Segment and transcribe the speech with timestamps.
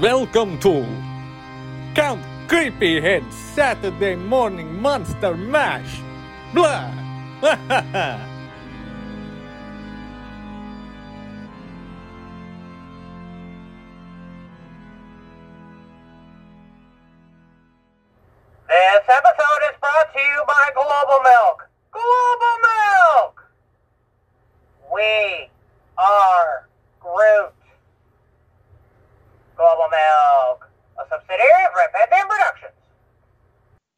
[0.00, 0.84] Welcome to
[1.94, 6.02] Count Creepyhead Saturday Morning Monster Mash.
[6.52, 6.92] Blah.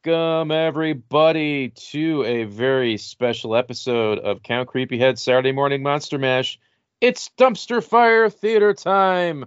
[0.09, 6.59] Welcome everybody to a very special episode of Count Creepyhead Saturday Morning Monster Mash.
[6.99, 9.45] It's dumpster fire theater time.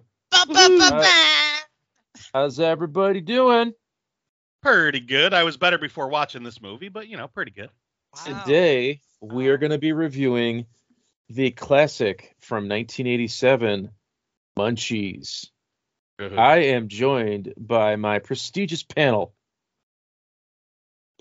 [2.32, 3.74] How's everybody doing?
[4.62, 5.34] Pretty good.
[5.34, 7.70] I was better before watching this movie, but you know, pretty good.
[8.14, 8.42] Wow.
[8.44, 10.66] Today we are going to be reviewing
[11.28, 13.90] the classic from 1987,
[14.56, 15.48] Munchies.
[16.20, 19.34] I am joined by my prestigious panel,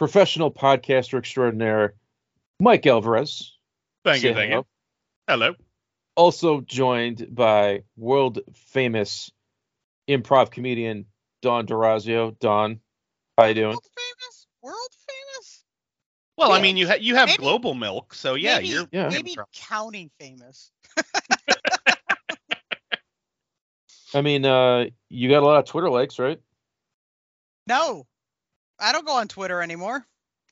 [0.01, 1.93] professional podcaster extraordinaire,
[2.59, 3.55] Mike Alvarez.
[4.03, 4.61] thank you, thank hello.
[4.61, 4.65] you.
[5.27, 5.53] Hello.
[6.15, 9.29] Also joined by world famous
[10.09, 11.05] improv comedian
[11.43, 12.35] Don Durazio.
[12.39, 12.79] Don,
[13.37, 13.67] how you doing?
[13.69, 14.47] World famous?
[14.63, 15.63] World famous?
[16.35, 19.09] Well, I mean, you ha- you have Maybe- global milk, so yeah, maybe, you're Yeah.
[19.09, 20.71] maybe counting famous.
[24.15, 26.39] I mean, uh, you got a lot of Twitter likes, right?
[27.67, 28.07] No,
[28.81, 30.05] I don't go on Twitter anymore.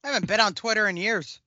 [0.03, 1.39] I haven't been on Twitter in years.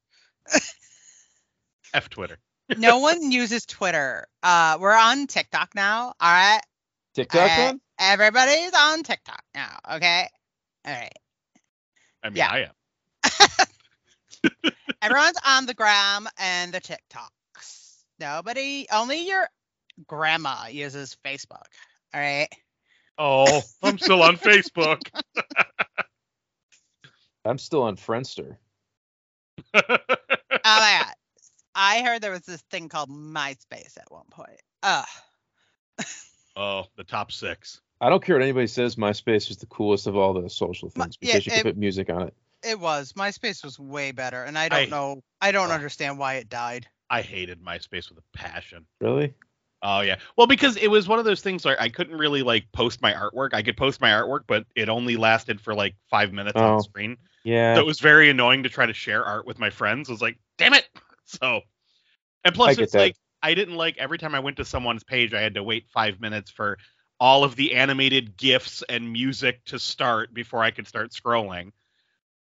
[1.95, 2.39] F Twitter.
[2.77, 4.27] No one uses Twitter.
[4.43, 6.07] Uh, we're on TikTok now.
[6.07, 6.61] All right.
[7.15, 7.81] TikTok Uh, on?
[7.99, 9.79] Everybody's on TikTok now.
[9.93, 10.29] Okay.
[10.87, 11.13] All right.
[12.23, 12.51] I mean, Yeah.
[12.51, 13.63] I am.
[15.03, 18.03] Everyone's on the gram and the TikToks.
[18.19, 19.47] Nobody, only your
[20.07, 21.67] grandma uses Facebook.
[22.15, 22.49] All right.
[23.19, 25.01] Oh, I'm still on Facebook.
[27.45, 28.57] I'm still on Friendster.
[30.65, 31.15] Oh my god.
[31.75, 34.61] I heard there was this thing called MySpace at one point.
[34.85, 35.05] Ugh.
[36.57, 37.81] oh, the top six.
[38.01, 38.95] I don't care what anybody says.
[38.97, 41.65] MySpace is the coolest of all the social My- things yeah, because you could it-
[41.65, 42.35] put music on it.
[42.65, 43.15] It was.
[43.15, 44.45] MySpace was way better.
[44.45, 45.23] And I don't I- know.
[45.41, 45.75] I don't Oh.
[45.75, 46.87] understand why it died.
[47.11, 48.87] I hated MySpace with a passion.
[49.01, 49.35] Really?
[49.83, 50.17] Oh yeah.
[50.37, 53.13] Well, because it was one of those things where I couldn't really like post my
[53.13, 53.53] artwork.
[53.53, 56.75] I could post my artwork, but it only lasted for like five minutes Oh.
[56.75, 57.17] on screen.
[57.45, 57.75] Yeah.
[57.75, 60.09] So it was very annoying to try to share art with my friends.
[60.09, 60.89] I was like, damn it.
[61.25, 61.63] So,
[62.45, 62.99] and plus, get it's that.
[62.99, 65.87] like I didn't like every time I went to someone's page, I had to wait
[65.89, 66.77] five minutes for
[67.19, 71.73] all of the animated gifs and music to start before I could start scrolling.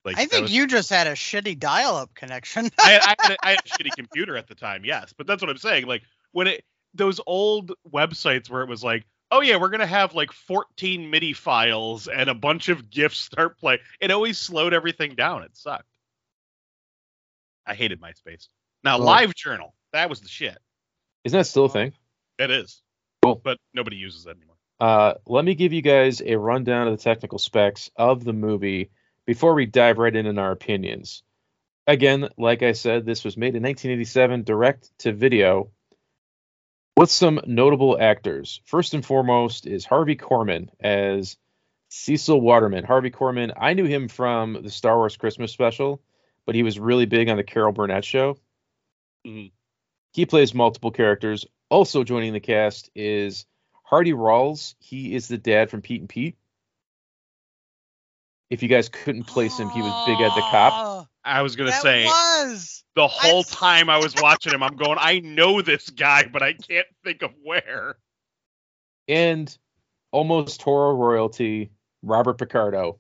[0.04, 2.70] Like I think was- you just had a shitty dial-up connection.
[2.78, 5.26] I, had, I, had a, I had a shitty computer at the time, yes, but
[5.26, 5.88] that's what I'm saying.
[5.88, 6.64] Like when it
[6.96, 11.34] those old websites where it was like, oh yeah, we're gonna have like 14 MIDI
[11.34, 13.80] files and a bunch of GIFs start play.
[14.00, 15.44] It always slowed everything down.
[15.44, 15.86] It sucked.
[17.66, 18.48] I hated MySpace.
[18.84, 20.58] Now Well- Live Journal, that was the shit.
[21.24, 21.94] Isn't that still a thing?
[22.38, 22.82] It is.
[23.24, 23.42] Cool.
[23.44, 24.56] But nobody uses it anymore.
[24.80, 28.92] Uh, let me give you guys a rundown of the technical specs of the movie
[29.26, 31.24] before we dive right in in our opinions.
[31.88, 35.72] Again, like I said, this was made in 1987, direct to video,
[36.98, 38.62] with some notable actors.
[38.66, 41.38] First and foremost is Harvey Korman as
[41.90, 42.84] Cecil Waterman.
[42.84, 46.02] Harvey Korman, I knew him from the Star Wars Christmas special,
[46.46, 48.38] but he was really big on the Carol Burnett show.
[49.26, 49.52] Mhm.
[50.14, 51.46] He plays multiple characters.
[51.70, 53.46] Also joining the cast is
[53.84, 54.76] Hardy Rawls.
[54.80, 56.38] He is the dad from Pete and Pete.
[58.50, 61.10] If you guys couldn't place him, he was Big Ed the cop.
[61.26, 62.84] I was gonna that say was.
[62.96, 66.44] the whole I've- time I was watching him, I'm going, I know this guy, but
[66.44, 67.98] I can't think of where.
[69.08, 69.56] And
[70.12, 71.72] almost Toro royalty,
[72.04, 73.00] Robert Picardo,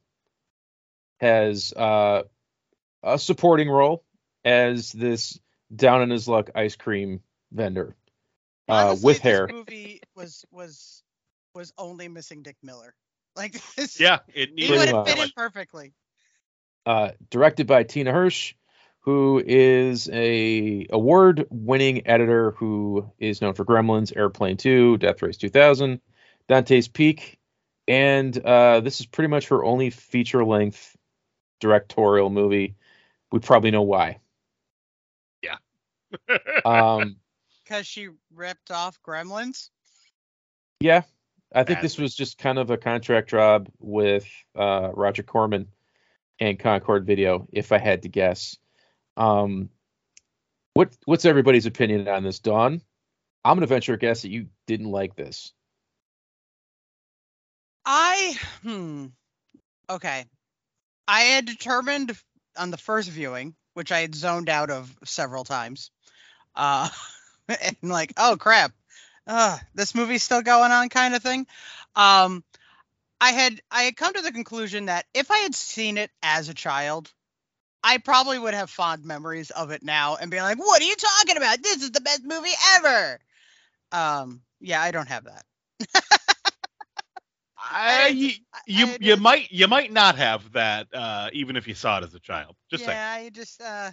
[1.19, 2.23] has uh,
[3.03, 4.03] a supporting role
[4.43, 5.39] as this
[5.75, 7.21] down in his luck ice cream
[7.51, 7.95] vendor
[8.67, 9.47] uh, Honestly, with this hair.
[9.47, 11.03] movie was was
[11.53, 12.95] was only missing Dick Miller.
[13.35, 15.93] Like this, Yeah, it he needed Pretty would have fit in perfectly.
[16.85, 18.53] Uh, directed by Tina Hirsch,
[18.99, 26.01] who is a award-winning editor who is known for Gremlins, Airplane 2, Death Race 2000,
[26.47, 27.39] Dante's Peak,
[27.87, 30.95] and uh, this is pretty much her only feature-length
[31.59, 32.75] directorial movie.
[33.31, 34.19] We probably know why.
[35.43, 35.57] Yeah.
[36.65, 37.17] um,
[37.63, 39.69] Because she ripped off Gremlins.
[40.79, 41.03] yeah,
[41.53, 45.67] I think this was just kind of a contract job with uh, Roger Corman
[46.39, 48.57] and Concorde Video, if I had to guess.
[49.17, 49.69] Um,
[50.73, 52.81] what what's everybody's opinion on this, Don?
[53.43, 55.53] I'm gonna venture a guess that you didn't like this.
[57.85, 59.05] I hmm.
[59.89, 60.25] Okay.
[61.07, 62.17] I had determined
[62.57, 65.91] on the first viewing, which I had zoned out of several times.
[66.55, 66.89] Uh
[67.47, 68.73] and like, oh crap.
[69.27, 71.47] Uh, this movie's still going on kind of thing.
[71.95, 72.43] Um
[73.25, 76.47] I had I had come to the conclusion that if I had seen it as
[76.49, 77.11] a child,
[77.83, 80.95] I probably would have fond memories of it now and be like, "What are you
[80.95, 81.63] talking about?
[81.63, 83.19] This is the best movie ever."
[83.91, 85.45] Um, yeah, I don't have that.
[87.57, 88.31] I, you
[88.67, 92.03] you, I- you might you might not have that uh, even if you saw it
[92.03, 92.55] as a child.
[92.69, 92.99] Just saying.
[92.99, 93.91] yeah, I just uh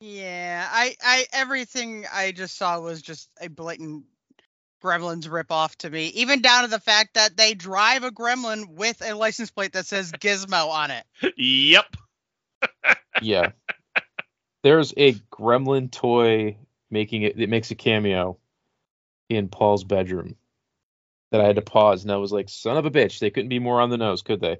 [0.00, 4.04] yeah, I I everything I just saw was just a blatant
[4.86, 9.02] Gremlins ripoff to me, even down to the fact that they drive a gremlin with
[9.04, 11.04] a license plate that says Gizmo on it.
[11.36, 11.84] Yep.
[13.22, 13.52] Yeah.
[14.62, 16.58] There's a gremlin toy
[16.90, 18.38] making it it makes a cameo
[19.28, 20.36] in Paul's bedroom
[21.32, 23.48] that I had to pause and I was like, son of a bitch, they couldn't
[23.48, 24.58] be more on the nose, could they?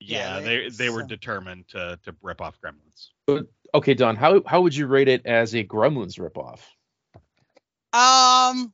[0.00, 3.44] Yeah, Yeah, they they- they were so- determined to to rip off Gremlins.
[3.74, 6.60] Okay, Don, how how would you rate it as a Gremlins ripoff?
[7.98, 8.72] Um.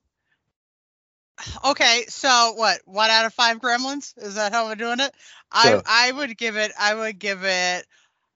[1.64, 2.80] Okay, so what?
[2.84, 4.14] One out of five Gremlins?
[4.18, 5.12] Is that how we're doing it?
[5.62, 5.82] Sure.
[5.86, 6.72] I I would give it.
[6.78, 7.86] I would give it.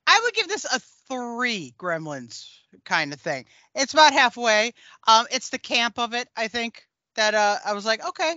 [0.06, 2.48] I would give this a three Gremlins
[2.84, 3.46] kind of thing.
[3.74, 4.72] It's about halfway.
[5.06, 6.28] Um, it's the camp of it.
[6.36, 8.34] I think that uh, I was like, okay,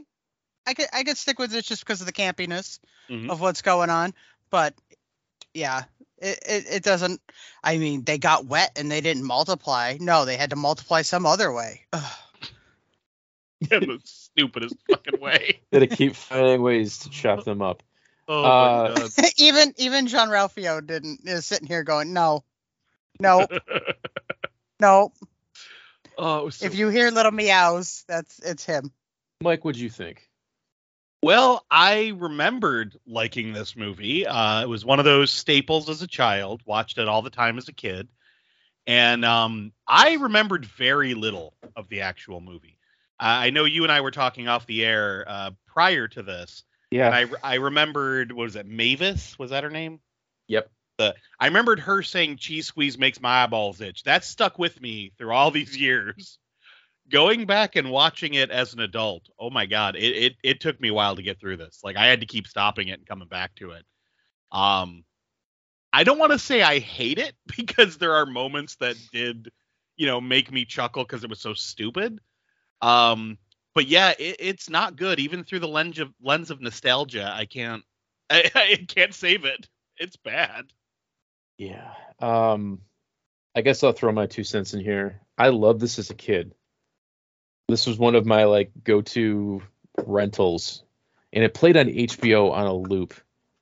[0.68, 3.30] I could I could stick with it just because of the campiness Mhm.
[3.30, 4.13] of what's going on.
[4.50, 4.75] But
[5.53, 5.83] yeah,
[6.18, 7.21] it, it it doesn't.
[7.63, 9.98] I mean, they got wet and they didn't multiply.
[10.00, 11.81] No, they had to multiply some other way.
[11.94, 12.13] Ugh.
[13.72, 15.62] In the stupidest fucking way.
[15.72, 17.84] Did it keep finding ways to chop them up?
[18.28, 19.12] Oh Uh, my god.
[19.38, 22.44] even even John Ralphio didn't is sitting here going, no,
[23.19, 23.48] no,
[24.80, 25.12] no.
[26.18, 28.92] oh, so If you hear little meows, that's it's him.
[29.42, 30.28] Mike, what'd you think?
[31.24, 34.25] Well, I remembered liking this movie.
[34.25, 36.62] Uh, it was one of those staples as a child.
[36.66, 38.08] Watched it all the time as a kid,
[38.88, 42.78] and um, I remembered very little of the actual movie.
[43.22, 47.06] I know you and I were talking off the air uh, prior to this, Yeah.
[47.06, 49.38] and I I remembered what was it Mavis?
[49.38, 50.00] Was that her name?
[50.48, 50.72] Yep.
[50.98, 54.04] The I remembered her saying cheese squeeze makes my eyeballs itch.
[54.04, 56.40] That stuck with me through all these years.
[57.10, 60.80] Going back and watching it as an adult, oh my god, it, it it took
[60.82, 61.82] me a while to get through this.
[61.84, 63.86] Like I had to keep stopping it and coming back to it.
[64.52, 65.04] Um
[65.94, 69.52] I don't want to say I hate it because there are moments that did,
[69.98, 72.20] you know, make me chuckle because it was so stupid.
[72.81, 73.38] Um
[73.74, 77.31] but yeah, it, it's not good even through the lens of lens of nostalgia.
[77.33, 77.83] I can't
[78.30, 79.68] I, I can't save it.
[79.98, 80.66] It's bad.
[81.57, 81.94] Yeah.
[82.19, 82.81] Um
[83.56, 85.22] I guess I'll throw my two cents in here.
[85.38, 86.54] I loved this as a kid.
[87.68, 89.62] This was one of my like go-to
[90.06, 90.84] rentals
[91.34, 93.13] and it played on HBO on a loop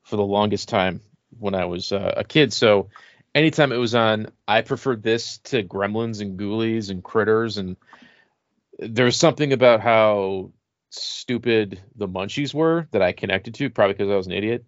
[0.04, 1.00] for the longest time
[1.38, 2.52] when I was uh, a kid.
[2.52, 2.88] So
[3.34, 7.76] anytime it was on, I preferred this to Gremlins and Ghoulies and Critters and
[8.80, 10.52] there's something about how
[10.90, 14.64] stupid the Munchies were that I connected to, probably because I was an idiot.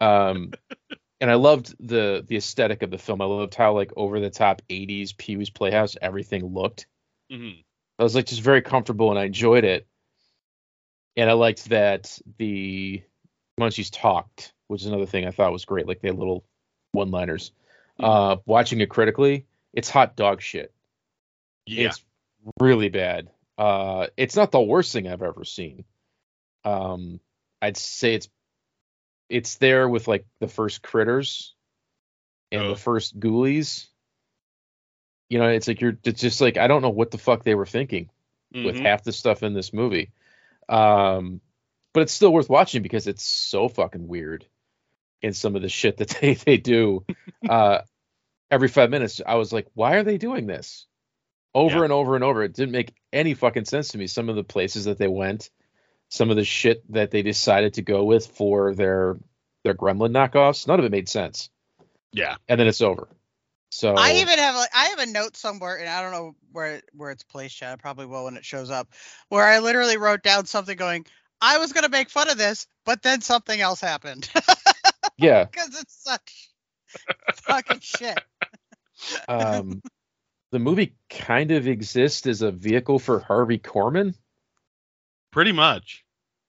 [0.00, 0.52] Um,
[1.20, 3.20] and I loved the the aesthetic of the film.
[3.20, 6.86] I loved how like over the top 80s Pee Wee's Playhouse everything looked.
[7.30, 7.64] Mhm.
[7.98, 9.86] I was like just very comfortable and I enjoyed it.
[11.16, 13.02] And I liked that the
[13.58, 15.88] Munchies talked, which is another thing I thought was great.
[15.88, 16.44] Like they had little
[16.92, 17.50] one liners.
[17.98, 20.72] Uh, watching it critically, it's hot dog shit.
[21.66, 21.88] Yeah.
[21.88, 22.04] It's
[22.60, 23.30] really bad.
[23.58, 25.84] Uh, it's not the worst thing I've ever seen.
[26.64, 27.20] Um,
[27.60, 28.28] I'd say it's
[29.28, 31.54] it's there with like the first critters
[32.52, 32.68] and Oh.
[32.68, 33.88] the first ghoulies.
[35.28, 37.54] You know, it's like you're it's just like I don't know what the fuck they
[37.54, 38.08] were thinking
[38.54, 38.82] with Mhm.
[38.82, 40.12] half the stuff in this movie.
[40.68, 41.40] Um,
[41.92, 44.46] but it's still worth watching because it's so fucking weird
[45.20, 47.04] in some of the shit that they they do.
[47.48, 47.82] uh,
[48.50, 50.86] every five minutes, I was like, why are they doing this?
[51.54, 51.84] Over Yeah.
[51.84, 52.42] and over and over.
[52.42, 54.06] It didn't make any fucking sense to me.
[54.06, 55.50] Some of the places that they went,
[56.08, 59.16] some of the shit that they decided to go with for their
[59.64, 61.50] their gremlin knockoffs, none of it made sense.
[62.12, 62.36] Yeah.
[62.48, 63.08] And then it's over.
[63.70, 66.80] So I even have like I have a note somewhere, and I don't know where
[66.94, 67.72] where it's placed yet.
[67.72, 68.88] I probably will when it shows up,
[69.28, 71.04] where I literally wrote down something going,
[71.42, 74.30] "I was gonna make fun of this, but then something else happened,"
[75.18, 75.44] yeah.
[75.44, 76.48] because it's such
[77.34, 78.18] fucking shit.
[79.28, 79.82] Um,
[80.50, 84.14] the movie kind of exists as a vehicle for Harvey Korman.
[85.30, 86.04] Pretty much.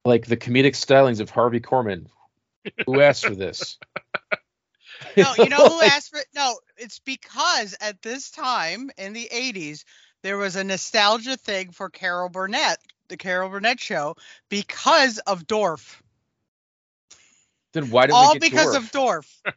[0.05, 2.07] like the comedic stylings of Harvey Korman.
[2.85, 3.77] Who asked for this?
[5.15, 6.27] No, you know who asked for it?
[6.35, 9.83] No, it's because at this time in the 80s,
[10.23, 12.79] there was a nostalgia thing for Carol Burnett
[13.09, 14.15] the Carol Burnett show
[14.47, 16.01] because of Dorf.
[17.73, 18.77] Then why did All we get because Dorf?
[18.85, 19.41] of Dorf.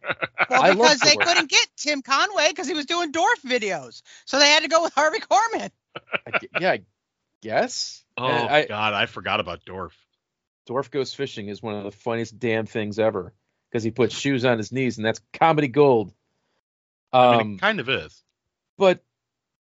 [0.51, 1.27] Well, because they Dorf.
[1.27, 4.83] couldn't get Tim Conway because he was doing Dorf videos, so they had to go
[4.83, 5.71] with Harvey Korman.
[6.27, 6.81] I yeah, I
[7.41, 8.05] guess.
[8.19, 9.97] Oh I, God, I forgot about Dorf.
[10.67, 13.33] Dorf Goes Fishing is one of the funniest damn things ever
[13.71, 16.13] because he puts shoes on his knees and that's comedy gold.
[17.15, 18.23] I Um, mean, it kind of is.
[18.77, 19.03] but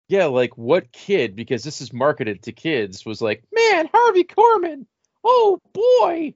[0.08, 1.36] yeah, like what kid?
[1.36, 3.06] Because this is marketed to kids.
[3.06, 4.86] Was like, man, Harvey Korman.
[5.24, 6.36] Oh boy.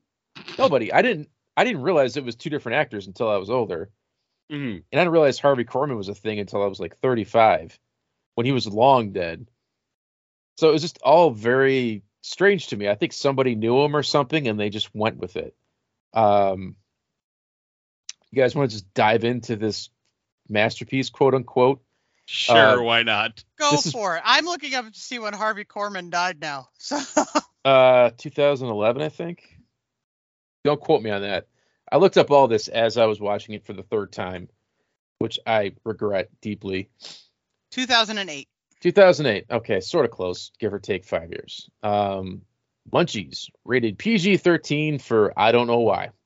[0.57, 0.91] Nobody.
[0.91, 1.29] I didn't.
[1.59, 3.91] I didn't realize it was two different actors until I was older,
[4.49, 4.75] Mhm.
[4.77, 7.77] and I didn't realize Harvey Korman was a thing until I was like 35,
[8.35, 9.45] when he was long dead.
[10.57, 12.87] So it was just all very strange to me.
[12.87, 15.53] I think somebody knew him or something, and they just went with it.
[16.13, 16.77] Um,
[18.31, 19.89] you guys want to just dive into this
[20.47, 21.83] masterpiece, quote unquote?
[22.25, 23.43] Sure, Uh, why not?
[23.57, 24.23] Go This is- for it.
[24.23, 26.69] I'm looking up to see when Harvey Korman died now.
[26.77, 26.99] So
[27.65, 29.58] Uh, 2011, I think.
[30.63, 31.47] Don't quote me on that.
[31.91, 34.49] I looked up all this as I was watching it for the third time,
[35.19, 36.89] which I regret deeply.
[37.71, 38.47] 2008.
[38.81, 39.45] 2008.
[39.49, 41.69] Okay, sort of close, give or take five years.
[41.83, 42.41] Um,
[42.91, 46.09] Munchies rated PG-13 for I don't know why.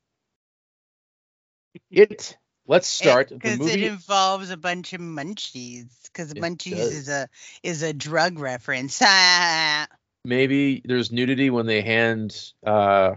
[1.90, 2.38] It.
[2.68, 3.86] Let's start the because movie.
[3.86, 5.88] it involves a bunch of munchies.
[6.04, 6.94] Because munchies does.
[6.94, 7.28] is a
[7.64, 9.02] is a drug reference.
[10.26, 13.16] Maybe there's nudity when they hand uh,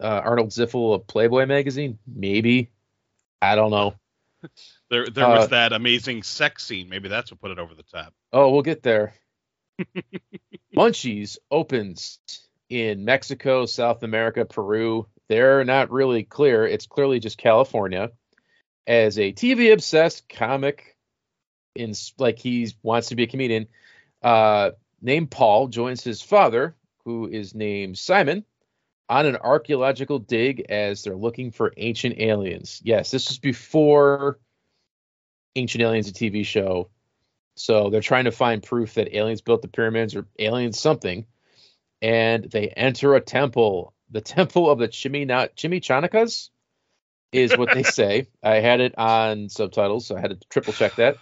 [0.00, 1.98] uh, Arnold Ziffel of Playboy magazine.
[2.06, 2.70] Maybe.
[3.42, 3.94] I don't know.
[4.90, 6.88] There, there Uh, was that amazing sex scene.
[6.88, 8.14] Maybe that's what put it over the top.
[8.32, 9.12] Oh, we'll get there.
[10.76, 12.18] Munchies opens
[12.68, 15.06] in Mexico, South America, Peru.
[15.28, 16.66] They're not really clear.
[16.66, 18.12] It's clearly just California.
[18.86, 20.96] As a TV obsessed comic,
[21.74, 23.68] in like he wants to be a comedian,
[24.22, 24.70] uh,
[25.02, 26.74] named Paul joins his father,
[27.04, 28.44] who is named Simon,
[29.08, 32.80] on an archaeological dig as they're looking for ancient aliens.
[32.84, 34.38] Yes, this was before
[35.56, 36.90] Ancient Aliens, a TV show.
[37.56, 41.26] So they're trying to find proof that aliens built the pyramids or aliens something.
[42.00, 43.94] And they enter a temple.
[44.10, 46.50] The temple of the Chimina- Chimichanacas
[47.32, 48.28] is what they say.
[48.42, 51.16] I had it on subtitles, so I had to triple check that.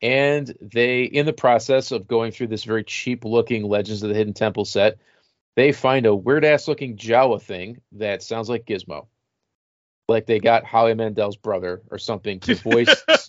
[0.00, 4.14] And they, in the process of going through this very cheap looking Legends of the
[4.14, 4.98] Hidden Temple set,
[5.56, 9.06] they find a weird ass looking Jawa thing that sounds like Gizmo.
[10.08, 13.02] Like they got Howie Mandel's brother or something to voice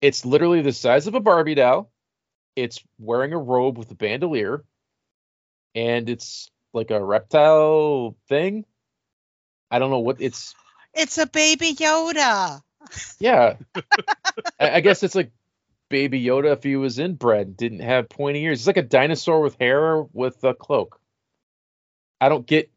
[0.00, 1.90] it's literally the size of a Barbie doll.
[2.54, 4.64] It's wearing a robe with a bandolier,
[5.74, 8.64] and it's like a reptile thing.
[9.70, 10.54] I don't know what it's.
[10.94, 12.62] It's a baby Yoda.
[13.18, 13.56] Yeah,
[14.60, 15.32] I, I guess it's like
[15.88, 18.60] Baby Yoda if he was inbred, didn't have pointy ears.
[18.60, 21.00] It's like a dinosaur with hair with a cloak.
[22.20, 22.70] I don't get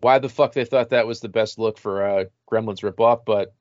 [0.00, 3.54] why the fuck they thought that was the best look for a Gremlins ripoff, but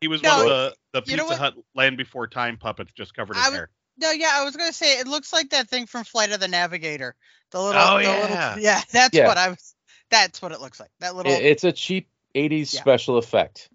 [0.00, 1.36] He was No, one of the, the Pizza?
[1.36, 3.70] Hut Land Before Time puppets just covered in I hair.
[3.98, 6.48] No, yeah, I was gonna say it looks like that thing from Flight of the
[6.48, 7.14] Navigator.
[7.50, 8.20] The little, Oh, the yeah.
[8.20, 9.26] little, yeah, that's Yeah.
[9.26, 9.74] what I was.
[10.10, 10.90] That's what it looks like.
[11.00, 11.32] That little.
[11.32, 12.80] it- it's a cheap 80s Yeah.
[12.80, 13.70] special effect.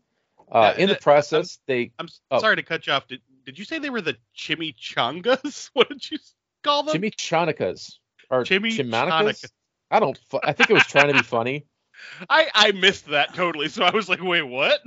[0.51, 2.39] Uh, Yeah, in the that- process, they I'm Oh.
[2.39, 3.07] sorry to cut you off.
[3.07, 5.69] Did, did you say they were the chimichangas?
[5.73, 6.17] What did you
[6.63, 7.01] call them?
[7.01, 7.93] chimichanacas
[8.29, 8.77] or Chimichanicas.
[8.77, 9.51] chimichanicas.
[9.89, 10.17] I don't.
[10.29, 11.65] fu- I think it was trying to be funny.
[12.29, 13.67] I I missed that totally.
[13.69, 14.79] So I was like, wait, what?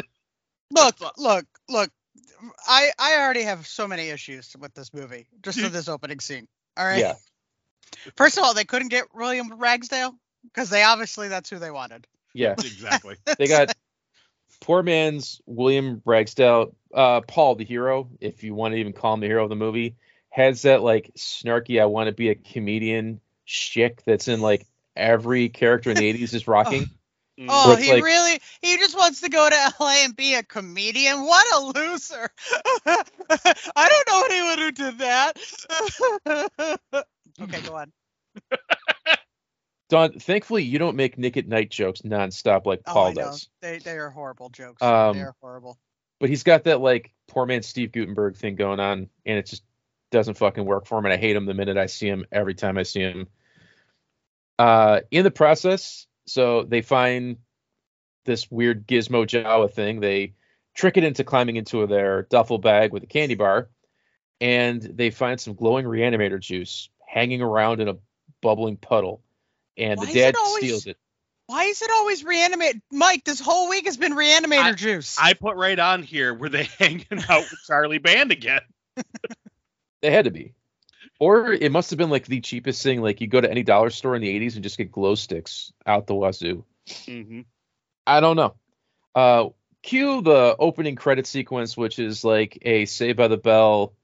[0.71, 1.91] look, look, look.
[2.67, 6.49] I I already have so many issues with this movie just for this opening scene.
[6.77, 6.99] All right.
[7.01, 7.15] Yeah.
[8.17, 12.07] First of all, they couldn't get William Ragsdale because they obviously that's who they wanted.
[12.33, 13.17] Yeah, Exactly.
[13.39, 13.73] they got
[14.61, 19.21] poor man's William Ragsdale, uh, Paul the hero, if you want to even call him
[19.21, 19.97] the hero of the movie,
[20.31, 25.49] has that like snarky "I want to be a comedian" shtick that's in like every
[25.49, 26.89] character in the '80s is rocking.
[27.37, 27.47] Mm.
[27.49, 31.25] Oh, he like- really he just wants to go to LA and be a comedian.
[31.25, 32.31] What a loser.
[32.87, 35.33] I don't know anyone who did that.
[37.43, 37.93] okay, go on.
[39.91, 43.23] Don, thankfully, you don't make Nick at Night jokes nonstop like Oh, Paul I know.
[43.23, 43.49] does.
[43.61, 44.81] They they are horrible jokes.
[44.81, 45.77] Um, they are horrible.
[46.25, 49.63] But he's got that like poor man Steve Guttenberg thing going on, and it just
[50.11, 51.05] doesn't fucking work for him.
[51.05, 52.25] And I hate him the minute I see him.
[52.33, 53.29] Every time I see him.
[54.59, 57.37] Uh, in the process, so they find
[58.25, 60.01] this weird gizmo Jawa thing.
[60.01, 60.33] They
[60.75, 63.69] trick it into climbing into their duffel bag with a candy bar,
[64.41, 67.99] and they find some glowing reanimator juice hanging around in a
[68.41, 69.21] bubbling puddle.
[69.77, 70.97] And Why the dad it always- steals it.
[71.47, 72.77] Why is it always reanimate?
[72.91, 75.19] Mike, this whole week has been reanimator juice.
[75.21, 78.63] I put right on here were they hanging out with Charlie Band again?
[80.03, 80.53] They had to be.
[81.19, 83.01] or it must have been like the cheapest thing.
[83.01, 85.73] Like you go to any dollar store in the 80s and just get glow sticks
[85.87, 86.65] out the wazoo.
[87.07, 87.41] hmm
[88.07, 88.55] I don't know.
[89.15, 89.49] Uh,
[89.83, 93.95] cue the opening credit sequence, which is like a Saved by the Bell,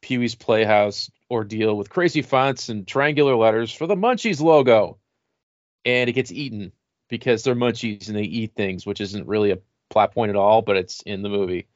[0.00, 4.96] Pee Wee's Playhouse ordeal with crazy fonts and triangular letters for the Munchies logo.
[5.84, 6.72] And it gets eaten
[7.10, 9.58] because they're Munchies and they eat things, which isn't really a
[9.90, 11.66] plot point at all, but it's in the movie.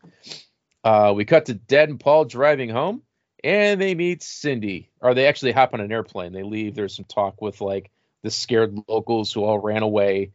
[0.82, 3.02] Uh, we cut to Dad and Paul driving home,
[3.42, 4.90] and they meet Cindy.
[5.00, 6.32] Or they actually hop on an airplane.
[6.32, 6.74] They leave.
[6.74, 7.90] There's some talk with like
[8.22, 10.32] the scared locals who all ran away.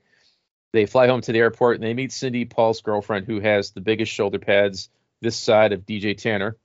[0.71, 3.81] They fly home to the airport and they meet Cindy, Paul's girlfriend, who has the
[3.81, 4.89] biggest shoulder pads
[5.21, 6.57] this side of DJ Tanner.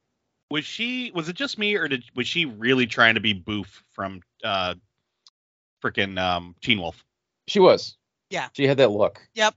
[0.50, 1.10] Was she?
[1.14, 4.74] Was it just me, or did was she really trying to be Boof from uh,
[5.82, 7.02] freaking um, Teen Wolf?
[7.48, 7.96] She was.
[8.34, 8.48] Yeah.
[8.52, 9.20] She had that look.
[9.34, 9.54] Yep.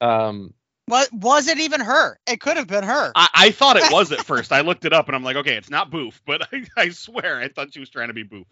[0.00, 0.54] Um,
[0.86, 2.18] What was it even her?
[2.26, 3.12] It could have been her.
[3.14, 4.50] I, I thought it was at first.
[4.52, 7.38] I looked it up and I'm like, okay, it's not Boof, but I, I swear
[7.38, 8.46] I thought she was trying to be Boof.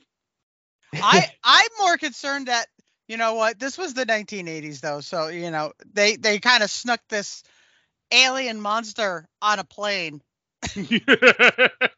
[0.94, 2.66] I I'm more concerned that
[3.08, 6.70] you know what this was the 1980s though, so you know they they kind of
[6.70, 7.42] snuck this
[8.12, 10.20] alien monster on a plane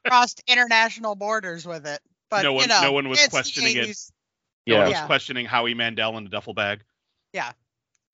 [0.06, 2.00] crossed international borders with it.
[2.30, 3.88] But No one- you know, no one was questioning it.
[3.88, 4.12] 80s.
[4.66, 4.88] No one yeah.
[4.88, 5.06] was Yeah.
[5.06, 6.82] questioning Howie Mandel in a duffel bag.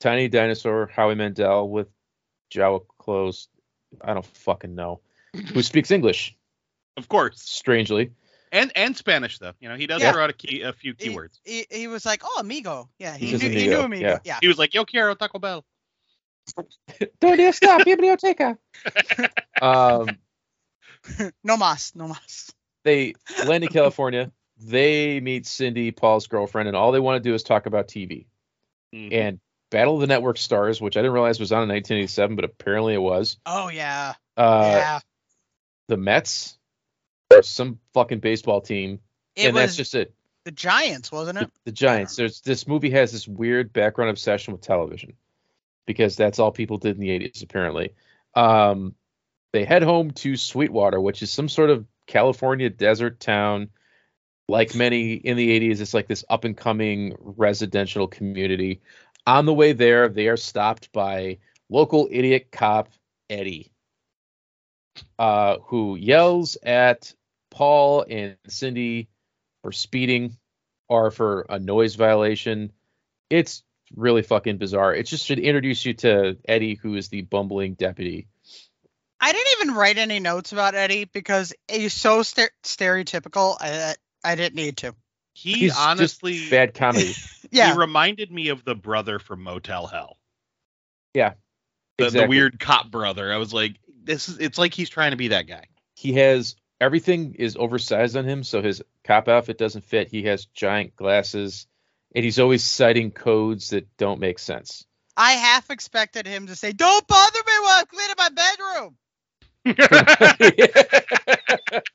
[0.01, 1.89] Tiny dinosaur Howie Mandel with
[2.53, 3.49] Jawa clothes.
[4.03, 5.01] I don't fucking know.
[5.53, 6.37] Who speaks English?
[6.97, 7.41] Of course.
[7.41, 8.11] Strangely.
[8.53, 9.53] And and Spanish though.
[9.61, 10.13] You know, he does Yeah.
[10.13, 11.41] throw out a key a few He, keywords.
[11.45, 14.07] he, he was like, "Oh, amigo." Yeah, he, He knew, says he knew amigo, amigo.
[14.09, 14.19] yeah.
[14.25, 14.39] Yeah.
[14.41, 15.65] He was like, Yo quiero Taco Bell.
[17.21, 18.59] ¿Dónde está biblioteca?
[19.63, 20.19] um,
[21.43, 22.53] no mas, no mas.
[22.85, 23.15] they
[23.47, 24.31] land in California.
[24.59, 28.27] They meet Cindy, Paul's girlfriend, and all they want to do is talk about TV.
[28.95, 29.13] Mhm.
[29.13, 32.45] And Battle of the Network Stars, which I didn't realize was on in 1987, but
[32.45, 33.39] apparently it was.
[33.45, 35.01] Oh yeah, Uh, yeah.
[35.89, 36.57] The Mets
[37.33, 39.01] or some fucking baseball team,
[39.35, 40.15] It and was that's just it.
[40.45, 41.51] the Giants, wasn't The, it?
[41.65, 42.15] the Giants.
[42.17, 45.15] There's this movie has this weird background obsession with television
[45.87, 47.95] because that's all people did in the 80s apparently.
[48.35, 48.95] Um,
[49.53, 53.71] they head home to Sweetwater, which is some sort of California desert town.
[54.49, 58.83] Like many in the 80s, it's like this up and coming residential community.
[59.27, 61.39] On the way there, they are stopped by
[61.71, 62.91] local idiot cop
[63.31, 63.73] Eddie,
[65.19, 67.15] uh, who yells at
[67.51, 69.09] Paul and Cindy
[69.63, 70.37] for speeding
[70.89, 72.71] or for a noise violation.
[73.31, 73.63] It's
[73.97, 74.95] really fucking bizarre.
[74.95, 78.29] It just should introduce you to Eddie, who is the bumbling deputy.
[79.21, 83.57] I didn't even write any notes about Eddie because he's so ster- stereotypical.
[83.59, 84.95] I I didn't need to.
[85.35, 87.15] He He's honestly just bad comedy.
[87.51, 90.19] Yeah, he reminded me of the brother from Motel Hell.
[91.13, 91.35] Yeah,
[91.99, 93.33] The, the weird cop brother.
[93.33, 95.67] I was like, this is it's like he's trying to be that guy.
[95.95, 100.09] he has everything is oversized on him, so his cop outfit doesn't fit.
[100.09, 101.69] He has giant glasses,
[102.13, 104.85] and he's always citing codes that don't make sense.
[105.17, 108.31] I half expected him to say, "Don't bother me while I'm cleaning my
[109.65, 109.65] bedroom."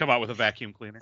[0.00, 1.00] Come out with a vacuum cleaner.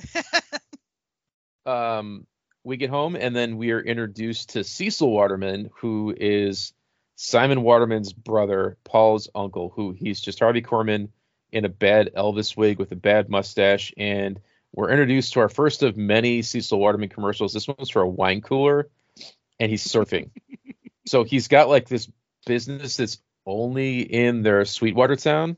[1.67, 2.27] um,
[2.65, 6.73] we get home and then we are introduced to Cecil Waterman, who is
[7.15, 11.11] Simon Waterman's brother, Paul's uncle, who he's just Harvey Korman
[11.53, 13.95] in a bad Elvis wig with a bad mustache.
[13.97, 14.41] And
[14.75, 17.53] we're introduced to our first of many Cecil Waterman commercials.
[17.53, 18.89] This one's for a wine cooler,
[19.61, 20.31] and he's surfing.
[21.07, 22.11] so he's got like this
[22.47, 25.57] business that's only in their Sweetwater town.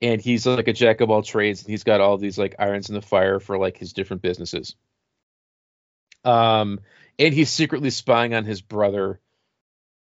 [0.00, 2.88] And he's like a jack of all trades, and he's got all these like irons
[2.88, 4.76] in the fire for like his different businesses.
[6.24, 6.80] Um,
[7.18, 9.20] and he's secretly spying on his brother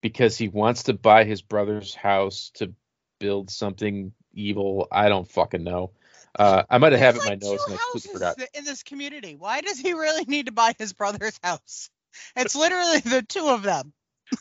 [0.00, 2.72] because he wants to buy his brother's house to
[3.18, 4.86] build something evil.
[4.90, 5.90] I don't fucking know.
[6.38, 8.48] Uh, I might have had it There's in my notes and I completely forgot.
[8.54, 9.34] in this community.
[9.36, 11.90] Why does he really need to buy his brother's house?
[12.36, 13.92] It's literally the two of them.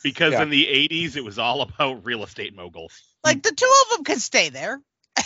[0.04, 0.42] Because Yeah.
[0.42, 2.92] in the 80s, it was all about real estate moguls.
[3.24, 4.80] Like the two of them could stay there.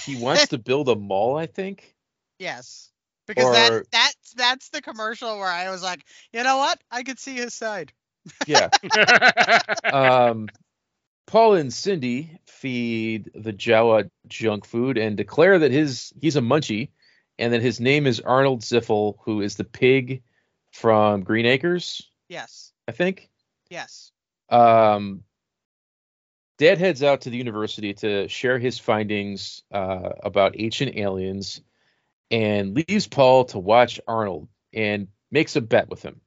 [0.05, 1.95] He wants to build a mall, I think.
[2.41, 2.91] Yes.
[3.27, 6.81] Because Or- that that's that's the commercial where I was like, you know what?
[6.91, 7.93] I could see his side.
[8.47, 8.71] Yeah.
[9.93, 10.49] um,
[11.27, 16.89] Paul and Cindy feed the Jawa junk food and declare that his he's a munchie,
[17.39, 20.23] and that his name is Arnold Ziffel, who is the pig
[20.73, 22.73] from Green Acres, Yes.
[22.89, 23.31] I think.
[23.71, 24.11] Yes.
[24.51, 25.23] Um,
[26.59, 31.61] Dad heads out to the university to share his findings uh, about ancient aliens,
[32.31, 36.21] and leaves Paul to watch Arnold and makes a bet with him.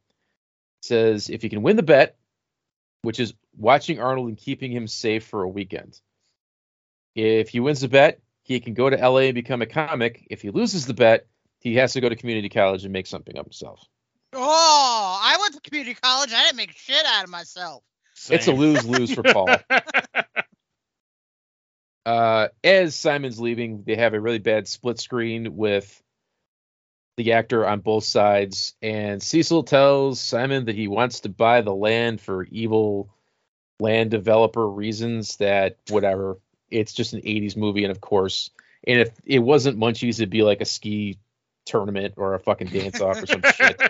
[0.82, 2.18] Says if he can win the bet,
[3.02, 6.00] which is watching Arnold and keeping him safe for a weekend.
[7.16, 10.28] If he wins the bet, he can go to LA and become a comic.
[10.30, 11.26] If he loses the bet,
[11.60, 13.84] he has to go to community college and make something of himself.
[14.34, 16.32] Oh, I went to community college.
[16.32, 17.84] I didn't make shit out of myself.
[18.30, 19.48] It's a lose lose for Paul.
[22.06, 26.02] uh, as Simon's leaving, they have a really bad split screen with
[27.18, 31.74] the actor on both sides, and Cecil tells Simon that he wants to buy the
[31.74, 33.10] land for evil
[33.80, 35.38] land developer reasons.
[35.38, 36.38] That whatever,
[36.70, 38.52] it's just an '80s movie, and of course,
[38.86, 41.18] and if it wasn't Munchies, it'd be like a ski
[41.66, 43.78] tournament or a fucking dance off or some shit.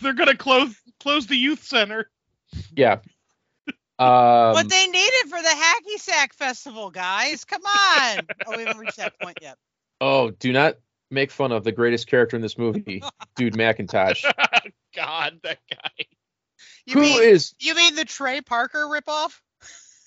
[0.00, 2.10] They're gonna close close the youth center.
[2.74, 2.98] Yeah.
[4.00, 7.44] Um, what they needed for the Hacky Sack Festival, guys.
[7.44, 8.20] Come on.
[8.46, 9.56] oh, we haven't reached that point yet.
[10.00, 10.76] Oh, do not
[11.10, 13.02] make fun of the greatest character in this movie,
[13.36, 14.22] Dude McIntosh.
[14.94, 16.06] God, that guy.
[16.86, 19.32] You Who mean is you mean the Trey Parker ripoff?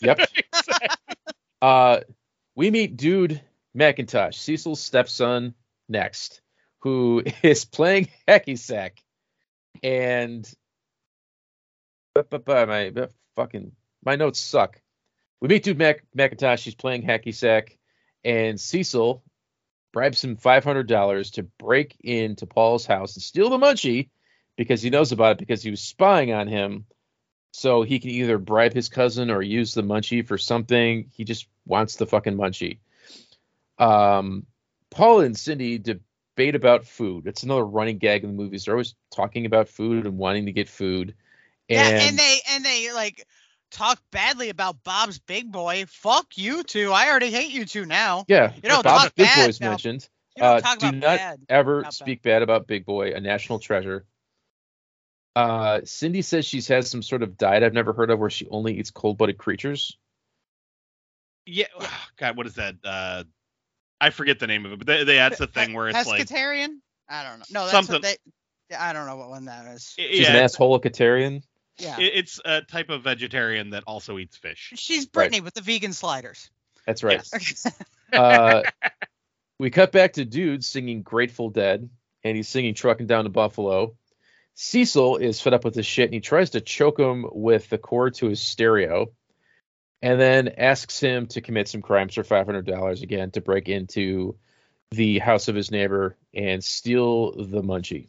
[0.02, 0.22] yep.
[1.62, 2.00] Uh
[2.56, 3.42] we meet Dude
[3.78, 5.54] McIntosh, Cecil's stepson,
[5.90, 6.42] next,
[6.80, 9.02] who is playing hacky sack.
[9.84, 10.50] And
[12.14, 13.72] but, but, but my but fucking
[14.04, 14.82] my notes suck.
[15.40, 17.78] We meet Dude Mac, McIntosh, he's playing hacky sack,
[18.24, 19.24] and Cecil
[19.92, 24.10] bribes him five hundred dollars to break into Paul's house and steal the munchie
[24.58, 26.86] because he knows about it because he was spying on him.
[27.54, 31.10] So he can either bribe his cousin or use the munchie for something.
[31.14, 32.78] He just wants the fucking munchie.
[33.78, 34.46] Um,
[34.90, 37.28] Paul and Cindy debate about food.
[37.28, 38.66] It's another running gag in the movies.
[38.66, 41.16] They're always talking about food and wanting to get food.
[41.72, 43.26] And, yeah, and they and they like
[43.72, 45.86] talk badly about Bob's Big Boy.
[45.88, 46.92] Fuck you two.
[46.92, 48.26] I already hate you two now.
[48.28, 50.10] yeah, You don't Bob's talk Big bad Boy's about- mentioned.
[50.38, 51.40] You don't Uh, talk do about not bad.
[51.50, 54.06] ever Not speak bad about Big Boy, a national treasure.
[55.36, 58.48] Uh, Cindy says she's had some sort of diet I've never heard of where she
[58.50, 59.98] only eats cold-blooded creatures.
[61.46, 61.66] Yeah.
[62.18, 62.76] God, what is that?
[62.84, 63.24] Uh,
[64.00, 66.26] I forget the name of it, but they, they, that's the thing where it's like
[66.28, 66.78] pescatarian.
[67.10, 67.46] I don't know.
[67.52, 68.18] No, that's Something- what they.
[68.72, 69.94] yeah, I don't know what one that is.
[69.98, 71.44] She's yeah, an asshole-catarian.
[71.82, 74.74] Yeah, it- it's a type of vegetarian that also eats fish.
[74.76, 76.50] she's Brittany with the vegan sliders.
[76.86, 77.22] That's right.
[77.34, 77.68] Yes.
[78.14, 78.64] uh,
[79.60, 81.90] we cut back to dude singing Grateful Dead,
[82.24, 83.96] and he's singing Trucking Down to Buffalo.
[84.56, 87.78] Cecil is fed up with this shit, and he tries to choke him with the
[87.78, 89.12] cord to his stereo,
[90.02, 94.36] and then asks him to commit some crimes for $500 again to break into
[94.92, 98.08] the house of his neighbor and steal the munchie.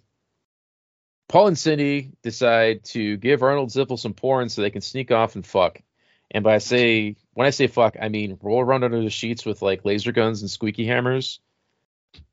[1.32, 5.34] Paul and Cindy decide to give Arnold Ziffel some porn so they can sneak off
[5.34, 5.80] and fuck.
[6.30, 9.62] And by say when I say fuck, I mean roll around under the sheets with
[9.62, 11.40] like laser guns and squeaky hammers.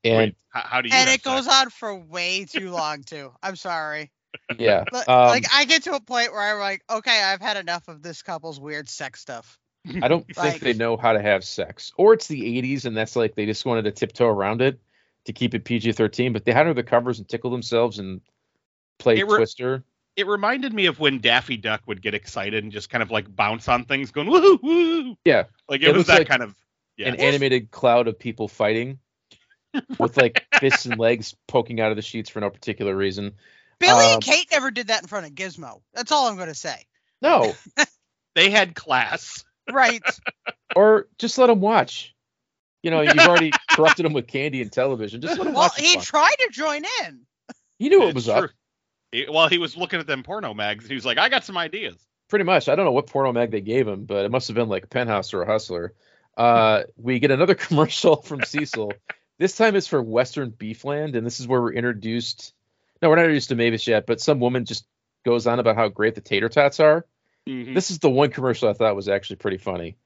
[0.04, 0.96] And Wait, how, how do you?
[0.96, 1.56] and it goes sex?
[1.56, 3.32] on for way too long too.
[3.42, 4.12] I'm sorry.
[4.58, 7.56] yeah, Li- um, like I get to a point where I'm like, okay, I've had
[7.56, 9.58] enough of this couple's weird sex stuff.
[10.04, 12.98] I don't think like- they know how to have sex, or it's the '80s and
[12.98, 14.78] that's like they just wanted to tiptoe around it
[15.24, 16.34] to keep it PG-13.
[16.34, 18.20] But they had under the covers and tickle themselves and
[19.00, 19.84] play It re- Twister.
[20.16, 23.34] It reminded me of when Daffy Duck would get excited and just kind of like
[23.34, 25.16] bounce on things, going woo woo.
[25.26, 26.56] Yeah, Like It it, was looks that like kind of.
[26.98, 27.08] Yeah.
[27.10, 29.00] an animated cloud of people fighting
[30.00, 33.34] with like fists and legs poking out of the sheets for no particular reason.
[33.80, 35.80] Billy Um, and Kate never did that in front of Gizmo.
[35.94, 36.86] That's all I'm gonna say.
[37.22, 37.54] No,
[38.36, 39.44] They had class.
[39.72, 40.02] Right.
[40.76, 42.14] or just let them watch.
[42.84, 45.20] You know, you've already corrupted them with candy and television.
[45.22, 45.76] Just let them well, watch.
[45.76, 46.04] the he fuck.
[46.04, 47.22] tried to join in.
[47.80, 48.34] He knew it was true.
[48.34, 48.50] up.
[49.12, 50.88] He- well, he was looking at them porno mags.
[50.88, 51.96] He was like, I got some ideas.
[52.28, 52.70] Pretty much.
[52.70, 54.84] I don't know what porno mag they gave him, but it must have been like
[54.84, 55.94] a Penthouse or a Hustler.
[56.38, 58.94] Uh, we get another commercial from Cecil.
[59.40, 62.54] This time it's for Western Beefland, and this is where we're introduced.
[63.02, 64.86] No, we're not introduced to Mavis yet, but some woman just
[65.26, 67.06] goes on about how great the tater tots are.
[67.48, 67.74] Mhm.
[67.74, 69.98] This is the one commercial I thought was actually pretty funny.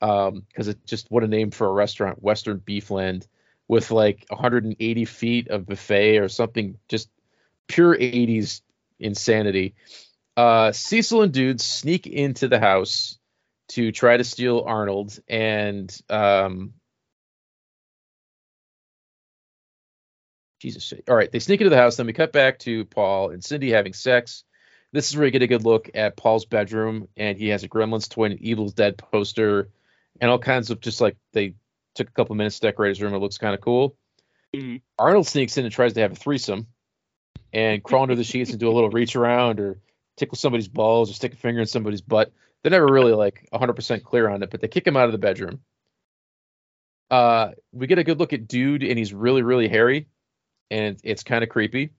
[0.00, 3.26] Um, because it just what a name for a restaurant, Western Beefland,
[3.68, 7.08] with like 180 feet of buffet or something, just
[7.68, 8.62] pure 80s
[8.98, 9.74] insanity.
[10.36, 13.18] Uh, Cecil and dudes sneak into the house
[13.68, 16.74] to try to steal Arnold, and um,
[20.60, 21.96] Jesus, all right, they sneak into the house.
[21.96, 24.44] Then we cut back to Paul and Cindy having sex.
[24.92, 27.68] This is where you get a good look at Paul's bedroom, and he has a
[27.68, 29.70] Gremlins toy and an Evil's Dead poster,
[30.20, 31.54] and all kinds of just like they
[31.94, 33.14] took a couple minutes to decorate his room.
[33.14, 33.96] It looks kind of cool.
[34.54, 34.82] Mhm.
[34.98, 36.66] Arnold sneaks in and tries to have a threesome,
[37.52, 39.78] and crawl under the sheets and do a little reach around or
[40.16, 42.32] tickle somebody's balls or stick a finger in somebody's butt.
[42.62, 45.18] They're never really like 100% clear on it, but they kick him out of the
[45.18, 45.60] bedroom.
[47.10, 50.08] Uh, we get a good look at dude, and he's really, really hairy,
[50.70, 51.90] and it's kind of creepy.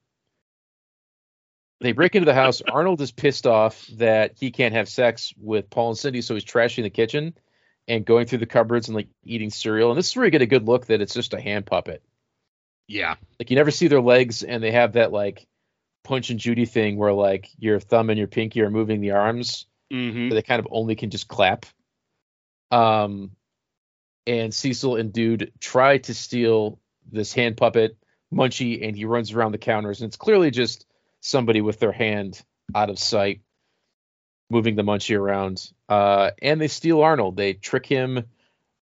[1.81, 2.61] They break into the house.
[2.61, 6.45] Arnold is pissed off that he can't have sex with Paul and Cindy, so he's
[6.45, 7.35] trashing the kitchen
[7.87, 9.91] and going through the cupboards and like eating cereal.
[9.91, 12.01] And this is where you get a good look that it's just a hand puppet.
[12.87, 13.15] Yeah.
[13.39, 15.45] Like you never see their legs, and they have that like
[16.03, 19.65] punch and Judy thing where like your thumb and your pinky are moving the arms,
[19.91, 20.29] Mm-hmm.
[20.29, 21.65] but they kind of only can just clap.
[22.71, 23.31] Um,
[24.25, 26.79] and Cecil and Dude try to steal
[27.11, 27.97] this hand puppet
[28.33, 30.85] Munchie, and he runs around the counters, and it's clearly just
[31.21, 32.41] somebody with their hand
[32.73, 33.41] out of sight,
[34.49, 35.71] moving the Munchie around.
[35.87, 37.37] Uh, and they steal Arnold.
[37.37, 38.23] They trick him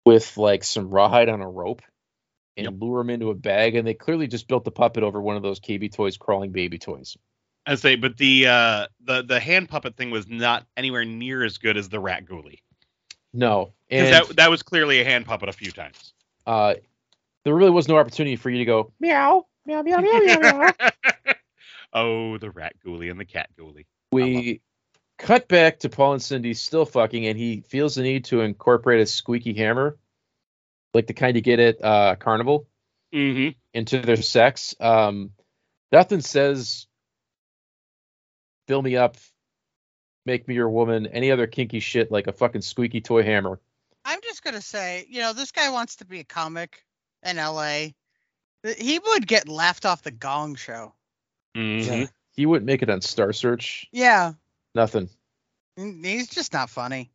[0.06, 1.82] with like some rawhide on a rope
[2.58, 2.74] and Yep.
[2.80, 5.44] lure him into a bag, and they clearly just built the puppet over one of
[5.44, 7.18] those KB Toys crawling baby toys.
[7.66, 11.58] I say, but the uh, the the hand puppet thing was not anywhere near as
[11.60, 12.60] good as the rat ghoulie.
[13.34, 16.14] No, Because and that that was clearly a hand puppet a few times.
[16.48, 16.74] uh,
[17.46, 20.40] there really was no opportunity for you to go meow meow meow meow meow.
[20.40, 20.74] meow.
[21.94, 23.86] oh, the rat ghoulie and the cat ghoulie.
[24.12, 24.62] we
[25.18, 29.02] cut back to Paul and Cindy still fucking, and he feels the need to incorporate
[29.02, 29.98] a squeaky hammer,
[30.94, 32.68] like the kind you get at uh, Carnival,
[33.14, 33.58] Mm-hmm.
[33.74, 34.74] into their sex.
[34.80, 35.32] Um,
[35.92, 36.88] nothing says
[38.68, 39.18] fill me up,
[40.26, 43.60] make me your woman, any other kinky shit like a fucking squeaky toy hammer.
[44.06, 46.86] I'm just gonna say, you know, this guy wants to be a comic
[47.24, 47.88] in LA.
[48.78, 50.94] He would get laughed off the Gong Show.
[51.58, 52.06] Mm-hmm.
[52.34, 53.88] He wouldn't make it on Star Search.
[53.92, 54.34] Yeah,
[54.74, 55.10] Nothing.
[55.76, 57.12] he's just not funny.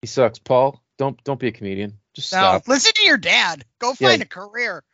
[0.00, 0.38] He sucks.
[0.38, 1.98] Paul, don't don't be a comedian.
[2.20, 2.68] Just No, stop.
[2.68, 3.64] listen to your dad.
[3.78, 4.08] Go Yeah.
[4.08, 4.84] find a career.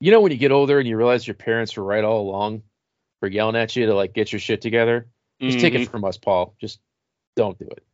[0.00, 2.62] you know when you get older and you realize your parents were right all along
[3.20, 5.06] for yelling at you to like get your shit together
[5.40, 5.82] just take Mm-hmm.
[5.82, 6.80] it from us paul just
[7.36, 7.84] don't do it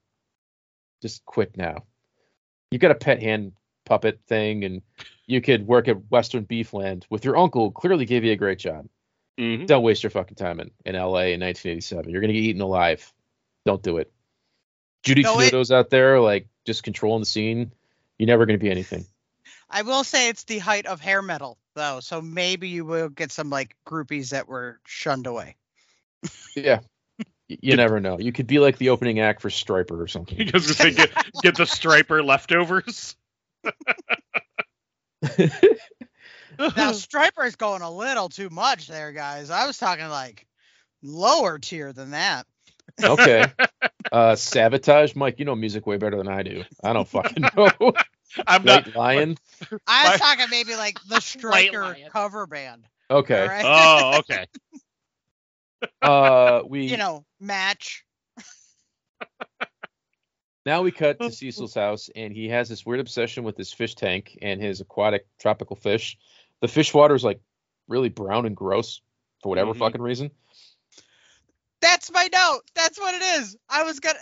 [1.03, 1.85] just quit now
[2.70, 3.53] you've got a pet hand
[3.85, 4.83] puppet thing and
[5.27, 8.59] you could work at western beefland with your uncle who clearly gave you a great
[8.59, 8.87] job
[9.38, 9.66] Mm-hmm.
[9.66, 13.12] don't waste your fucking time in, in la in 1987 you're gonna get eaten alive
[13.66, 14.11] don't do it
[15.05, 15.38] judy No,
[15.72, 17.72] out there like just controlling the scene
[18.19, 19.05] you're never gonna be anything
[19.71, 23.31] I will say it's the height of hair metal, though, so maybe you will get
[23.31, 25.57] some like groupies that were shunned away.
[26.57, 26.81] yeah
[27.49, 30.77] you never know you could be like the opening act for Stryper or something Because
[30.77, 31.11] they get
[31.43, 33.17] get the Stryper leftovers.
[36.59, 39.49] Now Stryper's going a little too much there, guys.
[39.49, 40.45] I was talking like
[41.03, 42.47] lower tier than that.
[43.03, 43.44] Okay.
[44.11, 45.38] Uh, sabotage, Mike.
[45.38, 46.64] You know music way better than I do.
[46.83, 47.92] I don't fucking know.
[48.46, 48.87] I'm not.
[48.87, 49.38] White Lion.
[49.87, 52.85] I was talking maybe like the Striker cover band.
[53.11, 53.40] Okay.
[53.40, 53.64] all right?
[53.66, 54.46] Oh, okay.
[56.03, 58.05] Uh, we you know, match.
[60.66, 63.94] now we cut to Cecil's house, and he has this weird obsession with his fish
[63.94, 66.18] tank and his aquatic tropical fish.
[66.61, 67.40] The fish water is like
[67.87, 69.01] really brown and gross
[69.42, 69.79] for whatever Mhm.
[69.79, 70.31] fucking reason.
[71.81, 72.61] That's my note.
[72.75, 73.57] That's what it is.
[73.69, 74.19] I was gonna.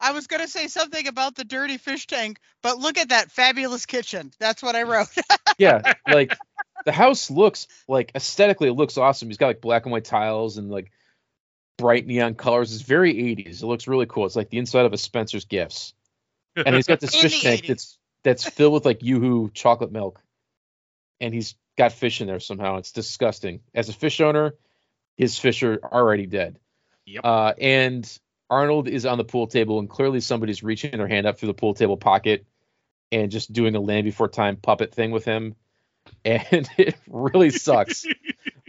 [0.00, 3.84] I was gonna say something about the dirty fish tank, but look at that fabulous
[3.86, 4.32] kitchen.
[4.38, 5.08] That's what I wrote.
[5.58, 6.34] Yeah, like
[6.86, 9.28] the house looks like aesthetically it looks awesome.
[9.28, 10.90] He's got like black and white tiles and like
[11.76, 12.72] bright neon colors.
[12.72, 13.62] It's very 80s.
[13.62, 14.24] It looks really cool.
[14.24, 15.92] It's like the inside of a Spencer's Gifts.
[16.56, 17.66] And he's got this In fish tank 80s.
[17.66, 20.22] that's that's filled with like yoo-hoo chocolate milk.
[21.20, 22.78] And he's got fish in there somehow.
[22.78, 23.60] It's disgusting.
[23.74, 24.54] As a fish owner,
[25.20, 26.58] his Fisher already dead.
[27.04, 27.20] Yep.
[27.24, 31.38] Uh, and Arnold is on the pool table, and clearly somebody's reaching their hand up
[31.38, 32.46] through the pool table pocket
[33.12, 35.54] and just doing a land before time puppet thing with him.
[36.24, 38.06] And it really sucks.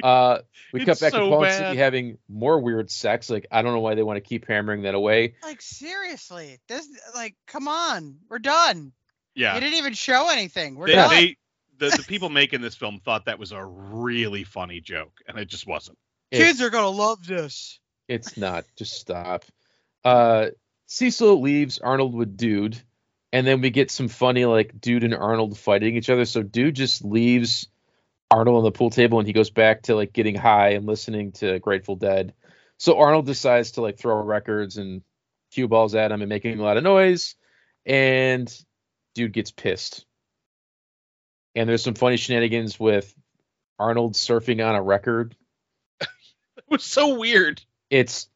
[0.04, 0.40] Uh,
[0.74, 1.58] we cut back so to Paul and bad.
[1.60, 3.30] Cindy having more weird sex.
[3.30, 5.36] Like I don't know why they want to keep hammering that away.
[5.44, 8.94] like seriously, this like come on, we're done.
[9.36, 9.54] Yeah.
[9.54, 10.76] You didn't even show anything.
[10.76, 11.10] We're They, done.
[11.12, 11.38] they
[11.78, 15.48] the, the people making this film thought that was a really funny joke, and it
[15.48, 16.00] just wasn't.
[16.32, 17.80] Kids are gonna love this.
[18.08, 18.65] It's not.
[18.78, 19.46] Just stop.
[20.04, 20.48] Uh,
[20.88, 22.82] Cecil leaves Arnold with Dude,
[23.32, 26.26] and then we get some funny like Dude and Arnold fighting each other.
[26.26, 27.67] So Dude just leaves
[28.30, 31.34] Arnold on the pool table, and he goes back to like getting high and listening
[31.34, 32.34] to Grateful Dead.
[32.78, 35.02] So Arnold decides to like throw records and
[35.52, 37.36] cue balls at him and making a lot of noise,
[37.86, 38.54] and
[39.15, 40.06] Dude gets pissed.
[41.56, 43.13] And there's some funny shenanigans with
[43.78, 45.36] Arnold surfing on a record
[46.78, 47.62] was so weird.
[47.90, 48.28] it's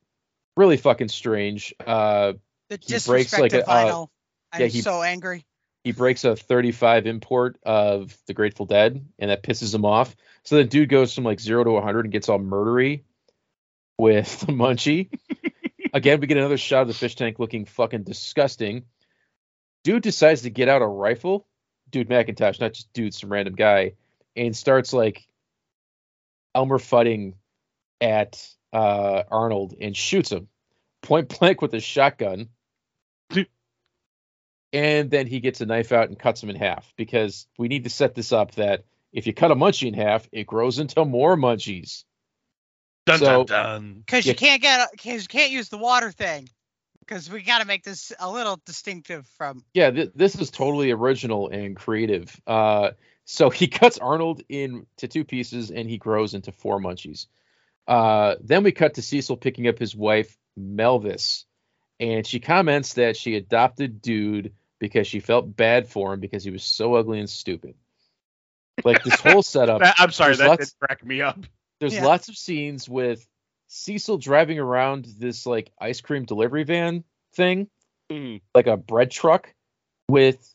[0.57, 1.73] really fucking strange.
[1.85, 2.33] Uh,
[2.69, 4.07] The He breaks, like, to a- uh, vinyl.
[4.51, 5.45] I'm yeah, he- so angry.
[5.83, 10.15] he breaks a 35 import of the Grateful Dead, and that pisses him off.
[10.43, 13.01] So the dude goes from like zero to 100 and gets all murdery
[13.97, 15.09] with the munchie.
[15.93, 18.83] Again, we get another shot of the fish tank looking fucking disgusting.
[19.83, 21.47] Dude decides to get out a rifle,
[21.91, 23.93] dude McIntosh, not just dude, some random guy,
[24.35, 25.27] and starts like
[26.53, 27.33] Elmer fudding
[28.01, 30.47] at uh, Arnold and shoots him
[31.01, 32.49] point blank with a shotgun.
[34.73, 37.83] and then he gets a knife out and cuts him in half because we need
[37.85, 41.05] to set this up that If you cut a munchie in half, it grows into
[41.05, 42.03] more munchies.
[43.05, 43.93] Dun So- dun dun.
[43.99, 44.31] Because Yeah.
[44.31, 46.49] you can't get because you can't use the water thing.
[46.99, 49.63] Because we got to make this a little distinctive from.
[49.75, 52.35] Yeah, th- this is totally original and creative.
[52.47, 52.91] Uh,
[53.25, 57.27] so he cuts Arnold into two pieces and he grows into four munchies.
[57.87, 61.43] Uh, then we cut to Cecil picking up his wife, Melvis,
[61.99, 66.51] and she comments that she adopted Dude because she felt bad for him because he
[66.51, 67.75] was so ugly and stupid.
[68.83, 71.39] Like this whole setup, I'm sorry, there's that lots- did crack me up.
[71.79, 72.05] there's Yeah.
[72.05, 73.25] lots of scenes with
[73.67, 77.03] Cecil driving around this like ice cream delivery van
[77.35, 77.67] thing
[78.53, 79.53] like a bread truck
[80.09, 80.53] with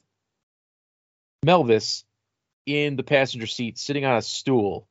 [1.44, 2.04] Melvis
[2.66, 4.86] in the passenger seat sitting on a stool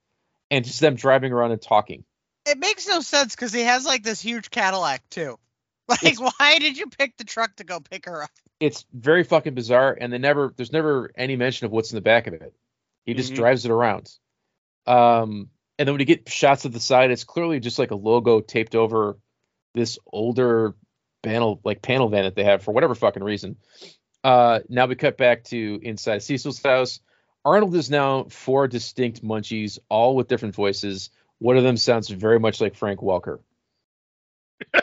[0.52, 2.04] and just them driving around and talking.
[2.50, 5.38] It makes no sense because he has like this huge Cadillac too.
[5.90, 8.30] Like, It's- why did you pick the truck to go pick her up?
[8.60, 12.02] It's very fucking bizarre and they never there's never any mention of what's in the
[12.02, 12.54] back of it.
[13.06, 13.38] He just Mhm.
[13.38, 14.12] drives it around.
[14.86, 17.96] Um and then when you get shots of the side, it's clearly just like a
[17.96, 19.18] logo taped over
[19.74, 20.76] this older
[21.24, 23.56] panel like panel van that they have for whatever fucking reason.
[24.24, 27.00] Uh now we cut back to inside Cecil's house.
[27.46, 31.10] Arnold is now four distinct munchies, all with different voices.
[31.40, 33.40] One of them sounds very much like Frank Welker.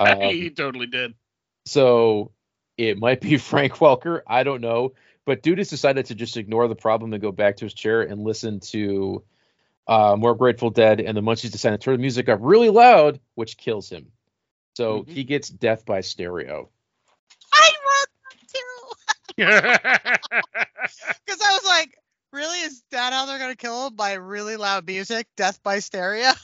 [0.00, 1.14] Um, he totally did.
[1.64, 2.32] so
[2.76, 4.22] it might be Frank Welker.
[4.26, 4.92] I don't know.
[5.24, 8.02] But dude has decided to just ignore the problem and go back to his chair
[8.02, 9.22] and listen to
[9.86, 11.00] uh, more Grateful Dead.
[11.00, 14.10] And the Munchies decide to turn the music up really loud, which kills him.
[14.76, 15.08] So Mhm.
[15.08, 16.68] he gets death by stereo.
[17.52, 18.92] I wrote that too
[21.26, 21.98] because I was like,
[22.36, 22.58] really?
[22.60, 25.26] Is that how they're gonna kill him by really loud music?
[25.36, 26.30] Death by stereo?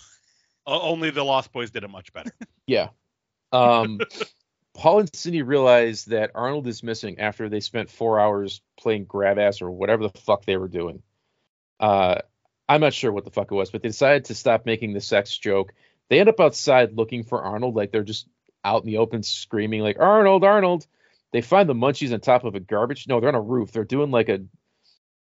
[0.66, 2.32] O- Only the Lost Boys did it much better.
[2.66, 2.88] Yeah.
[3.50, 3.98] Um,
[4.74, 9.38] Paul and Cindy realize that Arnold is missing after they spent four hours playing grab
[9.38, 11.02] ass or whatever the fuck they were doing.
[11.80, 12.20] Uh,
[12.68, 15.00] I'm not sure what the fuck it was, but they decided to stop making the
[15.00, 15.74] sex joke.
[16.08, 18.28] They end up outside looking for Arnold, like they're just
[18.64, 20.86] out in the open screaming, like Arnold, Arnold.
[21.32, 23.08] They find the munchies on top of a garbage.
[23.08, 23.72] No, they're on a roof.
[23.72, 24.38] They're doing like a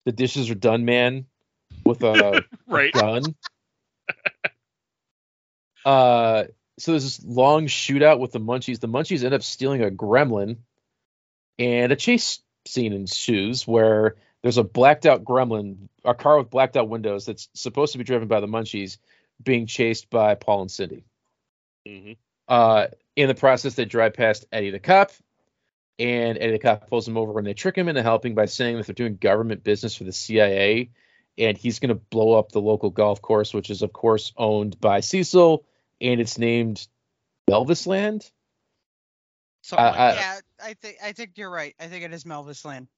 [0.05, 1.27] the dishes are done man
[1.85, 2.93] with a Right.
[2.93, 3.23] gun.
[5.85, 6.45] uh,
[6.79, 8.81] so there's this long shootout with the munchies.
[8.81, 10.59] The munchies end up stealing a gremlin,
[11.59, 16.77] and a chase scene ensues where there's a blacked out gremlin, a car with blacked
[16.77, 18.99] out windows that's supposed to be driven by the munchies,
[19.43, 21.05] being chased by Paul and Cindy.
[21.87, 22.17] Mhm.
[22.49, 25.13] Uh, in the process, they drive past Eddie the cop,
[26.01, 28.79] and Eddie the cop pulls him over and they trick him into helping by saying
[28.79, 30.91] that they're doing government business for the CIA,
[31.39, 34.81] and he's going to blow up the local golf course, which is of course owned
[34.81, 35.65] by Cecil,
[36.01, 36.89] and it's named
[37.49, 38.29] Elvis Land.
[39.63, 41.75] Something like I- yeah, I think I think you're right.
[41.79, 42.89] I think it is Melvis Land.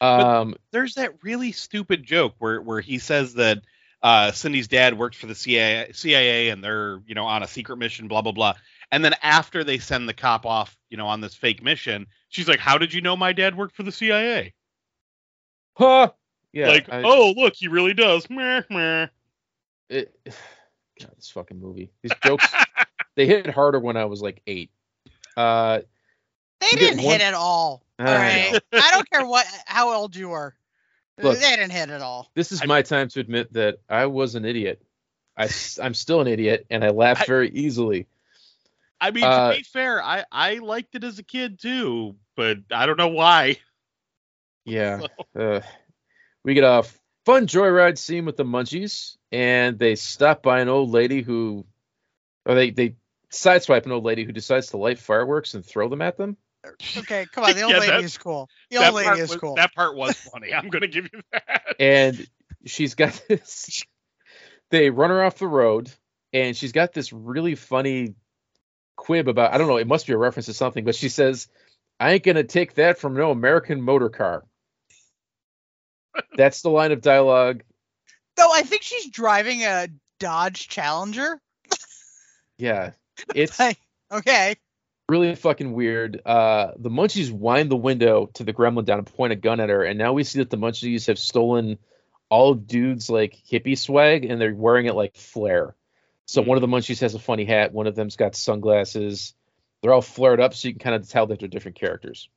[0.00, 3.58] Um, There's that really stupid joke where where he says that
[4.02, 7.76] uh, Cindy's dad worked for the CIA, CIA and they're you know on a secret
[7.76, 8.54] mission, blah blah blah.
[8.92, 12.46] And then after they send the cop off, you know, on this fake mission, she's
[12.46, 14.52] like, "How did you know my dad worked for the CIA?"
[15.76, 16.10] huh?
[16.52, 16.68] Yeah.
[16.68, 18.28] like, I- oh look, he really does.
[18.28, 19.06] Meh, meh.
[19.88, 20.14] it,
[21.00, 21.90] God, this fucking movie.
[22.02, 22.46] These jokes,
[23.16, 24.70] they hit harder when I was like eight.
[25.36, 25.80] Uh,
[26.60, 27.82] They didn't one- hit at all.
[27.98, 28.60] All right.
[28.72, 30.54] I don't care what how old you were.
[31.22, 31.38] Look.
[31.38, 32.30] they didn't hit at all.
[32.34, 34.82] this is I- my time to admit that I was an idiot.
[35.34, 35.48] I,
[35.80, 38.06] am still an idiot, and I laugh I- very easily.
[39.02, 42.58] I mean, Uh, to be fair, I I liked it as a kid too, but
[42.70, 43.56] I don't know why.
[44.64, 45.00] Yeah.
[45.38, 45.60] Uh,
[46.44, 46.84] we get a
[47.24, 51.64] fun joyride scene with the munchies, and they stop by an old lady who,
[52.44, 52.96] or they they
[53.32, 56.36] sideswipe an old lady who decides to light fireworks and throw them at them.
[56.98, 57.54] Okay, come on.
[57.54, 58.48] The old Yeah, lady that- is cool.
[58.70, 59.54] The old lady is was, cool.
[59.56, 60.52] That part was funny.
[60.52, 61.76] I'm gonna give you that.
[61.80, 62.26] and
[62.66, 63.82] she's got this
[64.70, 65.90] they run her off the road
[66.32, 68.14] and she's got this really funny
[69.02, 71.48] quib about i don't know it must be a reference to something but she says
[71.98, 74.44] i ain't gonna take that from no american motor car
[76.36, 77.62] that's the line of dialogue
[78.36, 79.88] Though I think she's driving a
[80.18, 81.40] Dodge Challenger.
[82.58, 82.92] yeah
[83.34, 83.60] it's
[84.10, 84.54] okay.
[85.08, 89.32] really fucking weird uh the munchies wind the window to the gremlin down and point
[89.32, 91.78] a gun at her and now we see that the munchies have stolen
[92.30, 95.74] all dudes like hippie swag and they're wearing it like flair
[96.26, 99.34] so one of the munchies has a funny hat one of them's got sunglasses.
[99.82, 102.28] They're all flared up so you can kind of tell that they're different characters.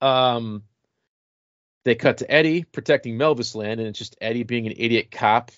[0.00, 0.62] Um
[1.84, 5.50] they cut to eddie protecting melvis land and it's just eddie being an idiot cop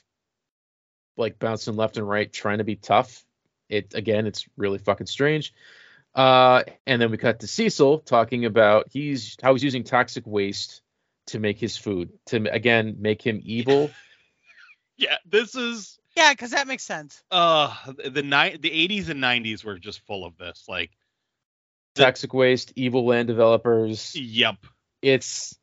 [1.17, 3.25] like bouncing left and right trying to be tough.
[3.69, 5.55] It again it's really fucking strange.
[6.15, 10.83] Uh and then we cut to cecil talking about he's how he's using toxic waste
[11.29, 13.91] to make his food to again make him evil.
[14.99, 17.23] Yeah, this is Yeah, because that makes sense.
[17.31, 20.65] uh the ni- the 80s and 90s were just full of this.
[20.69, 20.91] Like,
[21.95, 24.15] The- Toxic waste, evil land developers.
[24.15, 24.57] yep.
[25.01, 25.59] It's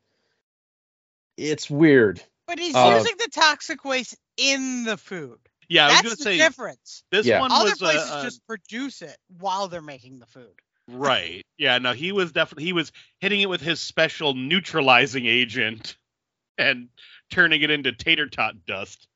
[1.36, 2.22] it's weird.
[2.46, 5.38] But he's Uh, using the toxic waste in the food.
[5.68, 7.04] Yeah, I was That's gonna the say difference.
[7.12, 7.40] this Yeah.
[7.40, 10.52] one Other was places uh, uh, just produce it while they're making the food.
[10.88, 11.46] right.
[11.58, 12.90] Yeah, no, he was definitely he was
[13.20, 15.96] hitting it with his special neutralizing agent
[16.58, 16.88] and
[17.30, 19.06] turning it into tater tot dust.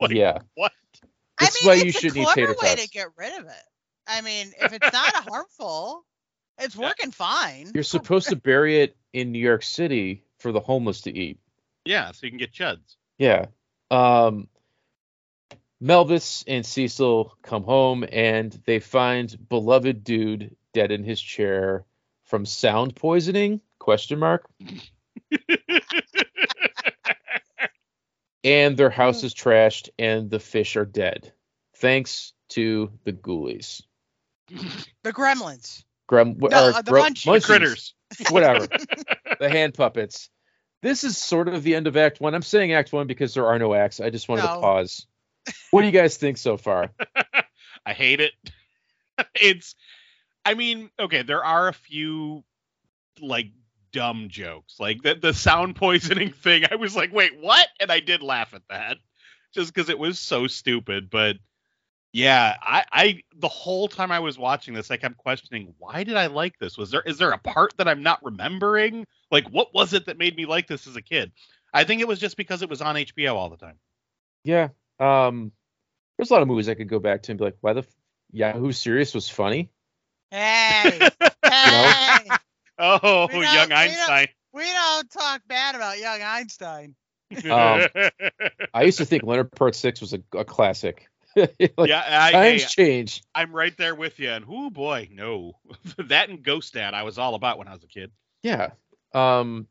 [0.00, 0.38] Like, yeah.
[0.54, 0.72] What?
[1.38, 2.82] That's I mean, why you it's should a eat clever tater way tots.
[2.84, 3.62] to get rid of it.
[4.06, 6.04] I mean, if it's not harmful,
[6.58, 6.86] it's Yeah.
[6.88, 7.70] working fine.
[7.74, 11.38] You're supposed to bury it in New York City for the homeless to eat.
[11.84, 12.96] Yeah, so you can get chuds.
[13.18, 13.46] Yeah.
[13.90, 14.48] Um
[15.82, 21.84] Melvis and Cecil come home and they find beloved dude dead in his chair
[22.24, 23.60] from sound poisoning?
[23.78, 24.46] Question mark.
[28.42, 31.32] And their house is trashed and the fish are dead.
[31.76, 33.82] Thanks to the ghoulies.
[35.02, 35.84] The gremlins.
[36.10, 37.24] Grem, No, or uh, the gro- munchies.
[37.24, 37.94] munchies, Critters.
[38.30, 38.66] Whatever.
[39.40, 40.28] the hand puppets.
[40.82, 42.34] This is sort of the end of Act One.
[42.34, 44.00] I'm saying Act One because there are no acts.
[44.00, 45.06] I just wanted to pause.
[45.70, 46.90] What do you guys think so far?
[47.86, 48.32] I hate it.
[49.34, 49.74] it's
[50.44, 52.44] I mean, okay, there are a few
[53.20, 53.52] like
[53.92, 54.76] dumb jokes.
[54.78, 56.64] Like the the sound poisoning thing.
[56.70, 58.98] I was like, "Wait, what?" And I did laugh at that
[59.52, 61.36] just cuz it was so stupid, but
[62.12, 66.16] yeah, I I the whole time I was watching this I kept questioning, "Why did
[66.16, 66.76] I like this?
[66.76, 69.06] Was there is there a part that I'm not remembering?
[69.30, 71.32] Like what was it that made me like this as a kid?"
[71.72, 73.78] I think it was just because it was on HBO all the time.
[74.44, 74.68] Yeah.
[74.98, 75.52] Um,
[76.16, 77.80] there's a lot of movies I could go back to and be like, why the
[77.80, 77.94] f-
[78.32, 79.70] Yahoo Serious was funny?
[80.30, 81.08] Hey,
[81.44, 82.28] hey,
[82.80, 84.28] Oh, We don't- young we don't- Einstein.
[84.52, 86.94] we don't talk bad about young Einstein.
[87.48, 87.86] Um,
[88.74, 91.06] I used to think Leonard Part Six was a, a classic.
[91.36, 91.54] Like,
[91.88, 93.22] yeah, I, times hey, change.
[93.36, 94.30] I'm right there with you.
[94.30, 95.52] And oh boy, no,
[95.98, 98.10] that and Ghost Dad I was all about when I was a kid.
[98.42, 98.70] Yeah.
[99.14, 99.68] Um,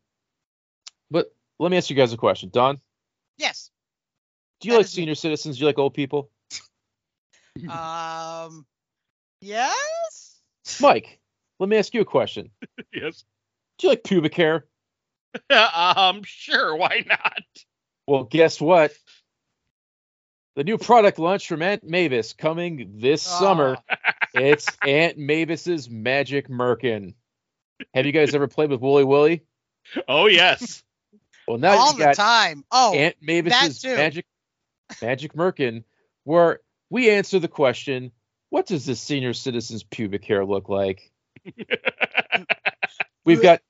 [1.11, 2.49] but let me ask you guys a question.
[2.53, 2.79] Don,
[3.37, 3.71] Yes.
[4.61, 5.01] do you That like is me.
[5.01, 5.57] senior citizens?
[5.57, 6.29] Do you like old people?
[7.69, 8.65] Um.
[9.41, 10.39] Yes.
[10.79, 11.19] Mike,
[11.59, 12.51] let me ask you a question.
[12.93, 13.23] yes.
[13.77, 14.65] Do you like pubic hair?
[15.49, 17.43] um, sure, why not?
[18.07, 18.93] Well, guess what?
[20.55, 23.77] The new product launch from Aunt Mavis coming this summer.
[23.77, 23.95] Oh,
[24.33, 27.15] It's Aunt Mavis's Magic Merkin.
[27.93, 29.43] Have you guys ever played with Wooly Willy?
[30.07, 30.83] Oh yes.
[31.47, 32.63] Well, now all the got time.
[32.71, 33.83] Oh, Aunt Mavis's.
[33.83, 34.25] Magic
[35.01, 35.83] Magic Merkin,
[36.25, 38.11] where we answer the question:
[38.49, 41.11] What does this senior citizen's pubic hair look like?
[43.25, 43.61] We've got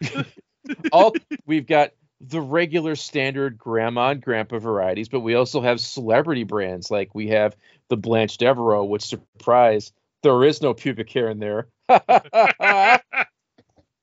[0.92, 1.14] all
[1.46, 6.90] we've got the regular standard grandma and grandpa varieties, but we also have celebrity brands
[6.90, 7.56] like we have
[7.88, 11.68] the Blanche Devereaux, which surprise, there is no pubic hair in there.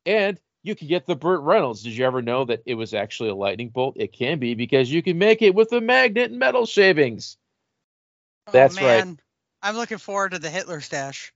[0.06, 1.84] and you can get the Burt Reynolds.
[1.84, 3.96] Did you ever know that it was actually a lightning bolt?
[3.98, 7.38] It can be because you can make it with a magnet and metal shavings.
[8.48, 9.06] oh, that's right.
[9.06, 9.20] man.
[9.62, 11.34] I'm looking forward to the Hitler stash.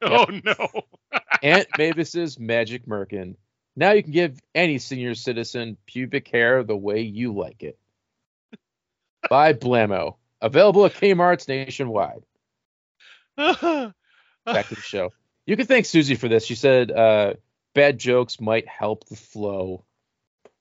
[0.06, 0.82] oh no.
[1.42, 3.36] Aunt Mavis's Magic Merkin.
[3.76, 7.78] Now you can give any senior citizen pubic hair the way you like it.
[9.28, 10.16] By Blammo.
[10.40, 12.22] Available at Kmart's nationwide.
[13.36, 13.92] Back
[14.68, 15.12] to the show.
[15.46, 16.44] You can thank Susie for this.
[16.44, 17.34] She said uh,
[17.74, 19.84] bad jokes might help the flow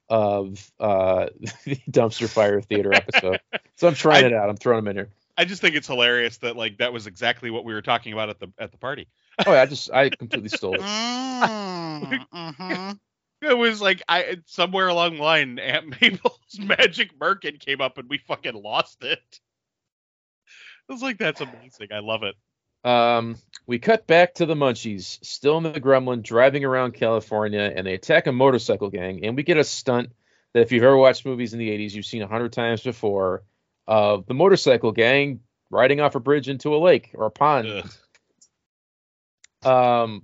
[0.09, 1.27] of uh,
[1.65, 3.39] the dumpster fire theater episode.
[3.75, 4.49] So I'm trying I- it out.
[4.49, 5.09] I'm throwing them in here.
[5.37, 8.27] I just think it's hilarious that like that was exactly what we were talking about
[8.27, 9.07] at the at the party.
[9.45, 10.81] Oh, yeah, I just I completely stole it.
[10.81, 12.99] Mm, mhm.
[13.41, 18.09] It was like I somewhere along the line, Aunt Mabel's magic merkin came up and
[18.09, 19.39] we fucking lost it.
[20.89, 21.89] I was like, that's amazing.
[21.93, 22.35] I love it.
[22.83, 23.37] Um,
[23.67, 27.93] we cut back to the Munchies, still in the Gremlin, driving around California, and they
[27.93, 29.25] attack a motorcycle gang.
[29.25, 30.11] And we get a stunt
[30.53, 33.43] that, if you've ever watched movies in the '80s, you've seen a hundred times before
[33.87, 37.67] of the motorcycle gang riding off a bridge into a lake or a pond.
[37.67, 37.91] Ugh.
[39.63, 40.23] Um,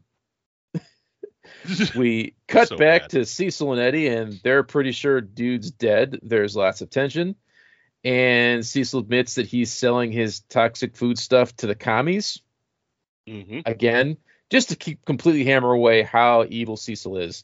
[1.96, 3.10] we cut So back bad.
[3.12, 6.20] to Cecil and Eddie, and they're pretty sure dude's dead.
[6.22, 7.36] There's lots of tension.
[8.04, 12.40] And Cecil admits that he's selling his toxic food stuff to the commies
[13.28, 13.64] Mhm.
[13.66, 14.18] again,
[14.52, 17.44] just to keep completely hammer away how evil Cecil is.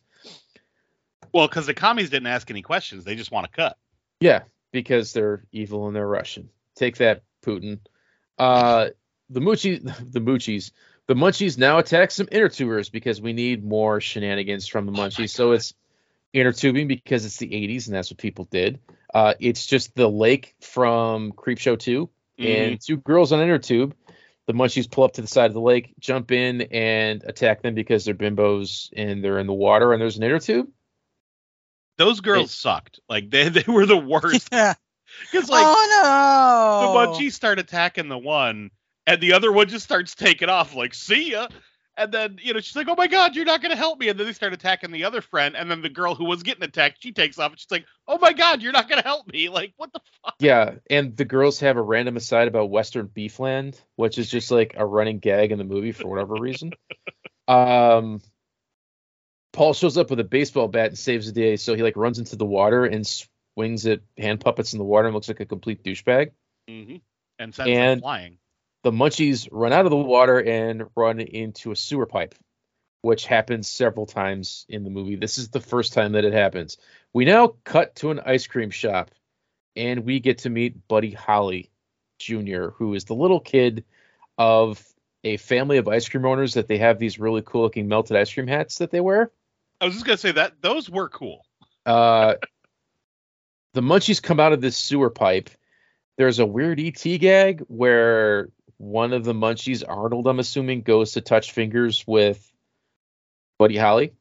[1.33, 3.77] Well, because the commies didn't ask any questions; they just want to cut.
[4.19, 6.49] Yeah, because they're evil and they're Russian.
[6.75, 7.79] Take that, Putin.
[8.37, 8.89] Uh,
[9.29, 9.81] the Moochie,
[10.11, 10.71] the Moochies,
[11.07, 14.95] the Munchies now attack some inner tubers because we need more shenanigans from the Oh
[14.95, 15.29] Munchies.
[15.31, 15.73] so it's
[16.33, 18.79] inner tubing because it's the 80s and that's what people did.
[19.13, 23.93] Uh, it's just the lake from Creepshow 2 and two girls on inner tube.
[24.47, 27.75] The munchies pull up to the side of the lake, jump in, and attack them
[27.75, 30.67] because they're bimbos and they're in the water and there's an inner tube.
[31.97, 32.99] Those girls sucked.
[33.07, 34.49] Like they they were the worst.
[34.51, 34.73] Yeah.
[35.29, 37.19] Because like oh no, the no.
[37.19, 38.71] munchies start attacking the one,
[39.07, 40.75] and the other one just starts taking off.
[40.75, 41.47] Like see ya.
[41.97, 44.17] And then you know she's like, "Oh my god, you're not gonna help me!" And
[44.17, 47.03] then they start attacking the other friend, and then the girl who was getting attacked,
[47.03, 49.73] she takes off, and she's like, "Oh my god, you're not gonna help me!" Like
[49.75, 50.35] what the fuck?
[50.39, 54.73] Yeah, and the girls have a random aside about Western Beefland, which is just like
[54.77, 56.73] a running gag in the movie for whatever reason.
[57.47, 58.21] Um,
[59.51, 62.19] Paul shows up with a baseball bat and saves the day, so he like runs
[62.19, 65.45] into the water and swings at hand puppets in the water and looks like a
[65.45, 66.31] complete douchebag.
[66.69, 66.97] Mm-hmm.
[67.39, 68.37] And sends them flying.
[68.84, 72.36] The munchies run out of the water and run into a sewer pipe,
[73.01, 75.15] which happens several times in the movie.
[75.15, 76.77] This is the first time that it happens.
[77.13, 79.11] We now cut to an ice cream shop,
[79.75, 81.69] and we get to meet Buddy Holly
[82.19, 83.86] Jr., who is the little kid
[84.38, 84.84] of
[85.23, 88.34] a family of ice cream owners that they have these really cool looking melted ice
[88.34, 89.32] cream hats that they wear.
[89.79, 91.45] I was just gonna say that those were cool.
[91.86, 92.36] Uh,
[93.73, 95.49] the munchies come out of this sewer pipe.
[96.17, 98.49] There's a weird ET gag where
[98.82, 102.51] one of the munchies, Arnold, I'm assuming, goes to touch fingers with
[103.59, 104.13] Buddy Holly,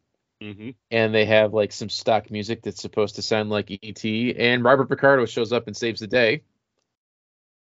[0.42, 0.70] Mm-hmm.
[0.90, 4.02] and they have like some stock music that's supposed to sound like ET.
[4.04, 6.42] And Robert Picardo shows up and saves the day.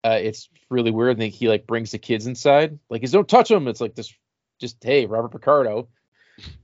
[0.04, 1.20] Uh, it's really weird.
[1.20, 2.78] And he like brings the kids inside.
[2.88, 3.68] Like, he's don't touch them.
[3.68, 4.14] It's like this,
[4.60, 5.88] just hey, Robert Picardo.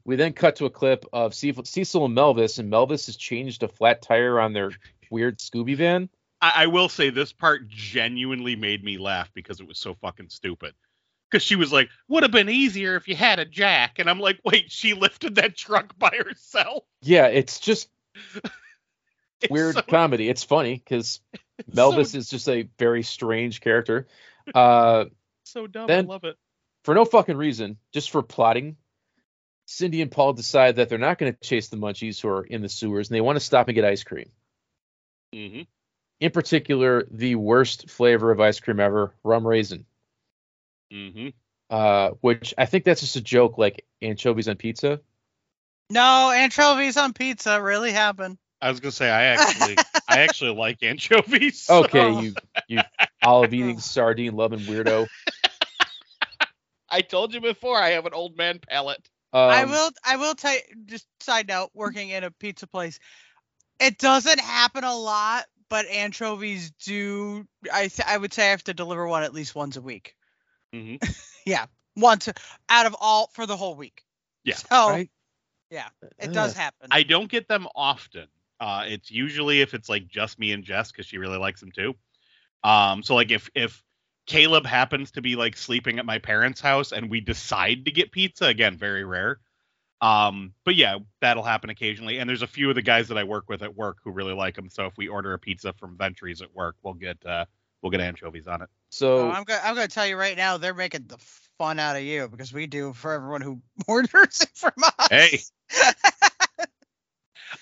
[0.05, 3.63] We then cut to a clip of Cecil Cecil and Melvis, and Melvis has changed
[3.63, 4.71] a flat tire on their
[5.09, 6.09] weird Scooby van.
[6.41, 10.29] I, I will say this part genuinely made me laugh because it was so fucking
[10.29, 10.73] stupid.
[11.29, 14.19] Because she was like, "Would have been easier if you had a jack," and I'm
[14.19, 17.89] like, "Wait, she lifted that truck by herself." Yeah, it's just
[19.41, 20.29] It's weird so- comedy.
[20.29, 21.19] It's funny because
[21.71, 24.07] Melvis so, is just a very strange character.
[24.53, 25.05] Uh,
[25.43, 25.87] so dumb.
[25.87, 26.37] then- I love it.
[26.83, 28.77] for no fucking reason, just for plotting,
[29.65, 32.61] Cindy and Paul decide that they're not going to chase the munchies who are in
[32.61, 34.29] the sewers and they want to stop and get ice cream.
[35.35, 35.61] Mm-hmm.
[36.19, 39.85] In particular, the worst flavor of ice cream ever, rum raisin.
[40.91, 41.29] Mm-hmm.
[41.69, 45.01] Uh, which I think that's just a joke, like anchovies on pizza.
[45.89, 48.37] No, anchovies on pizza really happen.
[48.61, 49.77] I was gonna say I actually
[50.09, 51.61] I actually like anchovies.
[51.61, 52.33] so- Okay, you
[52.67, 52.79] you
[53.23, 55.07] olive eating sardine loving weirdo.
[56.89, 59.07] I told you before I have an old man palate.
[59.33, 59.91] Um, I will.
[60.05, 60.61] I will tell you.
[60.85, 62.99] Just side note, working in a pizza place,
[63.79, 67.47] it doesn't happen a lot, but anchovies do.
[67.71, 70.15] I th- I would say I have to deliver one at least once a week.
[70.73, 70.99] Mhm.
[71.45, 71.65] yeah,
[71.95, 72.29] once
[72.69, 74.03] out of all for the whole week.
[74.43, 74.55] Yeah.
[74.55, 75.09] So Right.
[76.19, 76.87] it does happen.
[76.91, 78.27] I don't get them often.
[78.59, 81.71] Uh, it's usually if it's like just me and Jess because she really likes them
[81.71, 81.95] too.
[82.63, 83.83] Um, so like if if
[84.25, 88.11] Caleb happens to be like sleeping at my parents' house and we decide to get
[88.11, 89.39] pizza, again, very rare.
[90.01, 92.19] Um, but yeah, that'll happen occasionally.
[92.19, 94.33] And there's a few of the guys that I work with at work who really
[94.33, 94.69] like them.
[94.69, 97.45] So if we order a pizza from Ventries at work, we'll get uh,
[97.81, 98.69] we'll get anchovies on it.
[98.89, 101.17] So Oh, I'm gonna I'm gonna tell you right now, they're making the
[101.57, 105.07] fun out of you because we do for everyone who orders it from us.
[105.09, 105.39] Hey.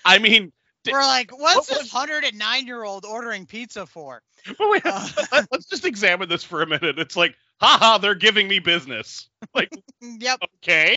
[0.04, 0.52] I mean,
[0.90, 4.22] We're like, what's what this hundred and nine year old ordering pizza for?
[4.58, 5.08] but wait, Uh.
[5.32, 6.98] let- let's just examine this for a minute.
[6.98, 9.28] It's like, haha, they're giving me business.
[9.54, 9.70] Like,
[10.02, 10.96] Yep, okay,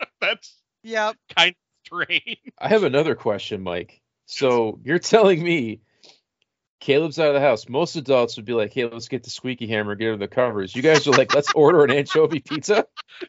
[0.20, 1.16] that's yep.
[1.36, 2.38] kind of strange.
[2.58, 4.00] I have another question, Mike.
[4.26, 5.80] So you're telling me
[6.84, 7.66] Caleb's out of the house.
[7.66, 10.76] Most adults would be like, "Hey, let's get the squeaky hammer, get her the covers."
[10.76, 12.86] You guys are like, "Let's order an anchovy pizza."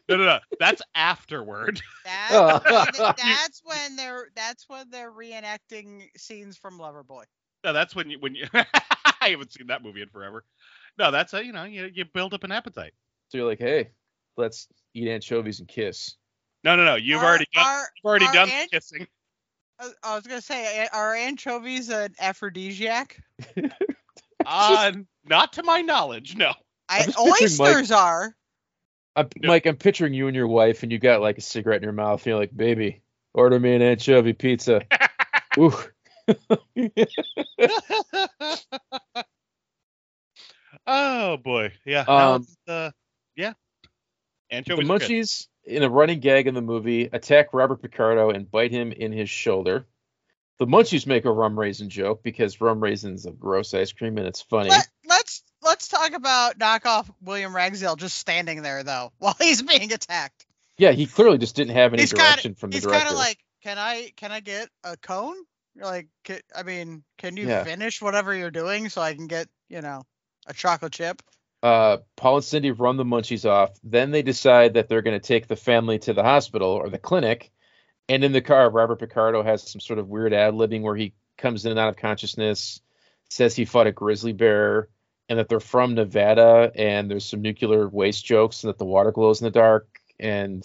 [0.08, 0.38] No, no, no.
[0.60, 1.80] That's afterward.
[2.04, 7.24] That's when, that's when they're that's when they're reenacting scenes from Loverboy.
[7.64, 8.46] No, that's when you when you.
[8.52, 10.44] I haven't seen that movie in forever.
[10.98, 12.92] No, that's a you know you you build up an appetite.
[13.28, 13.90] So you're like, "Hey,
[14.36, 16.16] let's eat anchovies and kiss."
[16.66, 16.96] No, no, no.
[16.96, 17.64] You've Are- already done.
[17.64, 19.06] are- You've already done an- the kissing.
[19.78, 23.16] uh, I was gonna say, are anchovies an aphrodisiac?
[24.48, 24.92] Uh,
[25.24, 26.36] not to my knowledge.
[26.36, 26.52] No.
[26.88, 28.32] I, just picturing Mike- oysters are.
[29.16, 29.48] I'm, No.
[29.48, 31.92] Mike, I'm picturing you and your wife, and you got like a cigarette in your
[31.92, 33.02] mouth, and you're like, "Baby,
[33.34, 34.82] order me an anchovy pizza."
[35.58, 35.72] Ooh.
[40.86, 41.72] oh boy.
[41.84, 42.02] Yeah.
[42.06, 42.90] Um, it's, uh,
[43.34, 43.54] yeah.
[44.50, 44.84] the Anchovies.
[44.90, 45.08] are good.
[45.08, 49.12] munchies, in a running gag in the movie, attack Robert Picardo and bite him in
[49.12, 49.86] his shoulder.
[50.58, 54.26] The munchies make a rum raisin joke because rum raisin's a gross ice cream and
[54.26, 54.70] it's funny.
[54.70, 59.92] Let, let's let's talk about knockoff William Ragsdale just standing there though while he's being
[59.92, 60.46] attacked.
[60.78, 63.00] Yeah, he clearly just didn't have any He's kinda- direction from the He's director.
[63.04, 65.36] kind of like can I can I get a cone?
[65.78, 67.64] Like, ca- I mean, can you Yeah.
[67.64, 70.04] finish whatever you're doing so I can get you know
[70.46, 71.20] a chocolate chip?
[71.62, 73.70] Uh, Paul and Cindy run the munchies off.
[73.82, 76.98] Then they decide that they're going to take the family to the hospital or the
[76.98, 77.50] clinic.
[78.08, 81.14] And in the car, Robert Picardo has some sort of weird ad libbing where he
[81.36, 82.80] comes in and out of consciousness,
[83.30, 84.88] says he fought a grizzly bear,
[85.28, 89.10] and that they're from Nevada, and there's some nuclear waste jokes, and that the water
[89.10, 89.88] glows in the dark,
[90.20, 90.64] and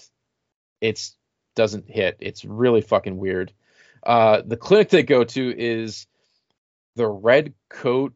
[0.79, 1.15] it's
[1.55, 2.17] doesn't hit.
[2.19, 3.51] It's really fucking weird.
[4.03, 6.07] Uh, the clinic they go to is
[6.95, 8.13] the Red Coat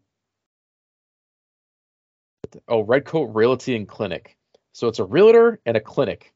[2.67, 4.37] oh red coat realty and clinic
[4.73, 6.33] so it's a realtor and a clinic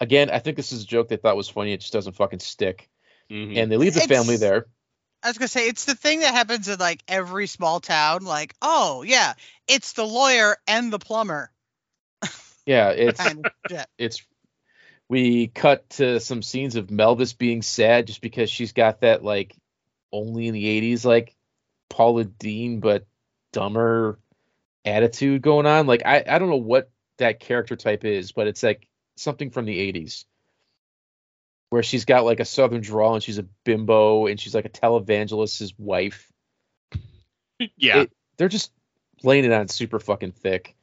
[0.00, 2.38] again i think this is a joke they thought was funny it just doesn't fucking
[2.40, 2.88] stick
[3.30, 3.56] Mhm.
[3.56, 4.66] and they leave the It's- family there
[5.22, 8.24] I was gonna say it's the thing that happens in like every small town.
[8.26, 9.32] Like, oh yeah,
[9.66, 11.50] it's the lawyer and the plumber.
[12.66, 13.86] yeah it's Kind of shit.
[13.96, 14.22] it's
[15.08, 19.56] we cut to some scenes of melvis being sad just because she's got that like
[20.12, 21.34] only in the 80s like
[21.88, 23.06] paula deen but
[23.54, 24.18] dumber
[24.84, 28.62] attitude going on like i i don't know what that character type is but it's
[28.62, 30.24] like something from the 80s
[31.70, 34.70] where she's got like a southern drawl and she's a bimbo and she's like a
[34.70, 36.30] televangelist's wife
[37.76, 38.02] yeah.
[38.02, 38.72] it- they're just
[39.22, 40.76] laying it on super fucking thick.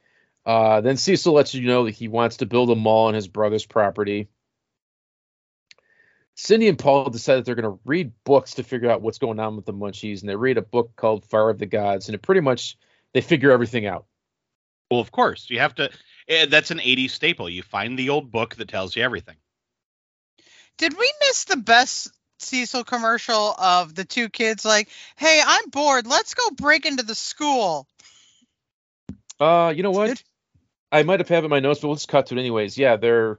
[0.44, 3.28] Uh, then Cecil lets you know that he wants to build a mall on his
[3.28, 4.28] brother's property.
[6.34, 9.38] Cindy and Paul decide that they're going to read books to figure out what's going
[9.38, 12.14] on with the Munchies, and they read a book called Fire of the Gods, and
[12.14, 12.76] it pretty much
[13.14, 14.06] they figure everything out.
[14.90, 15.90] well, of course, you have to.
[16.28, 17.48] eh, That's an '80s staple.
[17.48, 19.36] You find the old book that tells you everything.
[20.78, 26.06] Did we miss the best Cecil commercial of the two kids like, "Hey, I'm bored.
[26.06, 27.86] Let's go break into the school."
[29.38, 30.06] Uh, you know what?
[30.08, 30.22] Did-
[30.90, 32.76] I might have had it in my notes, but let's cut to it anyways.
[32.76, 33.38] Yeah, they're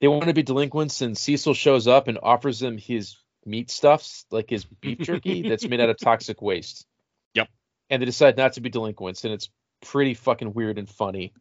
[0.00, 4.26] they want to be delinquents, and Cecil shows up and offers them his meat stuffs,
[4.30, 6.86] like his beef jerky that's made out of toxic waste.
[7.92, 9.50] And they decide not to be delinquents, and it's
[9.82, 11.34] pretty fucking weird and funny.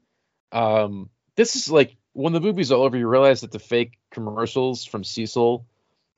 [0.51, 4.83] Um, this is like when the movie's all over, you realize that the fake commercials
[4.83, 5.65] from Cecil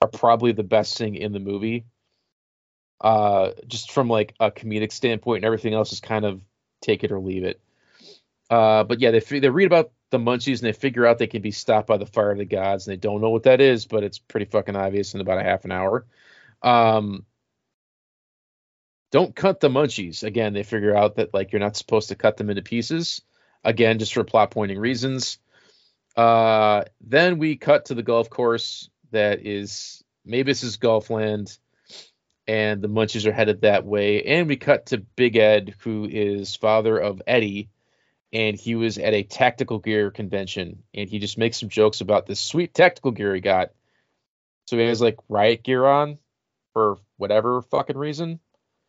[0.02, 1.86] are probably the best thing in the movie.
[3.00, 6.42] Uh, just from like a comedic standpoint, and everything else is kind of
[6.82, 7.62] take it or leave it.
[8.50, 11.44] Uh, but yeah, they they read about the munchies and they figure out they can
[11.44, 13.86] be stopped by the fire of the gods, and they don't know what that is,
[13.86, 16.08] but it's pretty fucking obvious in about a half an hour.
[16.64, 17.26] Um,
[19.14, 20.24] don't cut the munchies.
[20.24, 23.22] Again, they figure out that like you're not supposed to cut them into pieces.
[23.64, 25.38] Again, just for plot pointing reasons.
[26.18, 31.56] Uh, then we cut to the golf course that is Mavis's golf land,
[32.48, 34.24] and the munchies are headed that way.
[34.24, 37.70] And we cut to Big Ed, who is father of Eddie,
[38.34, 42.26] and he was at a tactical gear convention, and he just makes some jokes about
[42.26, 43.74] this sweet tactical gear he got.
[44.66, 46.18] So he has like riot gear on
[46.74, 48.40] for whatever fucking reason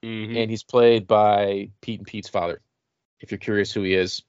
[0.05, 0.37] Mhm.
[0.37, 2.61] and he's played by Pete and Pete's father.
[3.21, 4.23] If you're curious who he is,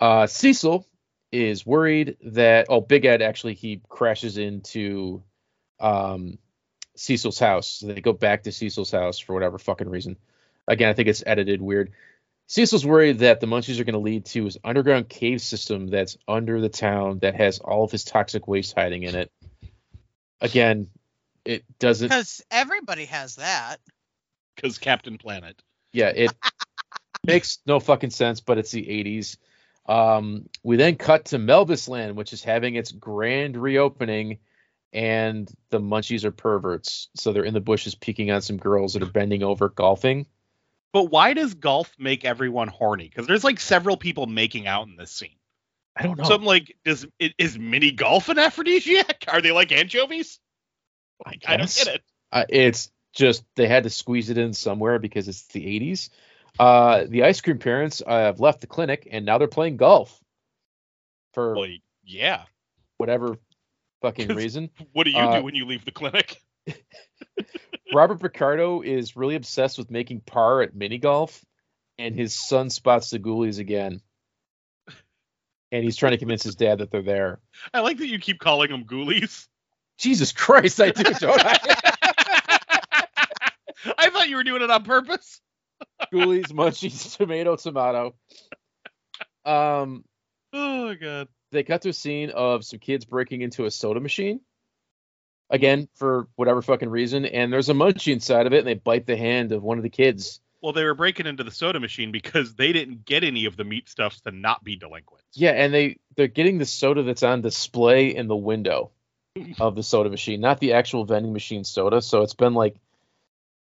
[0.00, 0.86] uh, Cecil
[1.32, 5.22] is worried that oh, Big Ed actually he crashes into
[5.80, 6.38] um,
[6.94, 7.68] Cecil's house.
[7.68, 10.16] So they go back to Cecil's house for whatever fucking reason.
[10.68, 11.92] Again, I think it's edited weird.
[12.48, 16.16] Cecil's worried that the munchies are going to lead to his underground cave system that's
[16.28, 19.32] under the town that has all of his toxic waste hiding in it.
[20.40, 20.88] Again,
[21.44, 22.08] it doesn't.
[22.08, 23.78] Because everybody has that.
[24.56, 25.62] Because Captain Planet.
[25.92, 26.34] yeah, it
[27.24, 29.36] makes no fucking sense, but it's the 80s.
[29.88, 34.38] Um, we then cut to Melvis Land, which is having its grand reopening,
[34.92, 37.08] and the munchies are perverts.
[37.14, 40.26] So they're in the bushes peeking on some girls that are bending over golfing.
[40.92, 43.08] But why does golf make everyone horny?
[43.08, 45.36] Because there's like several people making out in this scene.
[45.94, 46.24] I don't know.
[46.24, 49.24] So I'm like, does is mini golf an aphrodisiac?
[49.28, 50.38] Are they like anchovies?
[51.24, 52.02] Like, I don't get it.
[52.32, 56.10] Uh, it's just they had to squeeze it in somewhere because it's the 80s.
[56.58, 60.20] Uh, the ice cream parents uh, have left the clinic and now they're playing golf
[61.34, 61.68] for Well,
[62.04, 62.42] yeah.
[62.98, 63.36] whatever
[64.02, 64.70] fucking reason.
[64.92, 66.40] What do you Uh, do when you leave the clinic?
[67.94, 71.44] Robert Picardo is really obsessed with making par at mini golf,
[71.98, 74.00] and his son spots the ghoulies again.
[75.72, 77.40] And he's trying to convince his dad that they're there.
[77.72, 79.46] I like that you keep calling them ghoulies.
[79.98, 81.58] Jesus Christ, I do, don't I?
[84.26, 85.40] Thought you were doing it on purpose.
[86.12, 88.16] ghoulies, munchies, tomato, tomato.
[89.44, 90.04] Um,
[90.52, 91.28] Oh my god.
[91.52, 94.40] they cut to a scene of some kids breaking into a soda machine.
[95.48, 99.06] Again, for whatever fucking reason, and there's a munchie inside of it, and they bite
[99.06, 100.40] the hand of one of the kids.
[100.60, 103.62] Well, they were breaking into the soda machine because they didn't get any of the
[103.62, 105.22] meat stuffs to not be delinquents.
[105.34, 108.90] Yeah, and they they're getting the soda that's on display in the window.
[109.60, 112.00] of the soda machine, not the actual vending machine soda.
[112.00, 112.76] So it's been like,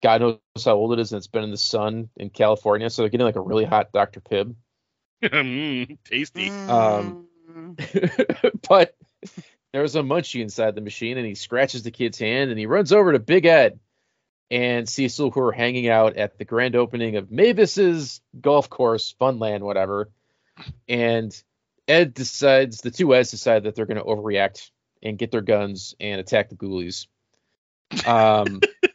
[0.05, 2.91] God knows how old it is, and it's been in the sun in California.
[2.91, 4.21] So they're getting like a really hot Dr.
[4.21, 4.55] Pibb.
[5.23, 6.53] Mm, tasty.
[6.69, 7.27] Um,
[8.69, 8.95] but
[9.73, 12.93] there's a munchie inside the machine, and he scratches the kid's hand, and he runs
[12.93, 13.81] over to Big Ed
[14.51, 19.61] and Cecil, who are hanging out at the grand opening of Mavis's golf course, Funland,
[19.61, 20.11] whatever.
[20.87, 21.35] And
[21.89, 24.71] Ed decides, the two Eds decide that they're going to overreact
[25.03, 27.07] and get their guns and attack the ghoulies.
[28.07, 28.61] Um,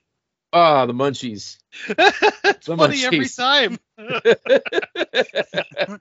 [0.53, 1.57] ah, the munchies.
[1.87, 3.77] it's The funny every time.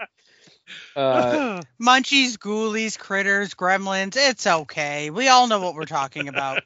[0.96, 4.16] uh, Munchies, ghoulies, critters, gremlins.
[4.16, 5.10] It's okay.
[5.10, 6.62] We all know what we're talking about.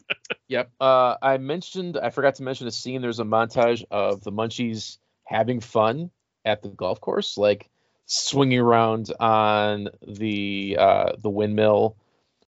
[0.48, 0.70] Yep.
[0.80, 3.02] Uh, I mentioned, I forgot to mention a scene.
[3.02, 6.10] There's a montage of the Munchies having fun
[6.44, 7.70] at the golf course, like
[8.06, 11.96] swinging around on the uh, the windmill,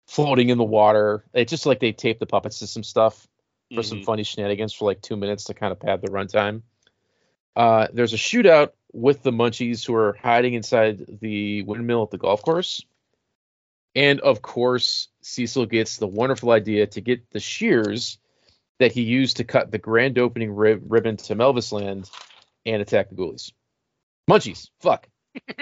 [0.06, 1.24] floating in the water.
[1.32, 3.26] It's just like they taped the puppets to some stuff
[3.74, 4.04] for some Mhm.
[4.04, 6.62] funny shenanigans for like two minutes to kind of pad the runtime.
[7.56, 12.18] Uh, there's a shootout with the Munchies who are hiding inside the windmill at the
[12.18, 12.84] golf course.
[13.94, 18.18] And of course, Cecil gets the wonderful idea to get the shears
[18.78, 22.10] that he used to cut the grand opening rib- ribbon to Melvis Land
[22.66, 23.52] and attack the ghoulies.
[24.28, 25.08] Munchies, fuck.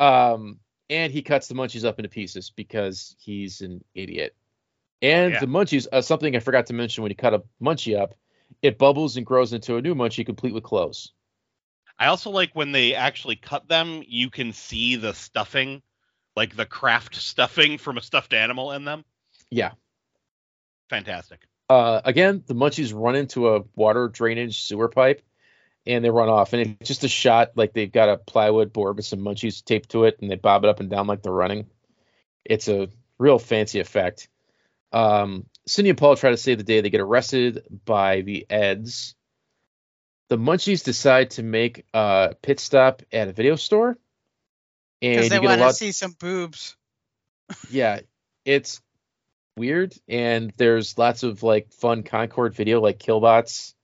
[0.00, 4.34] Um, and he cuts the munchies up into pieces because he's an idiot.
[5.02, 5.40] And Yeah.
[5.40, 8.14] the munchies, uh, something I forgot to mention when you cut a munchie up,
[8.62, 11.12] it bubbles and grows into a new munchie complete with clothes.
[11.98, 15.82] I also like when they actually cut them, you can see the stuffing,
[16.36, 19.04] like the craft stuffing from a stuffed animal in them.
[19.50, 19.72] Yeah.
[20.88, 21.46] Fantastic.
[21.68, 25.22] Uh, again, the munchies run into a water drainage sewer pipe
[25.86, 26.52] and they run off.
[26.52, 29.90] And it's just a shot like they've got a plywood board with some munchies taped
[29.90, 31.66] to it and they bob it up and down like they're running.
[32.44, 32.88] It's a
[33.18, 34.28] real fancy effect.
[34.92, 36.80] Um, Cindy and Paul try to save the day.
[36.80, 39.14] They get arrested by the Eds.
[40.28, 43.98] The munchies decide to make a pit stop at a video store.
[45.02, 46.76] And Because they get a want to see some boobs.
[47.70, 48.00] yeah,
[48.44, 48.80] it's
[49.56, 53.74] weird, and there's lots of like fun Concorde video, like Killbots.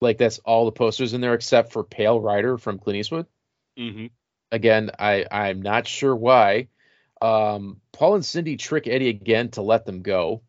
[0.00, 3.26] Like that's all the posters in there except for Pale Rider from Clint Eastwood.
[3.76, 4.06] hmm
[4.50, 6.68] Again, I I'm not sure why.
[7.22, 10.42] Um, Paul and Cindy trick Eddie again to let them go.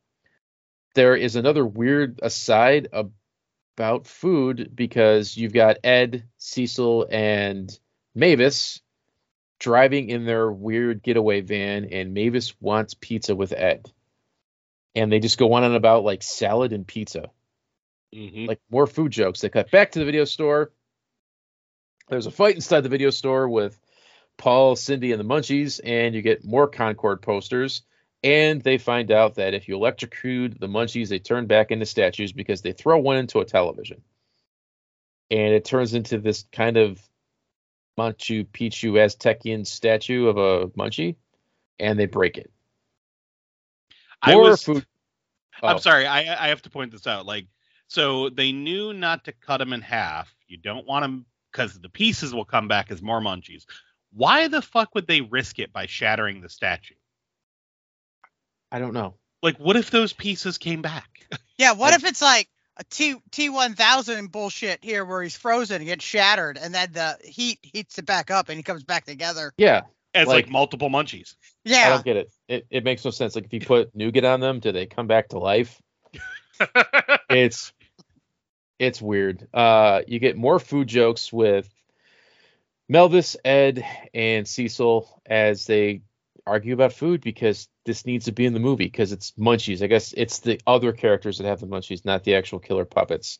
[0.96, 7.72] There is another weird aside about food because you've got Ed, Cecil, and
[8.16, 8.82] Mavis
[9.60, 13.92] driving in their weird getaway van, and Mavis wants pizza with Ed.
[14.96, 17.30] And they just go on and about like salad and pizza
[18.14, 19.42] hmm like more food jokes.
[19.42, 20.72] They cut back to the video store.
[22.10, 23.80] There's a fight inside the video store with
[24.38, 27.84] Paul, Cindy, and the Munchies, and you get more Concorde posters.
[28.24, 32.32] And they find out that if you electrocute the Munchies, they turn back into statues
[32.32, 34.02] because they throw one into a television.
[35.30, 37.02] And it turns into this kind of
[37.98, 41.16] Machu Picchu Aztecian statue of a Munchie,
[41.80, 42.50] and they break it.
[44.22, 44.64] I was.
[44.64, 44.86] food.
[45.62, 45.80] I'm Oh.
[45.80, 46.06] sorry.
[46.08, 47.26] I I have to point this out.
[47.26, 47.48] Like,
[47.88, 50.34] so they knew not to cut them in half.
[50.48, 53.66] You don't want them because the pieces will come back as more munchies.
[54.16, 56.96] Why the fuck would they risk it by shattering the statue?
[58.72, 59.16] I don't know.
[59.42, 61.10] Like, what if those pieces came back?
[61.60, 65.38] Yeah, what I- if it's like a T T one thousand bullshit here where he's
[65.38, 68.84] frozen and gets shattered and then the heat heats it back up and he comes
[68.84, 69.54] back together.
[69.56, 69.82] Yeah,
[70.16, 71.36] As like, Like- multiple munchies.
[71.64, 72.34] Yeah, I don't get it.
[72.48, 73.36] It it makes no sense.
[73.36, 75.80] Like if you put nougat on them, do they come back to life?
[77.30, 77.72] It's
[78.80, 79.48] it's weird.
[79.54, 81.70] Uh you get more food jokes with
[82.92, 86.02] Melvis, Ed, and Cecil as they
[86.46, 89.82] argue about food because this needs to be in the movie because it's munchies.
[89.82, 93.40] I guess it's the other characters that have the munchies, not the actual killer puppets.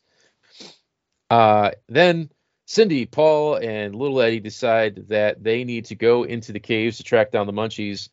[1.30, 2.30] Uh then
[2.66, 7.02] Cindy, Paul, and little Eddie decide that they need to go into the caves to
[7.02, 8.08] track down the munchies,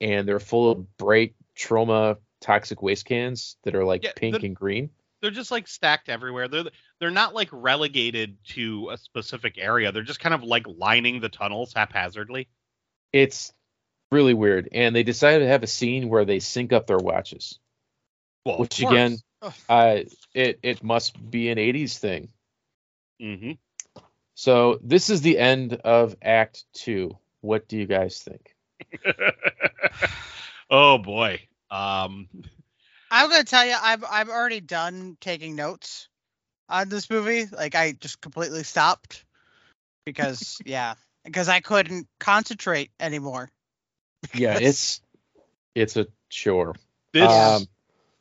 [0.00, 4.46] and they're full of bright trauma toxic waste cans that are like Yeah, pink the-
[4.46, 4.90] and green.
[5.22, 6.48] They're just like stacked everywhere.
[6.48, 6.64] They're
[6.98, 9.92] they're not like relegated to a specific area.
[9.92, 12.48] They're just kind of like lining the tunnels haphazardly.
[13.12, 13.52] It's
[14.10, 14.68] really weird.
[14.72, 17.58] And they decided to have a scene where they sync up their watches.
[18.44, 19.18] Well, Which again,
[19.68, 20.00] uh,
[20.34, 22.28] it it must be an '80s thing.
[23.22, 23.52] Mm-hmm.
[24.34, 27.16] So this is the end of Act Two.
[27.42, 28.56] What do you guys think?
[30.70, 31.40] oh boy.
[31.70, 32.28] Um,
[33.12, 36.08] I'm gonna tell you, I've I've already done taking notes
[36.70, 37.44] on this movie.
[37.44, 39.26] Like I just completely stopped
[40.06, 43.50] because yeah, because I couldn't concentrate anymore.
[44.32, 45.02] Yeah, it's
[45.74, 46.74] it's a chore.
[47.12, 47.68] this Um,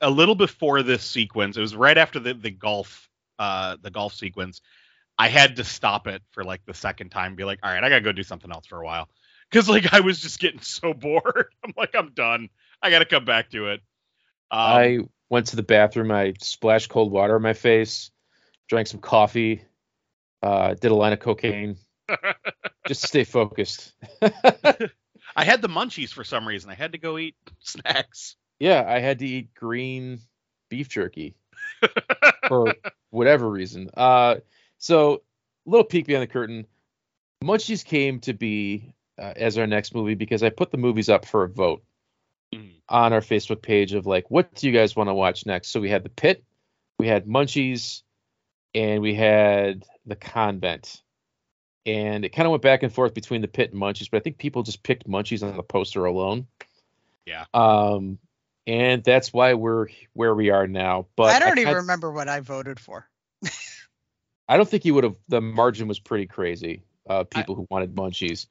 [0.01, 1.55] a little before this sequence.
[1.55, 4.59] It was right after the the golf uh the golf sequence.
[5.17, 7.87] I had to stop it for like the second time, be like, all right, I
[7.87, 9.07] gotta go do something else for a while,
[9.49, 11.53] because like I was just getting so bored.
[11.63, 12.49] I'm like, I'm done.
[12.81, 13.79] I gotta come back to it.
[14.51, 14.99] Um, I
[15.29, 16.11] went to the bathroom.
[16.11, 18.11] I splashed cold water on my face,
[18.67, 19.63] drank some coffee,
[20.43, 21.77] uh, did a line of cocaine,
[22.87, 23.93] just to stay focused.
[24.21, 26.69] I had the munchies for some reason.
[26.69, 28.35] I had to go eat snacks.
[28.59, 30.19] yeah, I had to eat green
[30.69, 31.35] beef jerky
[32.47, 32.75] for
[33.09, 33.89] whatever reason.
[33.95, 34.37] Uh,
[34.77, 35.21] so,
[35.65, 36.65] little peek behind the curtain.
[37.41, 41.25] Munchies came to be uh, as our next movie because I put the movies up
[41.25, 41.83] for a vote
[42.53, 42.71] Mm.
[42.89, 45.69] on our Facebook page of like, what do you guys want to watch next?
[45.69, 46.43] So we had The Pit,
[46.99, 48.01] we had Munchies,
[48.75, 51.01] and we had The Convent.
[51.85, 54.19] And it kind of went back and forth between The Pit and Munchies, but I
[54.19, 56.45] think people just picked Munchies on the poster alone.
[57.25, 57.45] Yeah.
[57.53, 58.19] Um,
[58.67, 61.07] and that's why we're where we are now.
[61.15, 63.07] But I don't even remember what I voted for.
[64.47, 65.15] I don't think you would have.
[65.29, 66.83] The margin was pretty crazy.
[67.09, 68.47] Uh, people who wanted Munchies.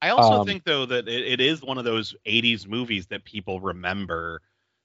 [0.00, 3.24] I also Um, think though that it, it is one of those 80s movies that
[3.24, 4.42] people remember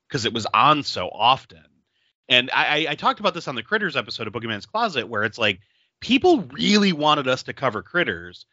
[0.07, 1.64] because it was on so often.
[2.30, 5.24] And I, I, I talked about this on the Critters episode of Boogeyman's Closet, where
[5.24, 5.59] it's like
[5.99, 8.45] people really wanted us to cover Critters,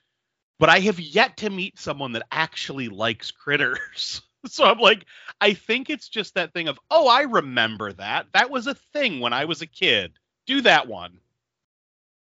[0.59, 4.23] but I have yet to meet someone that actually likes Critters.
[4.47, 5.07] so I'm like,
[5.41, 8.27] I think it's just that thing of, oh, I remember that.
[8.33, 10.13] That was a thing when I was a kid.
[10.47, 11.19] Do that one.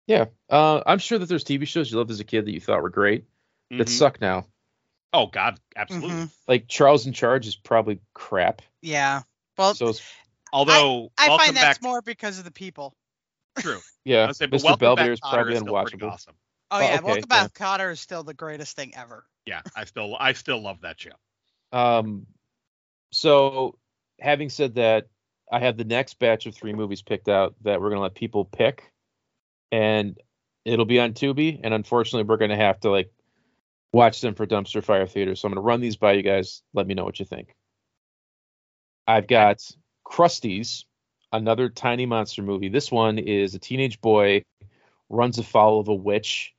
[0.08, 0.26] Yeah.
[0.50, 2.82] Uh, I'm sure that there's TV shows you loved as a kid that you thought
[2.82, 3.26] were great
[3.72, 3.90] that Mhm.
[3.90, 4.46] suck now.
[5.14, 6.10] Oh God, absolutely.
[6.12, 6.32] Mhm.
[6.48, 8.62] Like Charles in Charge is probably crap.
[8.82, 9.24] Yeah.
[9.58, 9.94] Well, So
[10.52, 11.84] Although, I welcome find that's back.
[11.84, 12.96] more because of the people.
[13.60, 13.80] True.
[14.04, 14.64] yeah, I'll say, but Mr.
[14.64, 16.12] Welcome Belvedere is probably still pretty unwatchable.
[16.12, 16.36] Awesome.
[16.72, 17.48] Oh, Oh, yeah, okay, Welcome yeah.
[17.48, 19.26] Back Kotter is still the greatest thing ever.
[19.46, 21.12] Yeah, I still I still love that show.
[21.72, 22.26] Um,
[23.12, 23.78] so
[24.20, 25.08] having said that,
[25.52, 28.46] I have the next batch of three movies picked out that we're gonna let people
[28.46, 28.92] pick,
[29.72, 30.20] and
[30.66, 31.60] it'll be on Tubi.
[31.64, 33.12] And unfortunately, we're gonna have to like
[33.92, 35.36] watch them for Dumpster Fire Theater.
[35.36, 36.62] So I'm gonna run these by you guys.
[36.74, 37.56] Let me know what you think.
[39.08, 39.58] I've got
[40.06, 40.86] Krusty's,
[41.32, 42.70] another tiny monster movie.
[42.70, 44.44] This one is a teenage boy
[45.10, 46.54] runs afoul of a witch,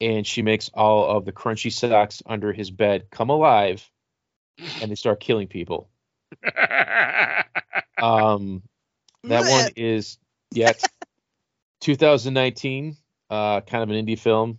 [0.00, 3.88] and she makes all of the crunchy socks under his bed come alive,
[4.80, 5.88] and they start killing people.
[8.00, 8.62] Um,
[9.24, 10.18] that one is
[10.52, 10.82] yet
[11.80, 12.96] 2019,
[13.30, 14.58] uh, kind of an indie film.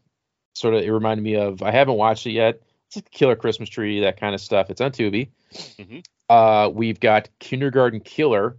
[0.54, 1.62] Sort of, it reminded me of.
[1.62, 2.62] I haven't watched it yet.
[2.88, 4.70] It's like Killer Christmas Tree, that kind of stuff.
[4.70, 5.30] It's on Tubi.
[5.54, 6.04] Mhm.
[6.28, 8.58] Uh, we've got Kindergarten Killer.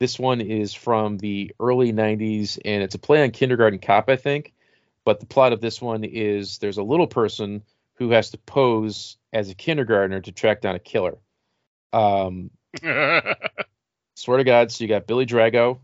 [0.00, 4.16] This one is from the early 90s, and it's a play on Kindergarten Cop, I
[4.16, 4.52] think.
[5.04, 7.62] But the plot of this one is there's a little person
[7.94, 11.18] who has to pose as a kindergartner to track down a killer.
[11.92, 12.50] Um,
[14.14, 15.78] swear to God, so you got Billy Drago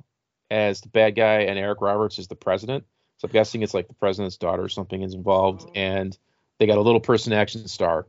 [0.50, 2.84] as the bad guy and Eric Roberts as the president.
[3.24, 6.14] So I'm guessing it's like the president's daughter or something is involved, and
[6.58, 8.06] they got a little person action star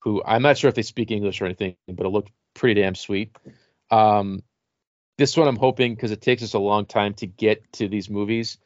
[0.00, 2.94] who I'm not sure if they speak English or anything, but it looked pretty damn
[2.94, 3.34] sweet.
[3.90, 4.42] Um,
[5.16, 8.10] this one I'm hoping because it takes us a long time to get to these
[8.10, 8.58] movies.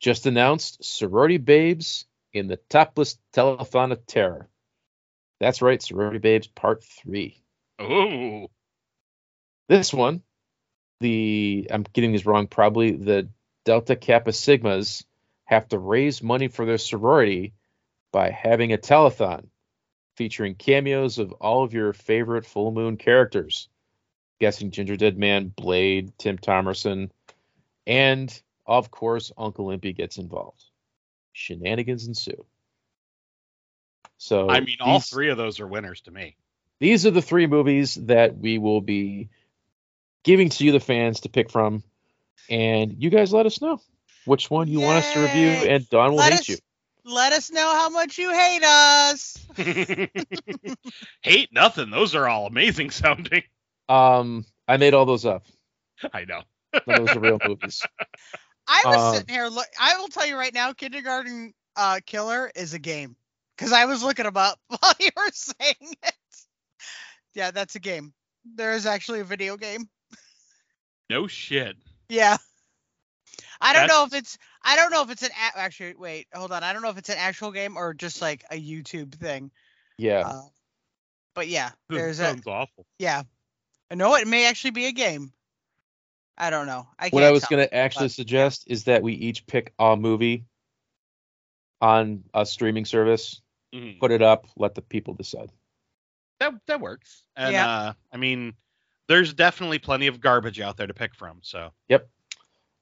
[0.00, 2.04] Just announced Sorority Babes
[2.34, 4.50] in the Topless Telethon of Terror.
[5.40, 7.40] That's right, Sorority Babes Part Three.
[7.80, 8.48] Ooh.
[9.66, 10.20] This one,
[11.00, 13.30] the I'm getting these wrong, probably the
[13.66, 15.04] Delta Kappa Sigmas
[15.44, 17.52] have to raise money for their sorority
[18.12, 19.48] by having a telethon
[20.14, 23.68] featuring cameos of all of your favorite full moon characters.
[24.40, 27.10] Guessing Ginger Dead Man, Blade, Tim Thomerson,
[27.86, 30.62] and of course Uncle Limpy gets involved.
[31.32, 32.44] Shenanigans ensue.
[34.18, 36.36] So I mean, all three of those are winners to me.
[36.78, 39.28] these are the three movies that we will be
[40.22, 41.82] giving to you, the fans, to pick from.
[42.48, 43.80] And you guys let us know
[44.24, 46.56] which one you want us to review, and Don will Let hate us you.
[47.04, 49.36] let us know how much you hate us.
[51.22, 51.90] Hate nothing.
[51.90, 53.42] Those are all amazing sounding.
[53.88, 55.44] Um, I made all those up.
[56.12, 56.42] I know.
[56.86, 57.82] None of those are real movies.
[58.68, 59.46] I was Um, sitting here.
[59.46, 63.16] Look, I will tell you right now, Kindergarten uh, Killer is a game
[63.56, 66.14] because I was looking them up while you were saying it.
[67.34, 68.12] Yeah, that's a game.
[68.56, 69.88] There is actually a video game.
[71.08, 71.76] No shit.
[72.08, 72.36] Yeah.
[73.60, 74.38] I don't know if it's.
[74.62, 75.30] I don't know if it's an.
[75.30, 76.62] A- actually, wait, hold on.
[76.62, 79.50] I don't know if it's an actual game or just like a YouTube thing.
[79.98, 80.24] Yeah.
[80.26, 80.42] Uh,
[81.34, 82.24] but yeah, That there's a.
[82.26, 82.86] sounds awful.
[82.98, 83.22] Yeah.
[83.92, 85.32] No, it may actually be a game.
[86.36, 86.86] I don't know.
[86.98, 89.96] I what I was going to actually but- suggest is that we each pick a
[89.96, 90.44] movie
[91.80, 93.40] on a streaming service,
[93.74, 93.98] Mhm.
[94.00, 95.50] put it up, let the people decide.
[96.40, 97.22] That that works.
[97.36, 97.68] And Yeah.
[97.70, 98.54] uh, I mean,
[99.08, 101.38] there's definitely plenty of garbage out there to pick from.
[101.42, 102.08] So Yep.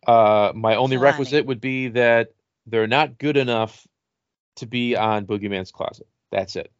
[0.06, 1.10] Uh, my only Plenty.
[1.12, 2.32] requisite would be that
[2.66, 3.86] they're not good enough
[4.56, 6.06] to be on Boogeyman's Closet.
[6.30, 6.70] That's it.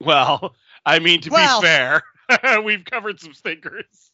[0.00, 0.54] well,
[0.86, 2.02] I mean to Well- be fair,
[2.62, 4.12] we've covered some stinkers.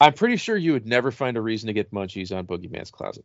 [0.00, 3.24] I'm pretty sure you would never find a reason to get munchies on Boogeyman's Closet.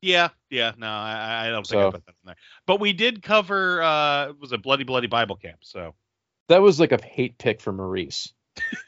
[0.00, 2.36] Yeah, yeah, no, I, I don't think So- I put that in there.
[2.66, 5.94] But we did cover uh it was a bloody bloody Bible camp, so
[6.48, 8.32] That was like a hate pick for Maurice.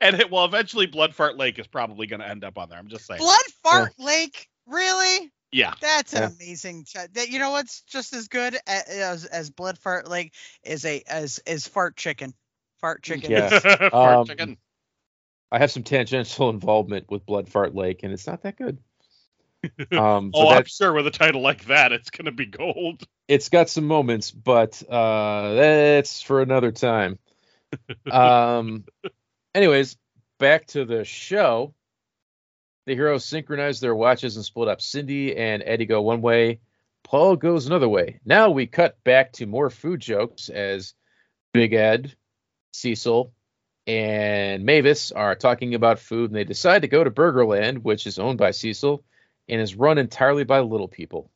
[0.00, 2.78] and it well eventually Blood Fart Lake is probably gonna end up on there.
[2.78, 3.18] I'm just saying.
[3.18, 5.32] Blood Fart Lake, really?
[5.52, 5.74] Yeah.
[5.80, 6.28] That's an Yeah.
[6.40, 6.84] amazing.
[6.84, 11.02] Ch- that you know what's just as good as as Blood Fart Lake is a
[11.08, 12.34] as is Fart Chicken.
[12.80, 13.30] Fart Chicken.
[13.30, 13.58] Yeah.
[13.90, 14.56] Fart Um, chicken.
[15.50, 18.78] I have some tangential involvement with Blood Fart Lake, and it's not that good.
[19.92, 23.02] Um, Oh, I'm sure with a title like that, it's gonna be gold.
[23.26, 27.18] it's got some moments, but uh, that's for another time.
[28.10, 28.84] Um,
[29.54, 29.96] anyways,
[30.38, 31.74] back to the show.
[32.86, 34.80] The heroes synchronize their watches and split up.
[34.80, 36.60] Cindy and Eddie go one way.
[37.04, 38.20] Paul goes another way.
[38.24, 40.94] Now we cut back to more food jokes as
[41.52, 42.14] Big Ed,
[42.72, 43.32] Cecil,
[43.86, 48.18] and Mavis are talking about food, and they decide to go to Burgerland, which is
[48.18, 49.04] owned by Cecil
[49.48, 51.30] and is run entirely by little people.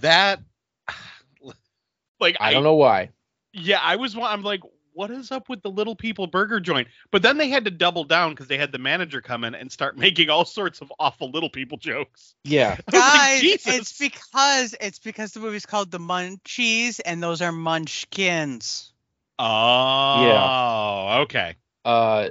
[0.00, 0.40] That
[2.20, 3.10] like I don't know why.
[3.52, 4.16] Yeah, I was.
[4.16, 4.60] I'm like,
[4.92, 6.88] what is up with the little people burger joint?
[7.10, 9.70] But then they had to double down because they had the manager come in and
[9.72, 12.34] start making all sorts of awful little people jokes.
[12.44, 12.76] Yeah.
[12.92, 17.42] I was like, Guys, it's because it's because the movie's called The Munchies and those
[17.42, 18.92] are munchkins.
[19.38, 21.56] Oh, Oh, okay.
[21.84, 22.28] uh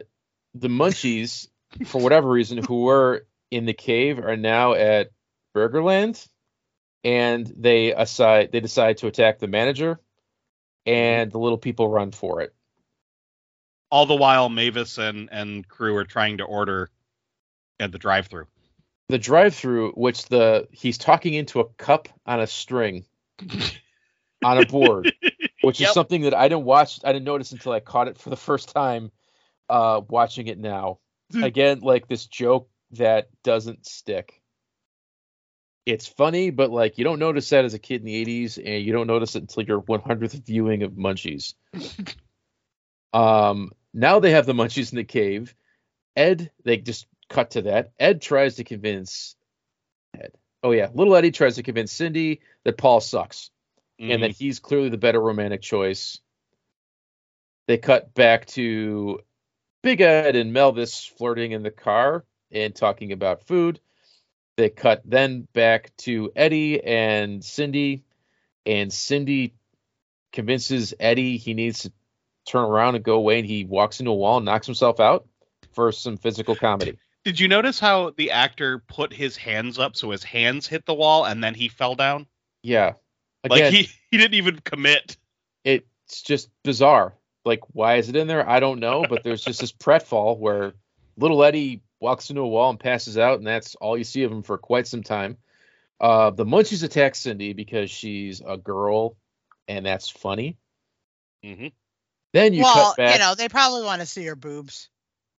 [0.54, 1.48] the munchies
[1.86, 5.10] for whatever reason who were in the cave are now at
[5.56, 6.28] burgerland
[7.04, 10.00] and they aside they decide to attack the manager
[10.86, 12.54] and the little people run for it.
[13.92, 16.90] All the while, Mavis and and crew are trying to order
[17.80, 18.48] at the drive-through.
[19.08, 23.06] the drive-through which the he's talking into a cup on a string
[24.44, 25.12] on a board
[25.62, 28.30] which is something that i didn't watch i didn't notice until i caught it for
[28.30, 29.12] the first time
[29.70, 31.00] uh watching it now.
[31.34, 34.42] Again like this joke that doesn't stick.
[35.86, 38.84] It's funny but like you don't notice that as a kid in the 80s and
[38.84, 41.54] you don't notice it until your 100th viewing of munchies.
[43.12, 45.56] Um now they have the munchies in the cave.
[46.16, 47.92] Ed they just cut to that.
[48.00, 49.36] Ed tries to convince
[50.14, 50.32] ed.
[50.62, 53.50] Oh yeah little eddie tries to convince cindy that paul sucks
[53.98, 54.22] and Mhm.
[54.22, 56.20] that he's clearly the better romantic choice.
[57.68, 59.22] They cut back to
[59.82, 63.80] Big Ed and Melvis flirting in the car and talking about food.
[64.58, 68.04] They cut then back to Eddie and Cindy,
[68.66, 69.54] and Cindy
[70.34, 71.94] convinces Eddie he needs to
[72.46, 75.28] turn around and go away, and he walks into a wall and knocks himself out
[75.72, 76.98] for some physical comedy.
[77.24, 80.94] Did you notice how the actor put his hands up so his hands hit the
[80.94, 82.28] wall and then he fell down?
[82.64, 82.94] Yeah.
[83.48, 85.18] Like he he didn't even commit.
[85.64, 87.14] it's just bizarre.
[87.46, 88.48] Like, why is it in there?
[88.48, 90.74] I don't know, but there's just this pratfall where
[91.18, 94.32] little Eddie walks into a wall and passes out, and that's all you see of
[94.32, 95.38] him for quite some time.
[96.00, 99.18] Uh, the Munchies attack Cindy because she's a girl,
[99.68, 100.58] and that's funny.
[101.44, 101.68] Mm-hmm.
[102.34, 103.06] Then you well, cut back.
[103.06, 104.90] Well, you know, they probably want to see her boobs.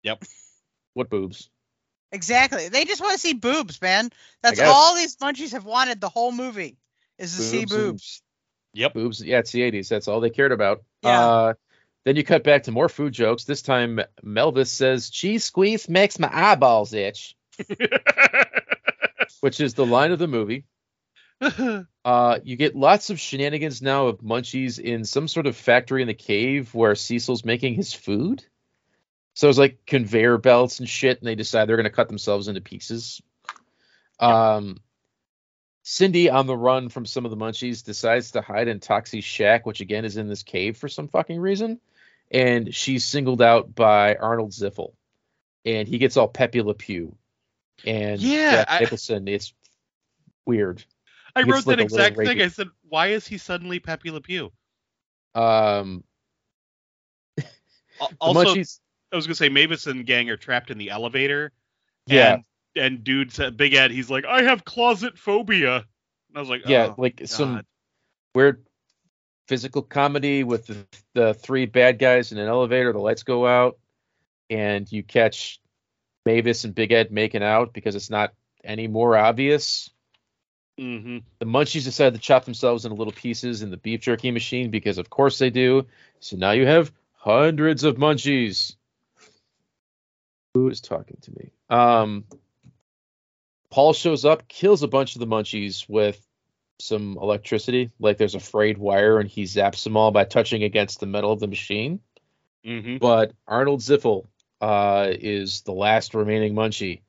[0.03, 0.25] Yep.
[0.95, 1.49] What boobs?
[2.11, 2.69] Exactly.
[2.69, 4.11] They just want to see boobs, man.
[4.43, 6.79] That's all these munchies have wanted the whole movie
[7.17, 8.23] is to see Boobs
[8.75, 8.95] and- Yep.
[8.95, 9.25] Boobs.
[9.25, 9.89] Yeah, it's the 80s.
[9.89, 10.83] That's all they cared about.
[11.03, 11.25] Yeah.
[11.25, 11.55] Uh,
[12.05, 13.45] then you cut back to more food jokes.
[13.45, 17.37] This time, Melvis says, cheese squeeze makes my eyeballs itch,
[19.41, 20.65] which is the line of the movie.
[22.03, 26.09] Uh, you get lots of shenanigans now of munchies in some sort of factory in
[26.09, 28.43] the cave where Cecil's making his food.
[29.35, 32.49] So it's like conveyor belts and shit, and they decide they're going to cut themselves
[32.49, 33.21] into pieces.
[34.19, 34.81] Um,
[35.83, 39.67] Cindy, on the run from some of the munchies, decides to hide in Toxie's shack,
[39.67, 41.81] which again is in this cave for some fucking reason.
[42.31, 44.93] And she's singled out by Arnold Ziffel,
[45.65, 47.17] and he gets all Pepe Le Pew.
[47.85, 49.53] And Yeah, Jack I- Nicholson, it's
[50.47, 50.85] weird.
[51.35, 52.27] I wrote like, that exact thing.
[52.39, 52.43] rapey.
[52.45, 54.53] I said, "Why is he suddenly Pepe Le Pew?"
[55.35, 56.03] Um,
[58.21, 58.55] Also,
[59.13, 61.53] I was gonna say Mavis and gang are trapped in the elevator.
[62.07, 62.45] yeah, And,
[62.77, 65.77] and dude said, Big Ed, he's like, I have closet phobia.
[65.77, 67.65] And I was like, yeah, oh, like some
[68.35, 68.65] weird
[69.51, 72.93] physical comedy with the, the three bad guys in an elevator.
[72.93, 73.79] The lights go out,
[74.49, 75.61] and you catch
[76.25, 78.33] Mavis and Big Ed making out because it's not
[78.63, 79.91] any more obvious.
[80.79, 81.19] Mm-hmm.
[81.41, 84.99] The munchies decide to chop themselves into little pieces in the beef jerky machine because,
[84.99, 85.85] of course, they do.
[86.21, 88.77] So now you have hundreds of munchies.
[90.55, 91.51] Who is talking to me?
[91.69, 92.25] Um,
[93.69, 96.25] Paul shows up, kills a bunch of the munchies with
[96.81, 97.91] some electricity.
[97.99, 101.33] Like there's a frayed wire, and he zaps them all by touching against the metal
[101.33, 102.01] of the machine.
[102.67, 102.99] Mm-hmm.
[102.99, 104.27] But Arnold Ziffel
[104.61, 107.01] uh, is the last remaining munchie.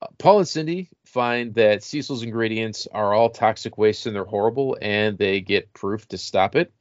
[0.00, 4.76] Uh, Paul and Cindy find that Cecil's ingredients are all toxic waste and they're horrible,
[4.80, 6.72] and they get proof to stop it.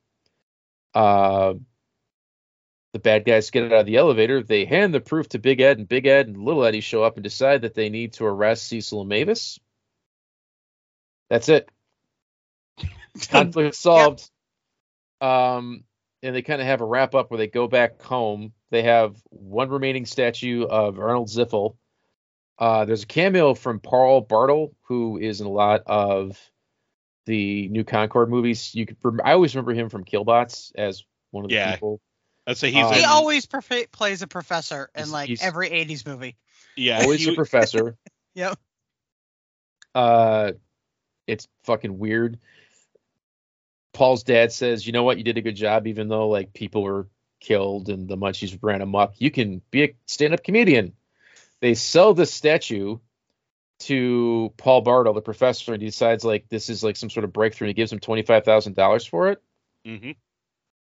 [0.93, 1.53] Uh,
[2.93, 4.41] the bad guys get out of the elevator.
[4.41, 7.15] They hand the proof to Big Ed, and Big Ed and Little Eddie show up
[7.15, 9.59] and decide that they need to arrest Cecil and Mavis.
[11.29, 11.69] That's it.
[13.29, 14.29] Conflict solved.
[15.21, 15.83] Um,
[16.23, 18.53] and they kind of have a wrap up where they go back home.
[18.69, 21.75] They have one remaining statue of Arnold Ziffel.
[22.59, 26.37] Uh, there's a cameo from Paul Bartel, who is in a lot of
[27.25, 28.73] the New Concorde movies.
[28.73, 31.73] You could, I always remember him from Killbots as one of the Yeah.
[31.73, 32.01] people.
[32.47, 36.37] I'd say he's Uh, he always perfe- plays a professor in like every 80s movie.
[36.75, 37.97] yeah Always he- a professor.
[38.35, 38.59] Yep.
[39.95, 40.51] Uh,
[41.27, 42.39] it's fucking weird.
[43.93, 45.17] Paul's dad says, "You know what?
[45.17, 47.07] You did a good job, even though like people were
[47.39, 49.15] killed and the munchies ran amok.
[49.19, 50.93] You can be a stand-up comedian."
[51.59, 52.99] They sell this statue
[53.79, 57.33] to Paul Bartel, the professor, and he decides like this is like some sort of
[57.33, 57.65] breakthrough.
[57.67, 59.41] And he gives him twenty-five thousand dollars for it.
[59.85, 60.15] Mhm.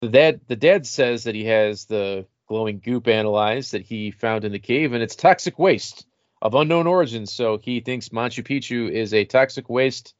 [0.01, 4.45] The dad, the dad says that he has the glowing goop analyzed that he found
[4.45, 6.07] in the cave, and it's toxic waste
[6.43, 7.27] of unknown origin.
[7.27, 10.15] So he thinks Machu Picchu is a toxic waste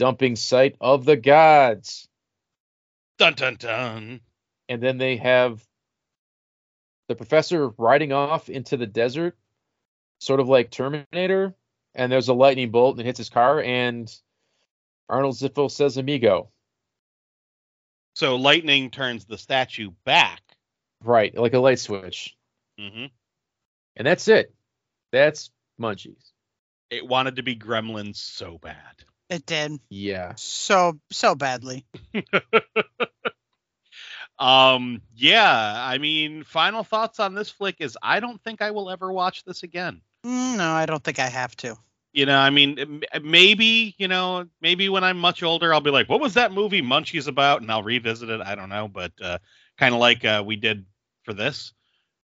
[0.00, 2.08] dumping site of the gods.
[3.18, 4.20] Dun dun dun.
[4.66, 5.62] And then they have
[7.08, 9.36] the professor riding off into the desert,
[10.18, 11.54] sort of like Terminator.
[11.94, 14.10] And there's a lightning bolt and it hits his car, and
[15.08, 16.48] Arnold Ziffel says, "Amigo."
[18.14, 20.40] So lightning turns the statue back.
[21.04, 22.36] Right, like a light switch.
[22.78, 23.06] hmm
[23.96, 24.54] And that's it.
[25.12, 26.32] That's Munchies.
[26.88, 29.04] It wanted to be Gremlins so bad.
[29.30, 30.34] It did Yeah.
[30.36, 31.86] so so badly.
[34.38, 38.90] Um, yeah, I mean, final thoughts on this flick is I don't think I will
[38.90, 40.00] ever watch this again.
[40.24, 41.76] Mm, No, I don't think I have to.
[42.12, 46.08] You know, I mean, maybe, you know, maybe when I'm much older, I'll be like,
[46.08, 47.60] what was that movie Munchies about?
[47.60, 48.40] And I'll revisit it.
[48.40, 49.38] I don't know, but uh,
[49.78, 50.86] kind of like uh, we did
[51.24, 51.72] for this.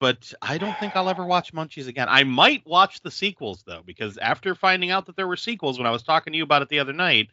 [0.02, 2.08] But I don't think I'll ever watch Munchies again.
[2.10, 5.86] I might watch the sequels, though, because after finding out that there were sequels when
[5.86, 7.30] I was talking to you about it the other night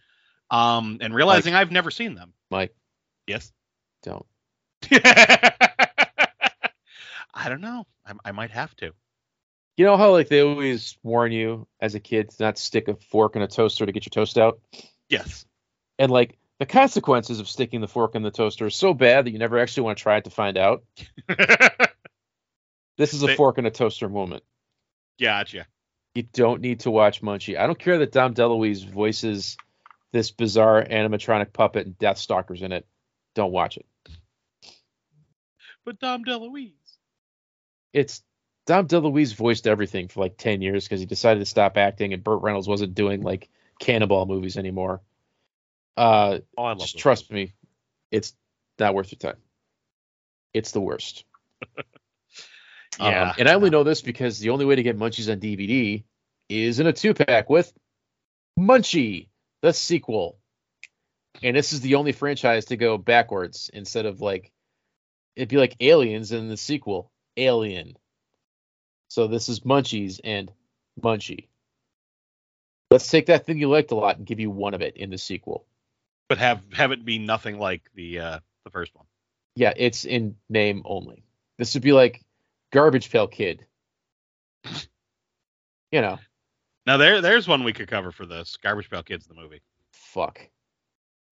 [0.51, 2.35] um, and realizing I've never seen them.
[2.51, 2.75] Mike,
[3.27, 3.51] Yes.
[4.03, 4.27] don't.
[4.93, 6.29] I
[7.49, 7.87] don't know.
[8.07, 8.93] I, I might have to.
[9.79, 12.97] You know how like they always warn you as a kid to not stick a
[12.97, 14.61] fork in a toaster to get your toast out?
[15.09, 15.47] Yes.
[15.99, 19.31] And like the consequences of sticking the fork in the toaster are so bad that
[19.31, 20.83] you never actually want to try it to find out.
[22.99, 24.45] This is a They- fork in a toaster moment.
[25.19, 25.67] gotcha.
[26.15, 27.57] You don't need to watch Munchie.
[27.59, 29.57] I don't care that Dom DeLuise voices
[30.13, 32.87] this bizarre animatronic puppet and Death Stalkers in it.
[33.35, 33.87] Don't watch it.
[35.85, 36.73] But Dom DeLuise.
[37.93, 38.23] It's
[38.67, 42.23] Dom DeLuise voiced everything for like 10 years because he decided to stop acting and
[42.25, 45.01] Burt Reynolds wasn't doing like cannonball movies anymore.
[45.97, 47.55] Uh, Oh, just trust me,
[48.11, 48.35] it's
[48.79, 49.41] not worth your time.
[50.53, 51.25] It's the worst.
[53.01, 53.35] Um, Yeah.
[53.39, 56.05] and I only know this because the only way to get Munchies on DVD
[56.49, 57.73] is in a two pack with
[58.59, 59.29] Munchie,
[59.63, 60.39] the sequel.
[61.43, 64.51] And this is the only franchise to go backwards instead of like,
[65.37, 67.97] it'd be like Aliens and the sequel, Alien.
[69.09, 70.51] So this is Munchies and
[71.01, 71.47] Munchie.
[72.91, 75.11] Let's take that thing you liked a lot and give you one of it in
[75.11, 75.67] the sequel.
[76.29, 79.07] but have have it be nothing like the uh the first one.
[79.55, 81.25] Yeah, it's in name only.
[81.59, 82.23] This would be like
[82.71, 83.65] Garbage Pail Kid.
[85.91, 86.19] You know,
[86.87, 88.57] Now there there's one we could cover for this.
[88.59, 89.63] Garbage Pail Kids the movie.
[89.93, 90.41] fuck.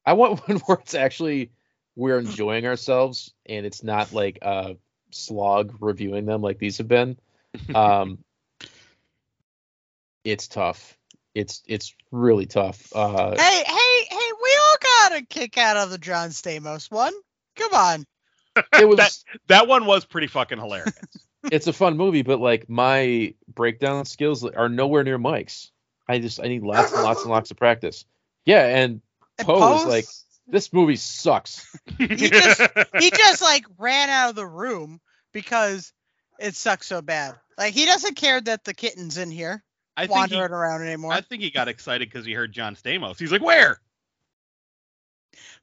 [0.05, 1.51] I want one where it's actually
[1.95, 4.77] we're enjoying ourselves and it's not like a
[5.11, 7.17] slog reviewing them like these have been.
[7.75, 8.19] Um,
[10.25, 10.97] it's tough.
[11.35, 12.91] It's it's really tough.
[12.95, 17.13] Uh, Hey, hey, hey, we all got a kick out of the John Stamos one.
[17.57, 18.05] Come on.
[18.79, 19.17] it was That-
[19.49, 20.95] That one was pretty fucking hilarious.
[21.53, 25.71] It's a fun movie, but like my breakdown skills are nowhere near Mike's.
[26.09, 28.05] I just I need lots and lots and lots of practice.
[28.45, 29.01] Yeah, and
[29.39, 30.05] And Poe was Poe's- like,
[30.47, 31.67] this movie sucks.
[31.99, 32.61] He just
[32.99, 35.01] he just like ran out of the room
[35.33, 35.93] because
[36.39, 37.35] it sucks so bad.
[37.59, 39.65] Like he doesn't care that the kitten's in here.
[39.97, 41.13] I think he, wandering around anymore.
[41.13, 43.19] I think he got excited because he heard John Stamos.
[43.19, 43.81] He's like, "Where?"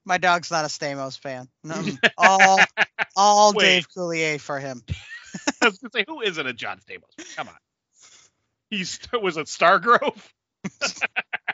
[0.05, 1.47] My dog's not a Stamos fan.
[1.63, 1.81] No,
[2.17, 2.59] all
[3.15, 3.63] all Wait.
[3.63, 4.81] Dave Coulier for him.
[5.61, 7.35] I was gonna say, who isn't a John Stamos?
[7.35, 7.55] Come on.
[8.69, 10.21] He's was it Stargrove?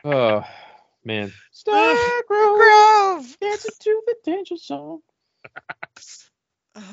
[0.04, 0.44] Oh
[1.04, 1.32] man.
[1.52, 1.96] Star
[2.28, 3.38] Grove.
[3.42, 5.02] dancing to the danger zone.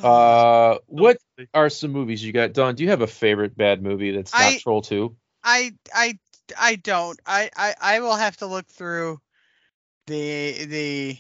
[0.02, 1.18] Uh, what
[1.54, 2.52] are some movies you got?
[2.52, 5.16] Don, do you have a favorite bad movie that's not I- Troll 2?
[5.44, 6.18] I I
[6.58, 7.18] I don't.
[7.24, 9.20] I, I I will have to look through
[10.06, 11.18] the the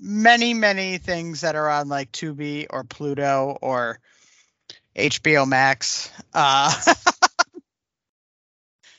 [0.00, 4.00] many many things that are on like Tubi or Pluto or
[4.96, 6.10] HBO Max.
[6.34, 6.74] Uh,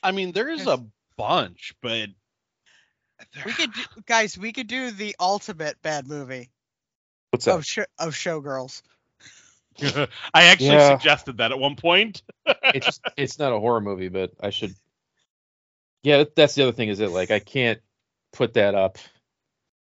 [0.02, 0.84] I mean, there is a
[1.16, 2.08] bunch, but
[3.44, 4.36] we could do, guys.
[4.36, 6.50] We could do the ultimate bad movie
[7.30, 7.54] What's that?
[7.54, 8.82] of sh- of Showgirls.
[10.34, 10.96] I actually Yeah.
[10.96, 12.22] suggested that at one point.
[12.46, 14.74] it's just, it's not a horror movie, but I should.
[16.02, 17.80] Yeah, that's the other thing is that like I can't
[18.32, 18.98] put that up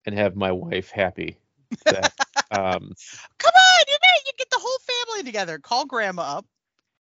[0.06, 1.38] and have my wife happy.
[1.86, 2.12] That,
[2.50, 2.92] um,
[3.38, 4.78] Come on, you know you get the whole
[5.14, 5.58] family together.
[5.58, 6.46] Call Grandma up.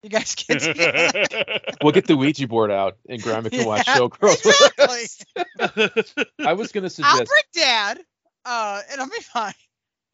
[0.03, 1.61] You guys get together.
[1.83, 4.45] we'll get the Ouija board out and Grandma can watch Yeah, Showgirls.
[4.45, 6.03] with exactly.
[6.03, 6.15] us.
[6.47, 7.31] I was gonna suggest I'll suggest.
[7.53, 8.01] bring Dad.
[8.45, 9.55] Uh, and I'll be fine.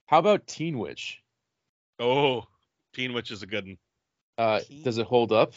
[0.06, 1.20] How about Teen Witch?
[1.98, 2.44] oh,
[2.94, 3.78] Teen Witch is a good one.
[4.39, 5.52] Uh, does it hold up?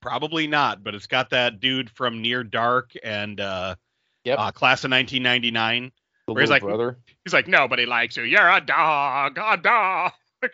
[0.00, 3.74] Probably not, but it's got that dude from Near Dark and uh,
[4.24, 4.38] Yep.
[4.38, 5.92] uh Class of 1999.
[6.26, 6.98] The Where he's like- brother.
[7.24, 8.22] He's like, nobody likes you.
[8.24, 10.12] You're a dog, a dog.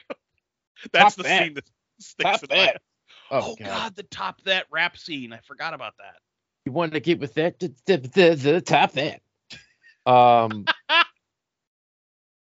[0.92, 1.42] That's Top the that.
[1.44, 1.64] scene that
[1.98, 2.74] sticks Top in my head.
[2.74, 2.82] that.
[3.32, 3.66] Oh, Oh, God.
[3.66, 3.96] God.
[3.96, 5.32] the top that rap scene.
[5.32, 6.16] I forgot about that.
[6.64, 7.58] You want to get with that?
[7.58, 9.20] The, the, the, the top that.
[10.06, 10.64] Um.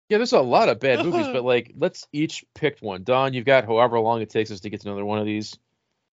[0.10, 3.04] yeah, there's a lot of bad movies, but like, let's each pick one.
[3.04, 5.58] Don, you've got however long it takes us to get to another one of these.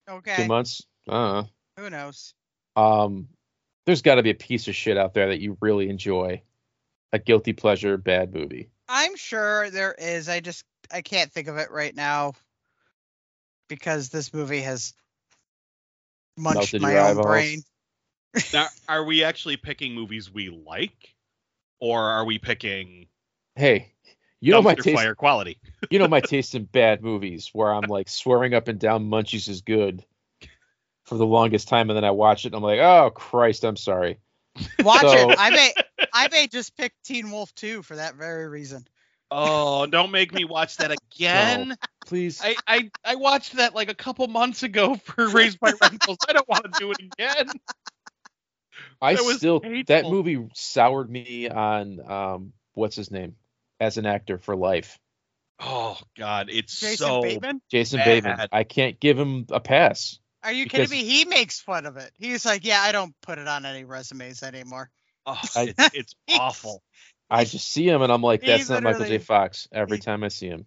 [0.09, 0.37] Okay.
[0.37, 0.49] Two Okay.
[0.49, 0.87] months.
[1.09, 1.45] Uh.
[1.79, 2.35] Who knows?
[2.77, 3.29] Um.
[3.85, 6.43] There's got to be a piece of shit out there that you really enjoy,
[7.13, 8.71] a guilty pleasure bad movie.
[8.89, 10.29] I'm sure there is.
[10.29, 12.33] I just I can't think of it right now
[13.69, 14.95] because this movie has
[16.37, 17.27] munched Melted my own eyeballs.
[17.27, 17.63] brain.
[18.53, 21.15] Now, are we actually picking movies we like,
[21.81, 23.07] or are we picking
[23.57, 23.93] Hey,
[24.41, 24.97] you know my taste.
[24.97, 25.59] fire quality?
[25.91, 29.49] You know my taste in bad movies, where I'm like swearing up and down Munchies
[29.49, 30.05] is good
[31.05, 33.77] for the longest time, and then I watch it and I'm like, oh Christ, I'm
[33.77, 34.19] sorry.
[34.81, 35.37] Watch So- it.
[35.39, 35.73] I may
[36.15, 38.87] I may just pick Teen Wolf 2 for that very reason.
[39.35, 41.77] Oh, don't make me watch that again.
[42.07, 42.41] Please.
[42.45, 46.19] I, I I watched that like a couple months ago for Raised by Rentals.
[46.29, 47.49] I don't want to do it again.
[49.01, 53.37] I That was still that movie soured me on um what's his name
[53.81, 54.99] as an actor for life.
[55.61, 57.61] Oh God, it's Jason so Bateman?
[57.71, 58.05] Jason Bad.
[58.05, 58.49] Bateman.
[58.53, 60.19] I can't give him a pass.
[60.45, 61.11] Are you Because- kidding me?
[61.11, 62.11] He makes fun of it.
[62.19, 64.91] He's like, yeah, I don't put it on any resumes anymore.
[65.25, 66.83] Oh, it's, it's awful.
[67.33, 69.17] I just see him and I'm like, that's not Michael J.
[69.17, 70.67] Fox every he- time I see him.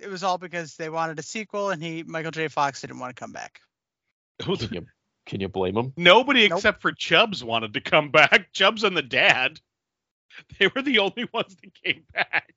[0.00, 2.48] It was all because they wanted a sequel and he Michael J.
[2.48, 3.60] Fox didn't want to come back.
[4.40, 4.86] Can you
[5.26, 5.92] can you blame him?
[5.96, 6.58] Nobody Nope.
[6.58, 8.48] except for Chubbs wanted to come back.
[8.52, 9.60] Chubbs and the dad.
[10.58, 12.54] They were the only ones that came back.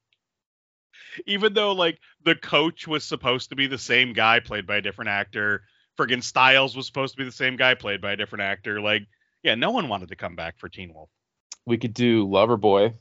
[1.26, 4.82] Even though like the coach was supposed to be the same guy played by a
[4.82, 5.64] different actor,
[5.98, 8.82] friggin' Styles was supposed to be the same guy played by a different actor.
[8.82, 9.04] Like,
[9.42, 11.10] yeah, no one wanted to come back for Teen Wolf.
[11.66, 12.94] We could do Loverboy.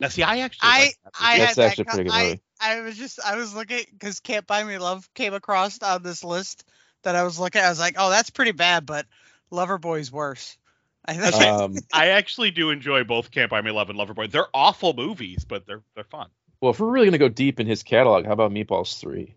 [0.00, 2.16] Now, see, I actually I like that I that's had actually a co- pretty good
[2.16, 2.42] I, movie.
[2.60, 6.24] I was just I was looking because Can't Buy Me Love came across on this
[6.24, 6.64] list
[7.02, 7.60] that I was looking.
[7.60, 7.66] at.
[7.66, 9.06] I was like, oh, that's pretty bad, but
[9.52, 10.56] Loverboy's worse.
[11.04, 11.34] I think.
[11.34, 14.30] Um, I actually do enjoy both Can't Buy Me Love and Loverboy.
[14.30, 16.28] They're awful movies, but they're they're fun.
[16.60, 19.36] well, if we're really gonna go deep in his catalog, how about Meatballs Three?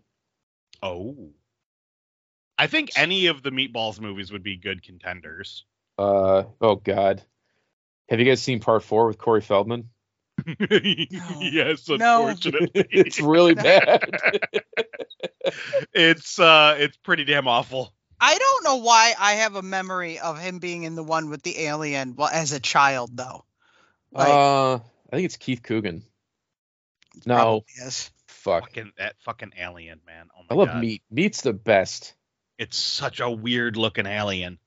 [0.82, 1.30] Oh.
[2.60, 5.64] I think any of the Meatballs movies would be good contenders.
[5.96, 7.22] Uh oh God,
[8.08, 9.90] have you guys seen Part Four with Corey Feldman?
[11.40, 12.26] yes, No.
[12.28, 12.70] unfortunately.
[12.90, 14.08] it's really bad.
[15.92, 17.92] it's uh it's pretty damn awful.
[18.20, 21.42] I don't know why I have a memory of him being in the one with
[21.42, 23.44] the alien well, as a child though.
[24.12, 24.80] Like, uh, I
[25.12, 26.02] think it's Keith Coogan.
[27.26, 28.10] No, yes.
[28.26, 28.64] fuck.
[28.68, 30.28] Fucking that fucking alien, man.
[30.36, 30.80] Oh I love god.
[30.80, 31.02] meat.
[31.10, 32.14] Meat's the best.
[32.58, 34.58] It's such a weird looking alien.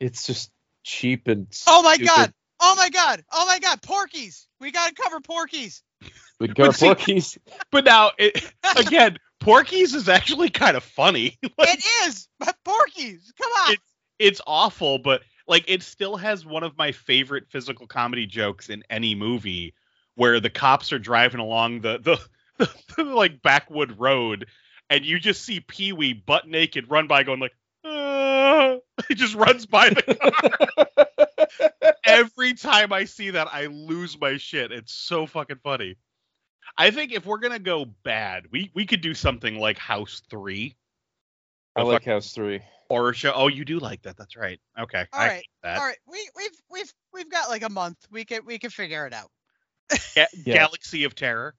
[0.00, 0.50] It's just
[0.82, 1.46] cheap and.
[1.66, 2.08] Oh my stupid.
[2.08, 2.34] god!
[2.60, 3.24] Oh my god!
[3.32, 3.82] Oh my god!
[3.82, 4.46] Porky's!
[4.60, 5.82] We gotta cover Porky's.
[6.38, 7.38] We got But see-
[7.70, 8.42] But now it,
[8.76, 11.38] again, Porky's is actually kind of funny.
[11.58, 13.32] Like, it is, but Porky's!
[13.40, 13.72] Come on!
[13.72, 13.88] It's-
[14.18, 18.84] it's awful, but like it still has one of my favorite physical comedy jokes in
[18.88, 19.74] any movie
[20.14, 21.98] where the cops are driving along the
[22.58, 24.46] the, the, like backwood road
[24.90, 27.56] and you just see Pee Wee butt naked run by going like
[29.08, 31.92] he just runs by the car.
[32.04, 34.72] Every time I see that, I lose my shit.
[34.72, 35.96] It's so fucking funny.
[36.76, 40.76] I think if we're gonna go bad, we we could do something like House Three,
[41.76, 42.60] I like House Three.
[42.88, 43.32] horror show.
[43.34, 44.16] Oh, you do like that?
[44.16, 44.58] That's right.
[44.78, 45.04] Okay.
[45.12, 45.78] All I right, hate that.
[45.78, 47.98] All right, we we've we've we've got like a month.
[48.10, 49.30] We can we can figure it out.
[50.14, 50.54] Ga- Yeah.
[50.54, 51.54] Galaxy of Terror.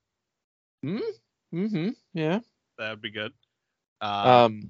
[0.85, 1.89] Mm-hmm.
[2.13, 2.39] Yeah.
[2.77, 3.31] That would be good.
[4.01, 4.69] Uh, Um,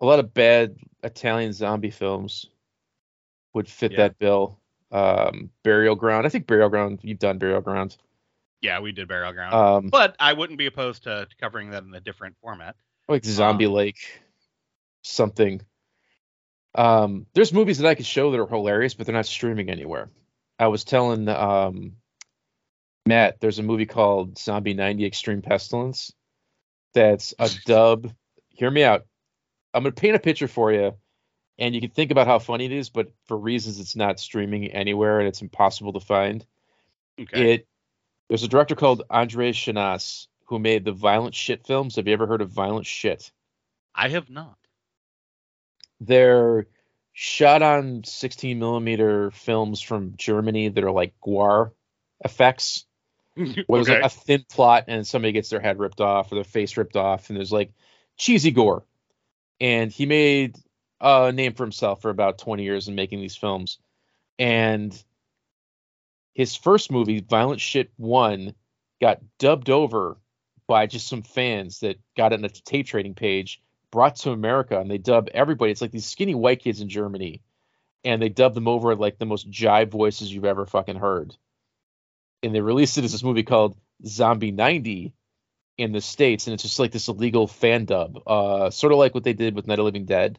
[0.00, 2.46] a lot of bad Italian zombie films
[3.54, 3.98] would fit Yeah.
[3.98, 4.60] that bill.
[4.92, 6.26] Um, Burial Ground.
[6.26, 7.00] I think Burial Ground.
[7.02, 7.96] You've done Burial Ground.
[8.62, 11.82] yeah, we did Burial Ground, Um, but I wouldn't be opposed to, to covering that
[11.84, 12.76] in a different format.
[13.08, 14.20] like Zombie Lake,
[15.02, 15.60] something.
[16.74, 20.10] Um, there's movies that I could show that are hilarious, but they're not streaming anywhere.
[20.58, 21.92] I was telling um,
[23.06, 26.12] Matt, there's a movie called Zombie 90 Extreme Pestilence.
[26.94, 28.12] That's a dub.
[28.50, 29.06] Hear me out.
[29.76, 30.94] I'm gonna paint a picture for you,
[31.58, 34.68] and you can think about how funny it is, but for reasons it's not streaming
[34.68, 36.44] anywhere and it's impossible to find.
[37.20, 37.52] Okay.
[37.52, 37.68] It
[38.28, 41.96] there's a director called Andreas Schnaas who made the Violent Shit films.
[41.96, 43.30] Have you ever heard of Violent Shit?
[43.94, 44.56] I have not.
[46.00, 46.66] They're
[47.12, 51.72] shot on 16 millimeter films from Germany that are like Guar
[52.24, 52.86] effects,
[53.34, 54.00] where there's okay.
[54.00, 56.96] like a thin plot and somebody gets their head ripped off or their face ripped
[56.96, 57.72] off, and there's like
[58.16, 58.84] cheesy gore.
[59.60, 60.56] And he made
[61.00, 63.78] a name for himself for about 20 years in making these films.
[64.38, 64.92] And
[66.34, 68.54] his first movie, Violent Shit 1,
[69.00, 70.18] got dubbed over
[70.66, 74.78] by just some fans that got it on a tape trading page, brought to America,
[74.80, 75.72] and they dub everybody.
[75.72, 77.42] It's like these skinny white kids in Germany,
[78.04, 81.34] and they dub them over like the most jive voices you've ever fucking heard.
[82.42, 85.14] And they released it as this movie called Zombie 90
[85.78, 89.14] in the States, and it's just like this illegal fan dub, uh, sort of like
[89.14, 90.38] what they did with Night of Living Dead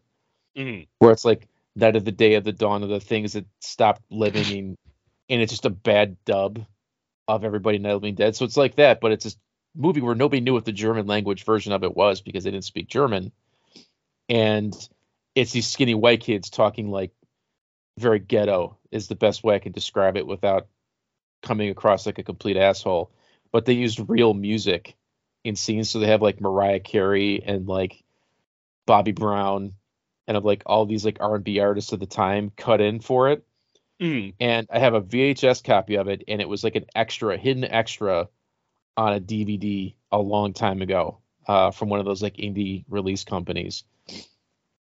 [0.58, 0.88] Mhm.
[1.00, 4.02] where it's like night of the day of the dawn of the things that stopped
[4.10, 4.78] living and,
[5.30, 6.66] and it's just a bad dub
[7.28, 8.36] of everybody Night of Living Dead.
[8.36, 9.38] So it's like that, but it's this
[9.76, 12.66] movie where nobody knew what the German language version of it was because they didn't
[12.66, 13.32] speak German.
[14.30, 14.76] And
[15.36, 17.12] it's these skinny white kids talking like
[18.00, 20.68] very ghetto is the best way I can describe it without
[21.44, 23.12] coming across like a complete asshole.
[23.52, 24.97] But they used real music
[25.48, 28.04] in scenes, so they have like Mariah Carey and like
[28.86, 29.74] Bobby Brown
[30.28, 33.46] and of like all these like R&B artists of the time cut in for it.
[34.00, 34.34] Mhm.
[34.40, 37.64] And I have a VHS copy of it, and it was like an extra, hidden
[37.64, 38.30] extra
[38.96, 43.24] on a DVD a long time ago uh, from one of those like indie release
[43.24, 43.84] companies.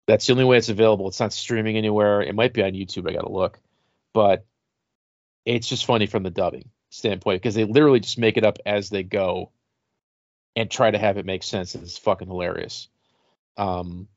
[0.06, 1.08] That's the only way it's available.
[1.08, 2.20] It's not streaming anywhere.
[2.22, 3.08] It might be on YouTube.
[3.08, 3.60] I got to look,
[4.12, 4.44] but
[5.44, 8.90] it's just funny from the dubbing standpoint because they literally just make it up as
[8.90, 9.52] they go
[10.56, 11.74] and try to have it make sense.
[11.74, 12.88] It's fucking hilarious.
[13.56, 14.08] Um,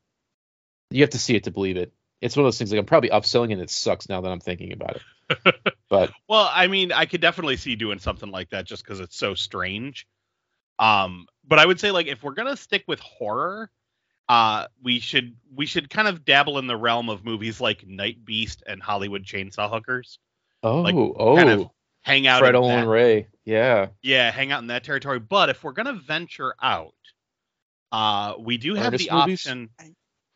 [0.89, 1.93] you have to see it to believe it.
[2.21, 4.39] It's one of those things like I'm probably upselling and it sucks now that I'm
[4.39, 5.55] thinking about it.
[5.89, 9.15] But Well, I mean, I could definitely see doing something like that just because it's
[9.15, 10.07] so strange.
[10.79, 13.69] Um, but I would say like if we're gonna stick with horror,
[14.27, 18.25] uh, we should we should kind of dabble in the realm of movies like Night
[18.25, 20.17] Beast and Hollywood Chainsaw Hookers.
[20.63, 21.69] oh, Like, oh, kind of
[22.03, 25.19] Hang out, Fred in Olen that, Ray, yeah, yeah, hang out in that territory.
[25.19, 26.93] But if we're gonna venture out,
[27.91, 29.47] uh, we do have Ernest the movies?
[29.47, 29.69] option.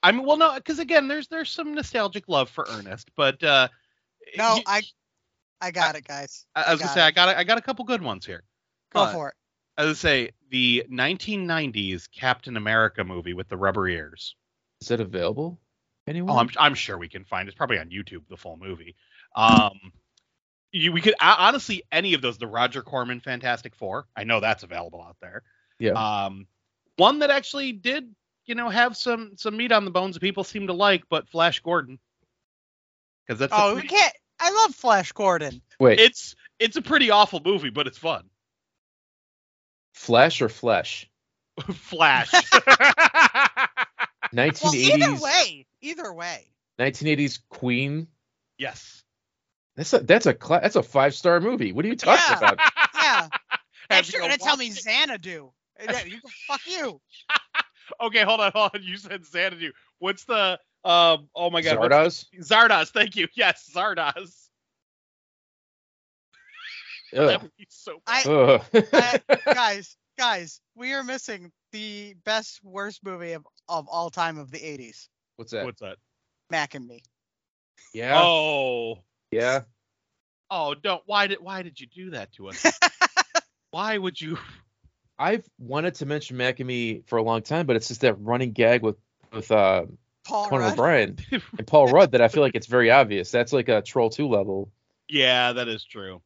[0.04, 3.68] I mean, well, no, because again, there's there's some nostalgic love for Ernest, but uh,
[4.38, 4.82] No, you- I
[5.60, 6.46] I got it, guys.
[6.56, 7.06] I, I was gonna got say it.
[7.06, 8.44] I got a, I got a couple good ones here.
[8.94, 9.36] Go but- for it.
[9.80, 14.36] I would say the 1990s Captain America movie with the rubber ears.
[14.82, 15.60] is it available
[16.08, 16.34] anywhere?
[16.34, 17.48] Oh, I'm I'm sure we can find.
[17.48, 17.50] It.
[17.52, 18.24] It's probably on YouTube.
[18.30, 18.96] The full movie.
[19.36, 19.92] Um,
[20.72, 22.38] you we could uh, honestly any of those.
[22.38, 24.08] The Roger Corman Fantastic Four.
[24.16, 25.44] I know that's available out there.
[25.80, 25.92] yeah,
[26.26, 26.48] Um,
[26.98, 28.14] one that actually did
[28.46, 31.30] you know have some some meat on the bones that people seem to like, but
[31.30, 32.00] Flash Gordon.
[33.26, 34.14] Because that's a Oh, we can't.
[34.40, 35.62] I love Flash Gordon.
[35.80, 38.30] wait, it's it's a pretty awful movie, but it's fun.
[39.94, 41.10] Flash or Flesh?
[41.74, 42.32] Flash.
[44.34, 46.46] Well, 1980s, either way, either way.
[46.80, 48.08] 1980s Queen.
[48.58, 49.02] yes.
[49.78, 51.72] That's a that's a cla- that's a five star movie.
[51.72, 52.38] What are you talking Yeah.
[52.38, 52.60] about?
[52.96, 53.22] Yeah.
[53.22, 53.32] Have
[53.90, 54.74] Next you you're gonna tell me it?
[54.74, 55.52] Xanadu.
[55.80, 57.00] You fuck you.
[58.02, 58.84] Okay, hold on, hold on.
[58.84, 59.72] You said Xanadu.
[60.00, 61.30] What's the um?
[61.34, 62.26] Oh my God, Zardoz.
[62.42, 62.90] Zardoz.
[62.90, 63.28] Thank you.
[63.34, 64.48] Yes, Zardoz.
[67.14, 68.02] That would be so.
[68.06, 68.60] I,
[68.94, 69.20] I
[69.54, 74.58] guys, guys, we are missing the best worst movie of, of all time of the
[74.60, 75.08] 80s.
[75.38, 75.64] What's that?
[75.64, 75.98] What's that?
[76.50, 77.02] Mac and Me.
[77.94, 79.00] yeah, Oh,
[79.32, 79.62] yeah.
[80.50, 81.02] oh, don't.
[81.06, 82.66] Why did Why did you do that to us?
[83.72, 84.38] why would you?
[85.20, 88.16] I've wanted to mention Mac and Me for a long time, but it's just that
[88.20, 88.98] running gag with
[89.32, 89.86] with uh,
[90.26, 90.74] Paul Conan Rudd.
[90.74, 93.32] O'Brien and Paul Rudd that I feel like it's very obvious.
[93.32, 94.72] That's like a Troll Two level.
[95.10, 96.22] Yeah, that is true.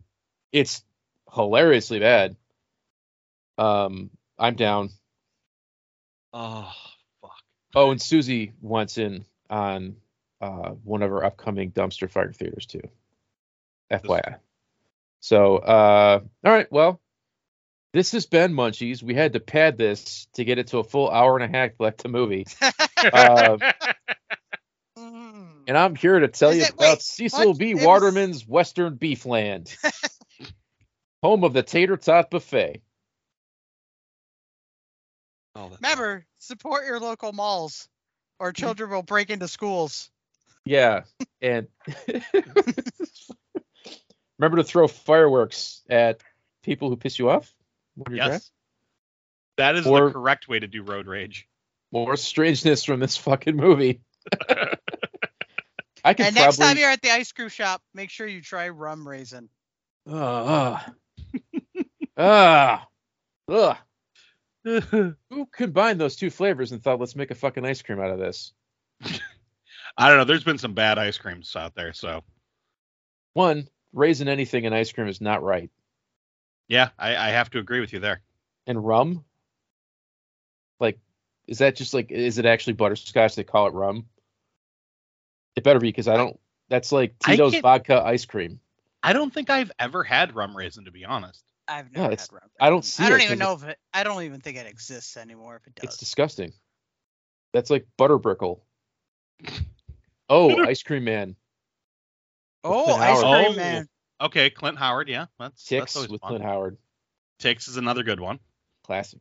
[0.51, 0.83] It's
[1.33, 2.35] hilariously bad.
[3.57, 4.89] Um, I'm down.
[6.33, 6.71] Oh
[7.21, 7.37] fuck.
[7.75, 9.95] Oh, and Susie wants in on
[10.41, 12.81] uh, one of our upcoming dumpster fire theaters too.
[13.91, 14.37] FYI.
[15.19, 16.71] So, uh, all right.
[16.71, 16.99] Well,
[17.93, 19.03] this has been Munchies.
[19.03, 21.71] We had to pad this to get it to a full hour and a half
[21.79, 22.47] left to movie.
[22.97, 23.57] Uh,
[24.97, 27.57] and I'm here to tell Is you it- about wait, Cecil what?
[27.57, 27.71] B.
[27.71, 29.75] It was- Waterman's Western Beefland,
[31.23, 32.81] home of the Tater Tot Buffet.
[35.55, 37.89] Oh, Remember, support your local malls,
[38.39, 40.10] or children will break into schools.
[40.65, 41.01] Yeah,
[41.41, 41.67] and
[44.37, 46.21] remember to throw fireworks at
[46.63, 47.53] people who piss you off.
[47.95, 48.33] when you're driving?
[48.35, 48.51] Yes.
[49.57, 51.47] That is Or- the correct way to do road rage.
[51.91, 54.01] More strangeness from this fucking movie.
[56.03, 56.27] I can.
[56.27, 59.49] And next time you're at the ice cream shop, make sure you try rum raisin.
[60.09, 60.93] Ah,
[62.17, 62.87] ah,
[63.49, 63.77] ugh.
[64.63, 68.19] Who combined those two flavors and thought, let's make a fucking ice cream out of
[68.19, 68.53] this?
[69.97, 70.23] I don't know.
[70.25, 72.23] There's been some bad ice creams out there, so
[73.33, 75.69] One, raisin anything in ice cream is not right.
[76.67, 78.21] yeah, I, I have to agree with you there.
[78.67, 79.25] And rum,
[80.79, 80.99] like,
[81.47, 83.35] is that just like, is it actually butterscotch?
[83.35, 84.05] They call it rum.
[85.55, 86.39] It better be because I don't.
[86.69, 88.59] That's like Tito's vodka ice cream.
[89.03, 91.43] I don't think I've ever had rum raisin, to be honest.
[91.67, 92.49] I've Yeah, never it's- had rum.
[92.59, 92.91] I don't raisin.
[92.91, 93.79] see I don't it even 'cause know if it.
[93.93, 95.57] I don't even think it exists anymore.
[95.57, 95.83] If it does.
[95.89, 96.53] It's disgusting.
[97.53, 98.61] That's like butterbrickle.
[100.31, 101.35] Oh, ice cream man.
[102.63, 103.55] oh, ice cream Oh.
[103.55, 103.87] man.
[104.21, 105.09] Okay, Clint Howard.
[105.09, 106.29] Yeah, that's Ticks that's with fun.
[106.29, 106.77] Clint Howard.
[107.39, 108.39] Ticks is another good one.
[108.85, 109.19] Classic.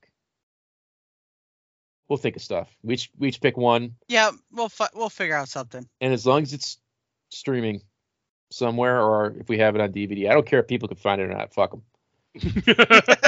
[2.08, 2.68] We'll think of stuff.
[2.82, 5.84] We each we each pick one, Yeah, we'll fi- we'll figure out something.
[6.00, 6.78] and as long as it's
[7.30, 7.82] streaming
[8.50, 11.20] somewhere, or if we have it on DVD, I don't care if people can find
[11.20, 11.52] it or not.
[11.54, 11.82] Fuck them.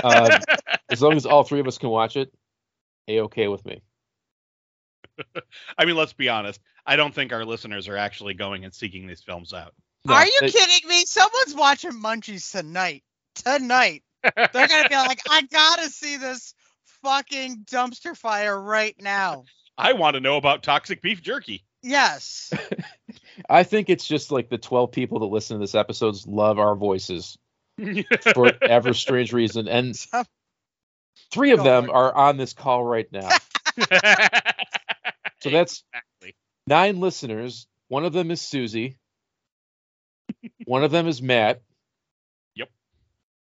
[0.04, 0.30] Um,
[0.90, 2.32] as long as all three of us can watch it,
[3.08, 3.82] a okay with me.
[5.78, 6.60] I mean, let's be honest.
[6.86, 9.74] I don't think our listeners are actually going and seeking these films out.
[10.04, 11.04] No, Are you they- kidding me?
[11.04, 13.04] Someone's watching Munchies tonight.
[13.36, 14.02] Tonight.
[14.22, 16.54] They're gonna be like, I gotta see this
[17.02, 19.44] fucking dumpster fire right now.
[19.76, 21.64] I want to know about toxic beef jerky.
[21.82, 22.52] Yes.
[23.50, 26.76] I think it's just like the twelve people that listen to this episodes love our
[26.76, 27.36] voices
[28.34, 29.96] for ever strange reason, and
[31.32, 33.28] three of oh them are on this call right now.
[35.42, 36.11] So that's exactly.
[36.72, 37.66] Nine listeners.
[37.88, 38.96] One of them is Susie.
[40.64, 41.60] One of them is Matt.
[42.54, 42.70] Yep.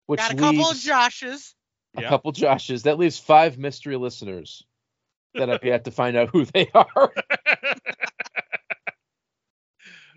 [0.07, 1.53] Which Got a couple of leaves Joshes.
[1.95, 2.09] a Yeah.
[2.09, 2.83] couple Joshes.
[2.83, 4.63] That leaves five mystery listeners
[5.35, 7.13] that I've yet to find out who they are.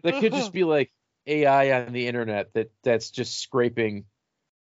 [0.02, 0.90] That could just be like
[1.26, 4.05] AI on the internet that that's just scraping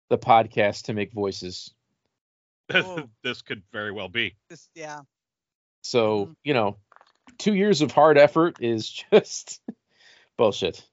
[0.09, 1.73] the podcast to make voices.
[3.23, 4.35] This could very well be.
[4.49, 5.01] This, yeah.
[5.81, 6.35] So, Mhm.
[6.45, 6.77] you know,
[7.43, 9.61] two years of hard effort is just
[10.37, 10.83] bullshit.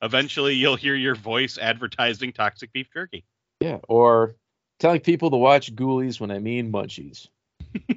[0.00, 3.24] Eventually, you'll hear your voice advertising toxic beef jerky.
[3.60, 3.78] Yeah.
[3.88, 4.36] Or
[4.78, 7.26] telling people to watch Ghoulies when I mean munchies.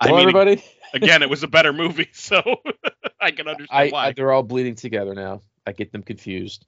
[0.00, 0.62] I mean, everybody,
[0.94, 2.42] again, it was a better movie, so
[3.20, 4.06] I can understand I, why.
[4.06, 5.42] I they're all bleeding together now.
[5.66, 6.64] I get them confused.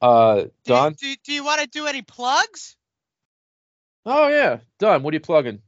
[0.00, 0.94] Uh, Do, Don.
[0.94, 2.76] do, do you want to do any plugs?
[4.06, 5.02] Oh yeah, Don.
[5.02, 5.60] What are you plugging?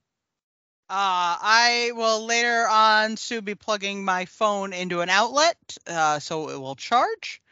[0.95, 5.57] Uh, I will later on soon be plugging my phone into an outlet,
[5.89, 7.43] uh, so it will charge.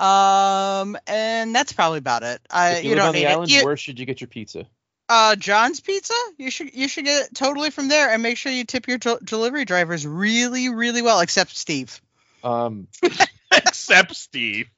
[0.00, 2.40] Um, and that's probably about it.
[2.50, 3.50] I If you, you live don't on the island.
[3.52, 4.64] You- where should you get your pizza?
[5.10, 6.14] uh, John's Pizza.
[6.38, 8.96] You should you should get it totally from there, and make sure you tip your
[8.96, 12.00] del- delivery drivers really really well, except Steve.
[12.42, 12.88] Um,
[13.52, 14.70] Except Steve.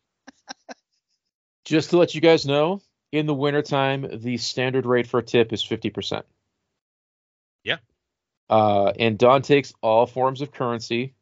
[1.64, 2.82] just to let you guys know,
[3.12, 6.26] in the wintertime, the standard rate for a tip is fifty percent.
[8.48, 11.14] Uh, and Don takes all forms of currency,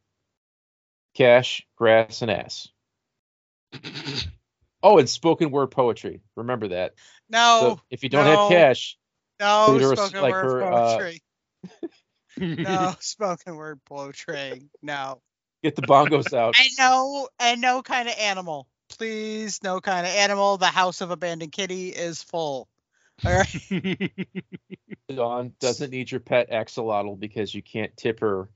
[1.14, 2.68] cash, grass, and ass.
[4.82, 6.20] Oh, and spoken word poetry.
[6.36, 6.94] Remember that.
[7.28, 8.48] No, so if you don't no.
[8.48, 8.96] have cash,
[9.40, 11.22] no spoken like word her, uh, poetry.
[12.64, 14.68] no spoken word poetry.
[14.82, 15.20] No.
[15.64, 16.54] get the bongos out.
[16.56, 18.68] And no, and no kind of animal.
[18.88, 20.56] Please, no kind of animal.
[20.56, 22.68] The house of abandoned kitty is full.
[23.24, 24.12] All right.
[25.14, 28.48] Dawn doesn't need your pet axolotl because you can't tip her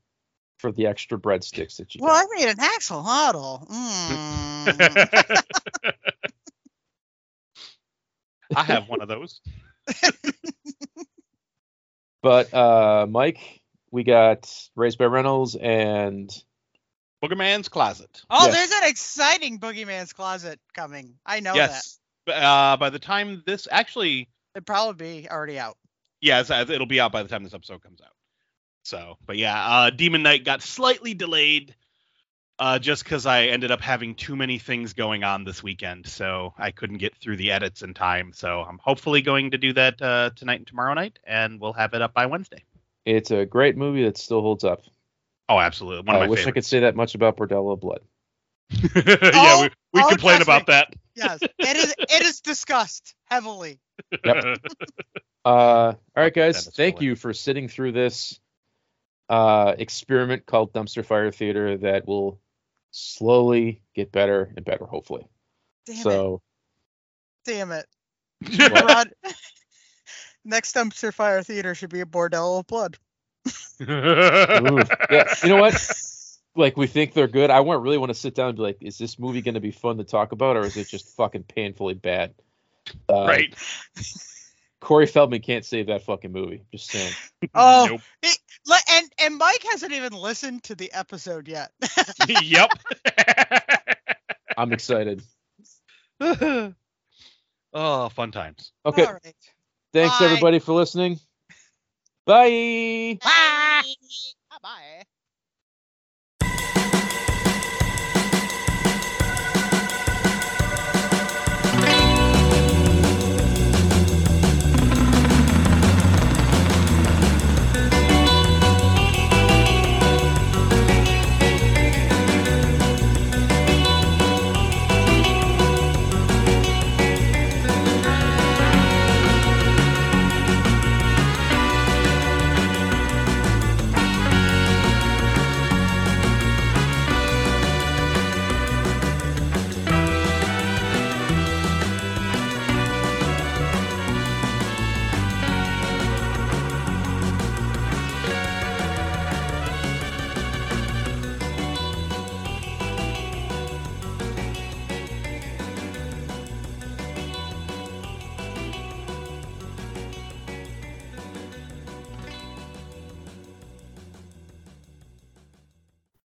[0.58, 2.30] for the extra breadsticks that you Well, I got.
[2.36, 3.66] made an axolotl.
[3.70, 5.42] Mm.
[8.56, 9.40] I have one of those.
[12.22, 16.30] But uh, Mike, we got Raised by Reynolds and
[17.24, 18.20] Boogerman's Closet.
[18.28, 18.54] Oh, Yes.
[18.54, 21.14] there's an exciting Boogeyman's Closet coming.
[21.24, 21.70] I know that.
[21.70, 21.98] yes.
[22.26, 24.28] B- Uh, by the time this actually, that.
[24.54, 25.76] It'd probably be already out.
[26.20, 28.12] yeah, it'll be out by the time this episode comes out.
[28.82, 31.74] So, but yeah, uh, Demon Knight got slightly delayed,
[32.58, 36.54] uh, just because I ended up having too many things going on this weekend, so
[36.58, 38.32] I couldn't get through the edits in time.
[38.34, 41.94] So I'm hopefully going to do that uh, tonight and tomorrow night, and we'll have
[41.94, 42.64] it up by Wednesday.
[43.04, 44.82] it's a great movie that still holds up.
[45.48, 47.80] Oh, absolutely, one of I my wish I could say that much about Bordello of
[47.80, 48.00] Blood.
[48.70, 50.72] yeah, Oh, we, we oh, complain about me.
[50.74, 50.94] that.
[51.20, 51.94] Yes, it is.
[51.98, 53.80] It is discussed heavily.
[54.24, 54.58] Yep.
[55.42, 56.66] Uh, all right, guys.
[56.66, 57.06] Thank fully.
[57.06, 58.38] you for sitting through this
[59.30, 62.38] uh, experiment called Dumpster Fire Theater that will
[62.90, 65.26] slowly get better and better, hopefully.
[65.86, 66.02] Damn it!
[66.02, 66.42] so,
[67.46, 67.86] Damn it!
[68.70, 69.10] Rod,
[70.44, 72.98] next dumpster fire theater should be a bordello of blood.
[73.80, 75.74] ooh, yeah, you know what?
[76.56, 77.50] Like, we think they're good.
[77.50, 79.60] I want really want to sit down and be like, is this movie going to
[79.60, 82.34] be fun to talk about, or is it just fucking painfully bad?
[83.08, 83.54] Uh, right.
[84.80, 86.62] Corey Feldman can't save that fucking movie.
[86.72, 87.12] Just saying.
[87.54, 88.00] Oh, Nope.
[88.22, 88.38] it-
[88.90, 91.70] and and Mike hasn't even listened to the episode yet.
[92.42, 92.70] yep.
[94.56, 95.22] I'm excited.
[96.20, 96.72] oh,
[98.10, 98.72] fun times.
[98.84, 99.04] Okay.
[99.04, 99.34] All right.
[99.92, 100.26] Thanks, Bye.
[100.26, 101.18] everybody, for listening.
[102.26, 103.18] Bye.
[103.22, 103.82] Bye.
[104.62, 105.02] Bye.